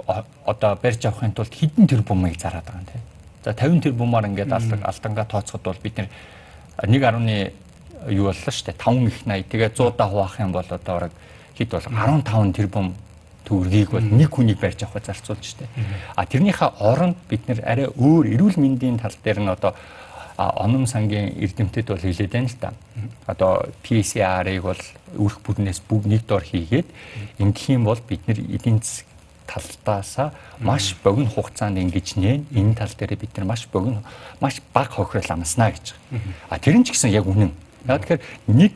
одоо 0.45 0.75
барьж 0.75 1.05
авахын 1.05 1.31
тулд 1.31 1.53
хэдэн 1.53 1.87
тэрбумыг 1.87 2.39
зараад 2.39 2.65
байгаа 2.65 2.81
юм 2.81 2.87
те. 2.91 2.99
За 3.43 3.53
50 3.53 3.81
тэрбумаар 3.83 4.25
ингээд 4.27 4.51
алдангаа 4.51 5.25
тооцоход 5.25 5.63
бол 5.63 5.83
бид 5.83 5.97
нэг 5.97 6.09
1.1 6.77 7.53
юу 8.09 8.25
боллоо 8.29 8.51
шүү 8.51 8.65
дээ 8.65 8.77
5 8.77 9.07
их 9.07 9.17
80 9.25 9.49
тэгээ 9.49 9.69
100 9.69 9.97
даа 9.97 10.09
хуваах 10.09 10.39
юм 10.39 10.51
бол 10.51 10.65
одоо 10.67 10.93
бараг 10.93 11.11
хэд 11.57 11.69
бол 11.69 11.87
15 11.89 12.53
тэрбум 12.53 12.95
төгрөгийг 13.45 13.89
бол 13.91 14.01
нэг 14.01 14.29
хүнийг 14.29 14.59
барьж 14.59 14.83
авах 14.83 15.05
зарцуулж 15.05 15.45
штэ. 15.45 15.65
А 16.15 16.25
тэрнийхээ 16.25 16.69
оронд 16.79 17.17
бид 17.29 17.47
нэр 17.47 17.61
арай 17.65 17.87
өөр 17.89 18.33
эрүүл 18.33 18.57
мэндийн 18.57 18.99
тал 18.99 19.13
дээр 19.23 19.39
нь 19.41 19.49
одоо 19.49 19.73
оном 20.49 20.87
сангийн 20.87 21.35
эрдэмтэд 21.37 21.87
бол 21.87 22.01
хэлээд 22.01 22.31
байна 22.31 22.47
л 22.47 22.57
да. 22.59 22.73
Одоо 23.27 23.69
PCR-ыг 23.83 24.63
бол 24.63 24.81
үрх 25.17 25.39
бүрнээс 25.45 25.81
бүгд 25.85 26.07
нэг 26.07 26.25
дор 26.25 26.43
хийгээд 26.43 26.87
ингэх 27.39 27.69
юм 27.69 27.85
бол 27.85 27.99
бид 28.07 28.25
нэр 28.27 28.39
эдийн 28.39 28.81
засаг 28.81 29.05
талдаасаа 29.51 30.33
маш 30.59 30.95
богино 31.03 31.29
хугацаанд 31.29 31.77
ингэж 31.77 32.15
нээн 32.15 32.47
энэ 32.55 32.75
тал 32.75 32.93
дээр 32.95 33.19
бид 33.19 33.35
нар 33.37 33.45
маш 33.45 33.67
богино 33.67 34.03
маш 34.39 34.61
бага 34.73 35.03
хохирол 35.03 35.35
амснаа 35.35 35.71
гэж. 35.71 35.93
А 36.49 36.59
тэр 36.59 36.79
нь 36.79 36.85
ч 36.87 36.95
гэсэн 36.95 37.11
яг 37.11 37.27
үнэн. 37.27 37.51
Яг 37.87 38.07
тэгэхээр 38.07 38.21
нэг 38.47 38.73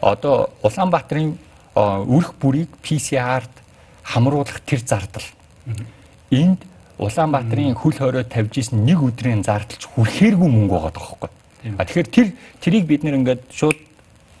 одоо 0.00 0.50
Улаанбаатарын 0.62 1.38
үрх 1.76 2.34
бүрийг 2.40 2.70
PCR-д 2.82 3.52
хамруулах 4.02 4.60
тэр 4.66 4.80
зардал. 4.82 5.26
Энд 6.30 6.60
Улаанбаатарын 6.98 7.74
хөл 7.74 7.96
хорой 7.98 8.24
тавьж 8.24 8.58
исэн 8.58 8.84
нэг 8.84 9.02
өдрийн 9.04 9.44
зардалч 9.44 9.84
хүрхээргүй 9.84 10.48
мөнгө 10.48 10.72
байгаа 10.72 10.92
тоххой. 10.96 11.30
А 11.76 11.84
тэгэхээр 11.84 12.08
тэр 12.08 12.28
тэрийг 12.60 12.84
бид 12.86 13.04
нэр 13.04 13.20
ингээд 13.20 13.42
шууд 13.52 13.76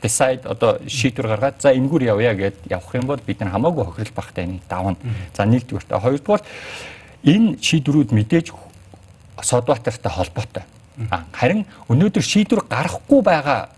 decide 0.00 0.44
одоо 0.48 0.78
шийдвэр 0.86 1.36
гаргаад 1.36 1.60
за 1.60 1.72
энэгээр 1.76 2.16
явъя 2.16 2.32
гэд 2.34 2.56
явах 2.70 2.94
юм 2.94 3.06
бол 3.06 3.20
бид 3.20 3.40
нар 3.40 3.50
хамаагүй 3.52 3.84
хохирол 3.84 4.14
багтай 4.16 4.46
нэг 4.46 4.62
давна. 4.68 4.96
За 5.36 5.44
нэгдүгээр 5.44 5.84
та 5.84 6.00
хоёрдугаар 6.00 6.42
энэ 7.24 7.58
шийдвэрүүд 7.60 8.10
мэдээж 8.12 8.52
Содбаатартай 9.42 10.12
холбоотой. 10.12 10.64
Харин 11.32 11.66
өнөөдөр 11.92 12.24
шийдвэр 12.24 12.64
гарахгүй 12.72 13.20
байгаа 13.20 13.68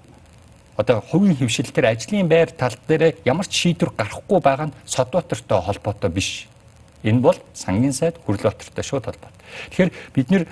одоо 0.78 1.02
хувийн 1.02 1.34
хөвшил 1.34 1.66
төр 1.66 1.90
ажлын 1.90 2.28
байр 2.30 2.54
тал 2.54 2.78
дээр 2.86 3.18
ямар 3.26 3.46
ч 3.50 3.66
шийдвэр 3.66 3.90
гарахгүй 3.98 4.38
байгаа 4.38 4.70
нь 4.70 4.76
Содбаатартай 4.86 5.58
холбоотой 5.58 6.10
биш. 6.10 6.46
Энэ 7.02 7.20
бол 7.20 7.38
сангийн 7.54 7.92
сайд 7.92 8.18
Хүрлбаатартай 8.26 8.84
шууд 8.84 9.04
холбоотой. 9.06 9.44
Тэгэхээр 9.70 9.92
бид 10.14 10.30
нэр 10.30 10.44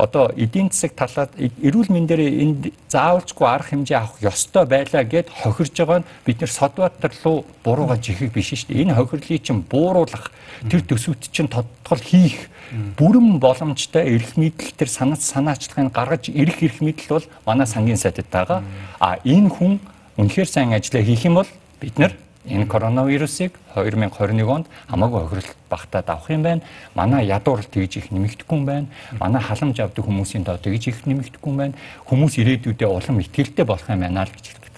одоо 0.00 0.32
эдийн 0.36 0.70
засаг 0.72 0.96
талаад 0.96 1.30
эрүүл 1.36 1.92
мэндээр 1.92 2.22
энд 2.40 2.62
заавалжгүй 2.88 3.46
арга 3.46 3.68
хэмжээ 3.76 3.98
авах 4.00 4.16
ёстой 4.24 4.64
байлаа 4.64 5.04
гэд 5.04 5.28
хохирж 5.28 5.76
байгаа 5.76 6.00
нь 6.00 6.08
бид 6.24 6.40
нэр 6.40 6.50
Содбаатар 6.50 7.12
руу 7.24 7.44
буруугаж 7.64 8.08
ихийг 8.08 8.32
биш 8.32 8.56
шүү 8.56 8.72
дээ. 8.72 8.82
Энэ 8.88 8.96
хохирлыг 8.96 9.44
чинь 9.44 9.60
бууруулах 9.60 10.32
тэр 10.72 10.80
төсөвт 10.88 11.28
чинь 11.28 11.52
тодтол 11.52 12.00
хийх 12.00 12.48
бүрэн 12.96 13.38
боломжтой 13.42 14.16
эрх 14.16 14.40
мэдэл 14.40 14.72
төр 14.78 14.88
санаач 14.88 15.20
санаачлагыг 15.20 15.92
гаргаж 15.92 16.32
ирэх 16.32 16.64
эрх 16.64 16.78
мэдэл 16.80 17.20
бол 17.20 17.26
манай 17.44 17.66
сангийн 17.66 18.00
сайдд 18.00 18.30
байгаа. 18.32 18.64
А 18.98 19.20
энэ 19.24 19.52
хүн 19.52 19.80
үнэхээр 20.16 20.48
сайн 20.48 20.72
ажиллаа 20.72 21.04
хийх 21.04 21.24
юм 21.28 21.34
бол 21.44 21.50
бид 21.80 21.98
нар 21.98 22.16
энэ 22.50 22.66
коронавирусыг 22.66 23.54
2021 23.74 24.42
онд 24.44 24.66
хамаагүй 24.90 25.20
хохиролт 25.22 25.56
багтаад 25.70 26.10
авах 26.10 26.30
юм 26.30 26.42
байна. 26.42 26.62
Манай 26.94 27.26
ядуур 27.26 27.62
тэгж 27.62 27.96
их 27.96 28.10
нэмэгдэхгүй 28.10 28.58
юм 28.58 28.66
байна. 28.66 28.86
Манай 29.18 29.42
халамж 29.42 29.78
авдаг 29.78 30.04
хүмүүсийн 30.04 30.44
тоо 30.44 30.58
тэгж 30.58 30.90
их 30.90 31.06
нэмэгдэхгүй 31.06 31.50
юм 31.50 31.56
байна. 31.56 31.74
Хүмүүс 32.10 32.42
ирээдүйдээ 32.42 32.88
улам 32.90 33.22
ихтгэлтэй 33.22 33.64
болох 33.64 33.88
юм 33.88 34.02
байна 34.02 34.26
л 34.26 34.34
гэж 34.34 34.44
хэлдэг. 34.50 34.74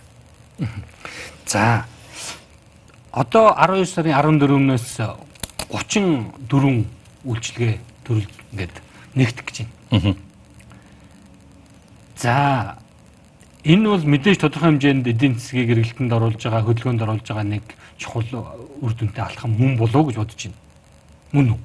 За 1.49 1.85
одоо 3.11 3.57
12 3.57 3.89
сарын 3.89 4.15
14-өөс 4.21 5.01
34 5.73 6.85
үйлчлэгээ 7.25 7.75
төрөл 8.05 8.29
ингээд 8.53 8.77
нэгтгэх 9.17 9.47
гэж 9.49 9.57
байна. 9.91 10.17
За 12.17 12.82
энэ 13.65 13.89
бол 13.89 14.05
мэдээж 14.05 14.39
тодорхой 14.43 14.75
хэмжээнд 14.75 15.07
эдийн 15.07 15.35
засгийг 15.39 15.71
эргэлтэнд 15.71 16.13
оруулж 16.13 16.43
байгаа, 16.43 16.67
хөдөлгөөнд 16.67 17.03
оруулж 17.03 17.27
байгаа 17.27 17.47
нэг 17.47 17.65
чухал 17.99 18.51
үр 18.83 18.93
дүнтэй 18.93 19.23
алхам 19.23 19.55
мөн 19.55 19.77
болов 19.79 19.97
уу 19.97 20.07
гэж 20.11 20.17
бодож 20.19 20.41
байна. 20.43 20.59
Мөн 21.33 21.47
үү? 21.55 21.61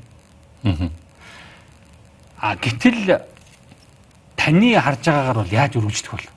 Аа 2.37 2.55
гэтэл 2.55 3.21
таны 4.37 4.69
харж 4.77 5.03
байгаагаар 5.05 5.39
бол 5.41 5.53
яаж 5.57 5.73
өргөжлөх 5.77 6.13
бол? 6.13 6.29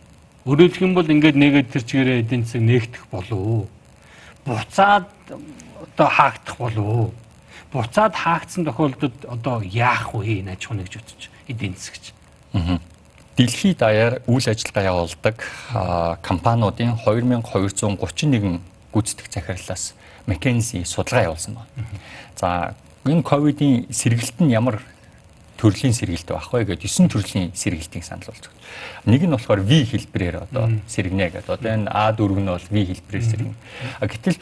Өөрөөр 0.49 0.71
хэлэх 0.73 0.87
юм 0.87 0.95
бол 0.97 1.13
ингээд 1.13 1.37
нэгэд 1.37 1.69
тэр 1.69 1.85
чигээрээ 1.85 2.21
эдийн 2.25 2.45
засаг 2.49 2.63
нээгдэх 2.65 3.05
болов 3.13 3.39
уу? 3.39 3.65
Буцаад 4.49 5.13
одоо 5.29 6.09
хаагдах 6.09 6.57
болов 6.57 6.87
уу? 6.87 7.09
буцаад 7.73 8.15
хаагдсан 8.15 8.65
тохиолдолд 8.65 9.25
одоо 9.29 9.63
яах 9.63 10.15
вэ 10.15 10.43
энэ 10.43 10.53
аж 10.59 10.67
ахуйн 10.67 10.83
гэж 10.83 10.95
бодож 10.99 11.23
эдийн 11.47 11.75
засагч. 11.79 12.05
Дэлхийд 13.37 13.79
даяар 13.79 14.23
үйл 14.27 14.47
ажиллагаа 14.47 14.85
явуулдаг 14.91 15.37
компаниудын 16.23 16.99
2231 17.07 18.61
гүйцэтгэх 18.91 19.29
захирлаас 19.31 19.95
McKinsey 20.27 20.85
судалгаа 20.85 21.31
явуулсан 21.31 21.55
байна. 21.55 21.71
За 22.37 22.75
энэ 23.07 23.23
ковидын 23.23 23.87
сэргэлт 23.91 24.43
нь 24.43 24.53
ямар 24.53 24.83
төрлийн 25.61 25.93
сэргэлт 25.93 26.33
байх 26.33 26.49
вэ 26.53 26.65
гэдэг 26.65 26.89
9 26.89 27.13
төрлийн 27.13 27.53
сэргэлтийг 27.55 28.05
санал 28.05 28.29
болгож 28.29 28.49
байна. 28.49 28.61
Нэг 29.07 29.23
нь 29.29 29.35
болохоор 29.37 29.61
V 29.61 29.73
хэлбэрээр 29.85 30.37
одоо 30.49 30.65
сэргэнэ 30.89 31.31
гэдэг. 31.31 31.53
Одоо 31.53 31.71
энэ 31.71 31.89
A4 31.93 32.33
нь 32.41 32.49
бол 32.49 32.67
V 32.73 32.77
хэлбэрээр 32.89 33.25
сэргэнэ. 33.29 33.57
Гэтэл 34.01 34.39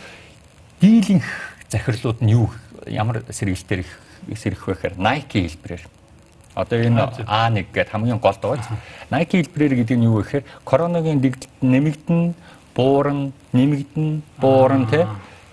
дийлэнх 0.81 1.29
захирлууд 1.69 2.19
нь 2.23 2.33
юу 2.33 2.49
ямар 2.87 3.27
сэргэлтээр 3.27 3.83
сэрэх 4.35 4.63
вэ 4.67 4.75
гэхээр 4.75 4.95
Nike 4.97 5.43
хэлбэрээр 5.43 5.83
одоо 6.59 6.79
энэ 6.83 7.07
A1 7.23 7.55
гэдэг 7.71 7.89
хамгийн 7.95 8.19
гол 8.19 8.39
дооц 8.43 8.67
Nike 9.15 9.39
хэлбэрээр 9.39 9.75
гэдэг 9.87 9.97
нь 9.97 10.07
юу 10.11 10.19
вэ 10.19 10.23
гэхээр 10.27 10.45
коронагийн 10.67 11.23
дэгдэлт 11.23 11.63
нэмэгдэн 11.63 12.35
буурна 12.75 13.31
нэмэгдэн 13.55 14.07
буурна 14.43 14.87
тий 14.91 15.07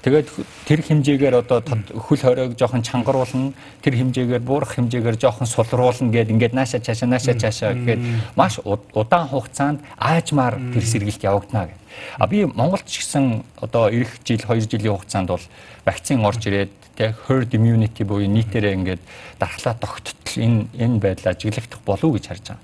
Тэгээд 0.05 0.29
тэр 0.69 0.81
хэмжээгээр 0.85 1.35
одоо 1.41 1.65
хөл 1.97 2.21
хоройг 2.21 2.53
жоохон 2.53 2.85
чангаруулна, 2.85 3.57
тэр 3.81 3.97
хэмжээгээр 3.97 4.45
буурах 4.45 4.77
хэмжээгээр 4.77 5.17
жоохон 5.17 5.49
сулруулна 5.49 6.13
гэд 6.13 6.29
ингээд 6.29 6.53
нааша 6.53 6.77
чаашаа 6.77 7.09
нааша 7.09 7.33
чаашаа 7.33 7.73
гэхэд 7.73 8.37
маш 8.37 8.61
удаан 8.93 9.25
хугацаанд 9.33 9.81
аажмаар 9.97 10.61
тэр 10.77 10.85
сэргийлт 10.85 11.25
явагдана 11.25 11.73
гэх. 11.73 11.81
А 12.21 12.29
би 12.29 12.45
Монголд 12.45 12.85
ч 12.85 13.01
гэсэн 13.01 13.41
одоо 13.57 13.89
эх 13.89 14.21
жил 14.21 14.37
2 14.37 14.69
жилийн 14.69 14.93
хугацаанд 14.93 15.33
бол 15.33 15.41
вакцин 15.89 16.21
орж 16.21 16.45
ирээд 16.45 16.84
тэг 16.95 17.15
herd 17.27 17.51
immunity 17.53 18.03
буюу 18.03 18.27
нийтээрээ 18.27 18.73
ингээд 18.73 19.01
дархлаа 19.39 19.75
тогттол 19.75 20.35
энэ 20.39 20.67
энэ 20.79 20.99
байдлаа 20.99 21.35
ажиглагдах 21.35 21.81
болов 21.85 22.03
уу 22.03 22.15
гэж 22.15 22.25
харж 22.27 22.45
байгаа. 22.47 22.59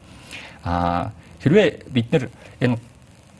А 0.64 1.12
хэрвээ 1.44 1.68
бид 1.92 2.08
нар 2.12 2.24
энэ 2.60 2.78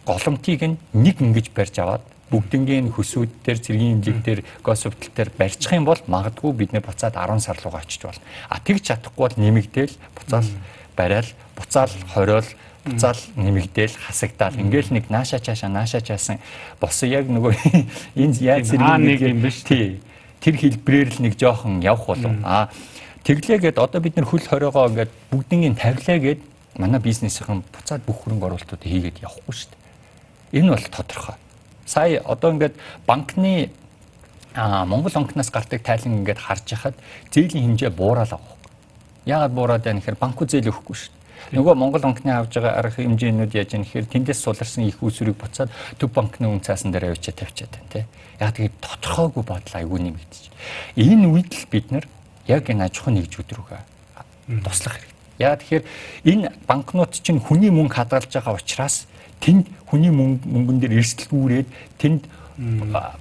голомтыг 0.06 0.62
нэг 0.94 1.18
ингэж 1.22 1.52
барьж 1.56 1.76
аваад 1.80 2.04
бүгднгийн 2.32 2.96
хөсүүд 2.96 3.44
дээр 3.44 3.60
цэргийн 3.60 3.94
имлэг 4.00 4.18
дээр 4.24 4.42
госвтл 4.64 5.12
дээр 5.16 5.30
барьчих 5.36 5.72
юм 5.76 5.86
бол 5.86 6.00
магадгүй 6.08 6.52
бид 6.56 6.72
нэ 6.72 6.80
буцаад 6.80 7.20
10 7.20 7.44
сар 7.44 7.60
руугаа 7.60 7.84
очиж 7.84 8.08
болно. 8.08 8.24
А 8.48 8.60
тэгж 8.64 8.88
чадахгүй 8.88 9.28
бол 9.28 9.36
нэмэгдээл 9.36 9.96
буцаал 10.16 10.50
барайл 10.96 11.30
буцаал 11.60 11.92
хориол 12.16 12.48
буцаал 12.88 13.20
нэмэгдээл 13.36 13.96
хасагдаал 14.08 14.56
ингээл 14.56 14.96
нэг 14.96 15.06
нааша 15.12 15.44
чаашаа 15.44 15.70
нааша 15.70 16.00
чаасан 16.02 16.40
босон 16.80 17.12
яг 17.12 17.28
нөгөө 17.28 17.54
энэ 18.24 18.36
яаж 18.40 18.72
цэргийн 18.72 19.04
нэг 19.04 19.20
юм 19.22 19.44
биш 19.44 19.62
тий 19.68 20.00
тэр 20.42 20.56
хэлбрээр 20.58 21.10
л 21.16 21.22
нэг 21.24 21.38
жоохон 21.38 21.80
явах 21.86 22.12
болов 22.12 22.34
а 22.44 22.70
тэглээгээд 23.24 23.78
одоо 23.78 24.02
бид 24.02 24.18
нар 24.18 24.26
хөл 24.26 24.44
хориогоо 24.44 24.90
ингээд 24.90 25.12
бүгднгийн 25.32 25.78
тавилаа 25.78 26.18
гээд 26.20 26.42
манай 26.82 27.00
бизнесийн 27.00 27.62
буцаад 27.62 28.02
бүх 28.04 28.26
хөрөнгө 28.26 28.46
оруулалтууд 28.50 28.84
хийгээд 28.84 29.22
явахгүй 29.22 29.54
шүү 29.54 29.70
дээ 30.52 30.60
энэ 30.66 30.74
бол 30.74 30.88
тодорхой 30.90 31.38
Сая 31.92 32.22
одоо 32.24 32.52
ингээд 32.54 32.76
банкны 33.06 33.72
а 34.56 34.86
Монгол 34.86 35.12
банкнаас 35.12 35.52
гардаг 35.52 35.84
тайлан 35.84 36.24
ингээд 36.24 36.40
харж 36.40 36.72
яхад 36.72 36.96
зээлийн 37.32 37.76
хэмжээ 37.76 37.90
буураад 37.90 38.32
байгаа. 38.32 38.56
Яагаад 39.26 39.52
буураад 39.52 39.84
байна 39.84 40.00
гэхээр 40.00 40.16
банкуд 40.20 40.52
зээл 40.52 40.72
өгөхгүй 40.72 40.96
шүү 40.96 41.12
дээ. 41.12 41.58
Нөгөө 41.60 41.76
Монгол 41.76 42.02
банкны 42.02 42.32
авж 42.32 42.56
байгаа 42.56 42.80
арга 42.80 42.96
хэмжээнүүд 42.96 43.52
яаж 43.56 43.74
юм 43.76 43.84
гэхээр 43.84 44.08
тэндээс 44.08 44.40
суларсан 44.40 44.88
их 44.88 45.04
усүрийг 45.04 45.36
буцаад 45.36 45.72
төв 46.00 46.12
банкны 46.16 46.48
үн 46.48 46.64
цаасан 46.64 46.92
дээр 46.92 47.12
авчиад 47.12 47.44
тавьчаад 47.44 47.72
байна 47.76 47.92
тий. 47.92 48.06
Яг 48.42 48.58
тэгээд 48.58 48.76
тодорхойгүй 48.82 49.44
бодол 49.46 49.76
айгүй 49.78 50.00
нэмэгдэж. 50.02 50.44
Энэ 50.98 51.26
үед 51.30 51.54
л 51.54 51.66
бид 51.70 51.88
нар 51.94 52.06
яг 52.50 52.66
энэ 52.66 52.90
аж 52.90 52.98
ахуйн 52.98 53.22
нэгжүүд 53.22 53.50
рүүгээ 53.54 53.82
туслах 54.66 54.98
хэрэгтэй. 54.98 55.46
Яа 55.46 55.56
тэгэхээр 55.62 55.84
энэ 56.26 56.46
банкнууд 56.66 57.14
чинь 57.22 57.38
хүний 57.38 57.70
мөнгө 57.70 57.94
хадгалж 57.94 58.34
байгаа 58.34 58.58
учраас 58.58 59.06
тэнд 59.40 59.70
хүний 59.86 60.10
мөнгөн 60.10 60.82
дээр 60.82 60.98
эрсдэлгүүрээд 60.98 61.70
тэнд 62.02 62.26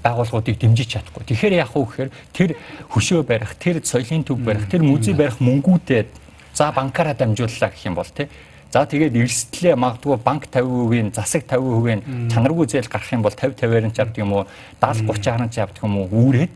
байгууллагуудыг 0.04 0.58
дэмжиж 0.58 0.88
чадахгүй. 1.00 1.24
Тэгэхээр 1.24 1.54
яах 1.64 1.72
вэ 1.72 1.84
гэхээр 1.84 2.10
тэр 2.34 2.50
хөшөө 2.92 3.22
барих, 3.24 3.56
тэр 3.56 3.80
соёлын 3.80 4.24
төв 4.24 4.40
барих, 4.40 4.68
тэр 4.68 4.84
музей 4.84 5.14
барих 5.16 5.40
мөнгүүдээ 5.40 6.04
за 6.52 6.72
банкаараа 6.72 7.14
дамжууллаа 7.16 7.70
гэх 7.72 7.86
юм 7.88 7.96
бол 7.96 8.08
тий. 8.08 8.28
За 8.70 8.86
тэгээд 8.86 9.18
эрсдлээ 9.18 9.74
магадгүй 9.74 10.16
банк 10.22 10.46
50%-ийн 10.46 11.10
засаг 11.10 11.42
50%-ийн 11.50 12.30
чанаргүй 12.30 12.70
зээл 12.70 12.86
гарах 12.86 13.10
юм 13.10 13.26
бол 13.26 13.34
50 13.34 13.58
50-аар 13.58 13.86
нь 13.90 13.98
авдаг 13.98 14.18
юм 14.22 14.30
уу 14.30 14.46
70 14.78 15.10
30-аар 15.10 15.42
нь 15.42 15.58
авдаг 15.58 15.82
юм 15.82 15.94
уу 15.98 16.06
үүрээд 16.06 16.52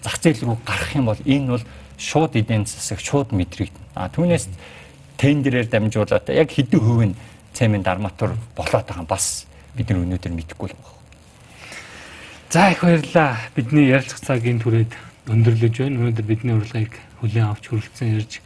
зах 0.00 0.16
зээл 0.24 0.40
рүү 0.40 0.56
гарах 0.64 0.92
юм 0.96 1.04
бол 1.12 1.20
энэ 1.20 1.48
бол 1.52 1.64
шууд 2.00 2.32
эдийн 2.40 2.64
засаг 2.64 3.00
шууд 3.00 3.36
мэдрэгдэнэ. 3.36 3.92
А 3.92 4.08
түүнээс 4.08 4.48
тендерээр 5.20 5.68
дамжуулаад 5.68 6.32
яг 6.32 6.48
хэдэн 6.48 6.80
хувь 6.80 7.04
нь 7.12 7.18
цемент 7.52 7.84
арматур 7.84 8.32
болоод 8.56 8.88
байгаа 8.88 9.04
бас 9.04 9.44
бид 9.76 9.92
нар 9.92 10.00
өнөөдөр 10.00 10.32
мэдэхгүй 10.32 10.72
л 10.72 10.76
байна. 10.80 10.96
За 12.50 12.70
их 12.70 12.80
баярлалаа. 12.80 13.36
Бидний 13.52 13.92
ярилцах 13.92 14.20
цагийн 14.20 14.64
түрээд 14.64 14.92
өндөрлөж 15.28 15.74
байна. 15.76 15.98
Өнөөдөр 16.08 16.26
бидний 16.26 16.56
урилгыг 16.56 16.92
хүлээн 17.20 17.52
авч 17.52 17.68
хүрэлцэн 17.68 18.16
ирж 18.16 18.40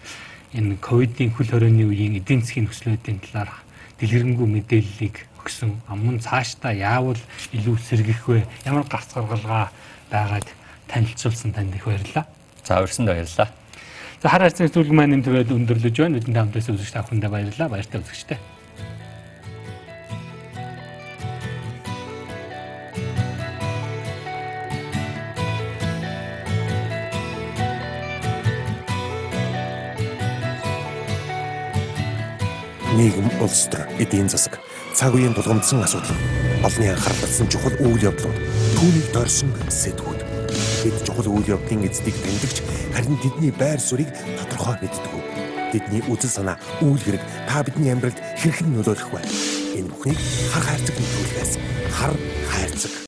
энэ 0.54 0.76
ковидын 0.80 1.32
хөл 1.34 1.50
хорионы 1.50 1.84
үеийн 1.84 2.16
эдийн 2.16 2.40
засгийн 2.40 2.68
нөхцөлөдийн 2.68 3.20
талаар 3.20 3.52
дэлгэрэнгүй 4.00 4.46
мэдээллийг 4.46 5.16
өгсөн. 5.42 5.76
Амун 5.88 6.20
цаашдаа 6.20 6.72
яавал 6.72 7.20
илүү 7.52 7.76
сэргийх 7.76 8.24
вэ? 8.28 8.46
Ямар 8.64 8.88
гарц 8.88 9.12
гаргалгаа 9.12 9.68
байгааг 10.10 10.46
танилцуулсан 10.88 11.52
танд 11.52 11.74
их 11.76 11.84
баярлалаа. 11.84 12.26
За 12.64 12.80
урьсанд 12.80 13.08
баярлалаа. 13.08 13.48
За 14.22 14.28
хар 14.28 14.42
харцны 14.48 14.68
зөвлөг 14.68 14.92
маань 14.92 15.20
энэ 15.20 15.24
түрээд 15.24 15.52
өндөрлөж 15.52 15.96
байна. 16.00 16.16
Бидний 16.16 16.36
хамтдаа 16.36 16.74
үзэгч 16.74 16.92
та 16.92 17.04
бүхэндээ 17.04 17.30
баярлалаа. 17.30 17.68
Баяртай 17.68 18.00
үзэгчтэй. 18.00 18.38
Нийгэм, 32.98 33.30
улс 33.38 33.70
төр, 33.70 33.86
эдийн 34.02 34.26
засаг, 34.26 34.58
цаг 34.90 35.14
үеийн 35.14 35.34
тулгамдсан 35.34 35.78
асуудал, 35.86 36.18
олонний 36.66 36.90
анхаарал 36.90 37.22
татсан 37.22 37.46
чухал 37.46 37.76
үйл 37.78 38.10
явдлууд, 38.10 38.38
түүнийг 38.74 39.06
дорсон 39.14 39.54
сэтгүүд. 39.70 40.20
Бид 40.82 40.96
чухал 41.06 41.30
үйл 41.30 41.46
явдлын 41.54 41.86
эздийг 41.86 42.18
тэмдэгч 42.18 42.58
харин 42.90 43.14
тэдний 43.22 43.54
байр 43.54 43.78
суурийг 43.78 44.10
тодорхой 44.42 44.82
мэддэг. 44.82 45.14
Тэдний 45.70 46.02
үзэл 46.10 46.42
санаа, 46.42 46.58
үйл 46.82 46.98
хэрэг 46.98 47.22
та 47.46 47.62
бидний 47.62 47.94
амьдралд 47.94 48.18
хэрхэн 48.42 48.74
нөлөөлөх 48.74 49.14
вэ? 49.14 49.22
Энэ 49.78 49.90
бүхнийг 49.94 50.18
хар 50.50 50.64
хайрцаг 50.66 50.96
нөлөөлөхөөс 50.98 51.52
хар 51.94 52.14
хайрцаг 52.50 52.92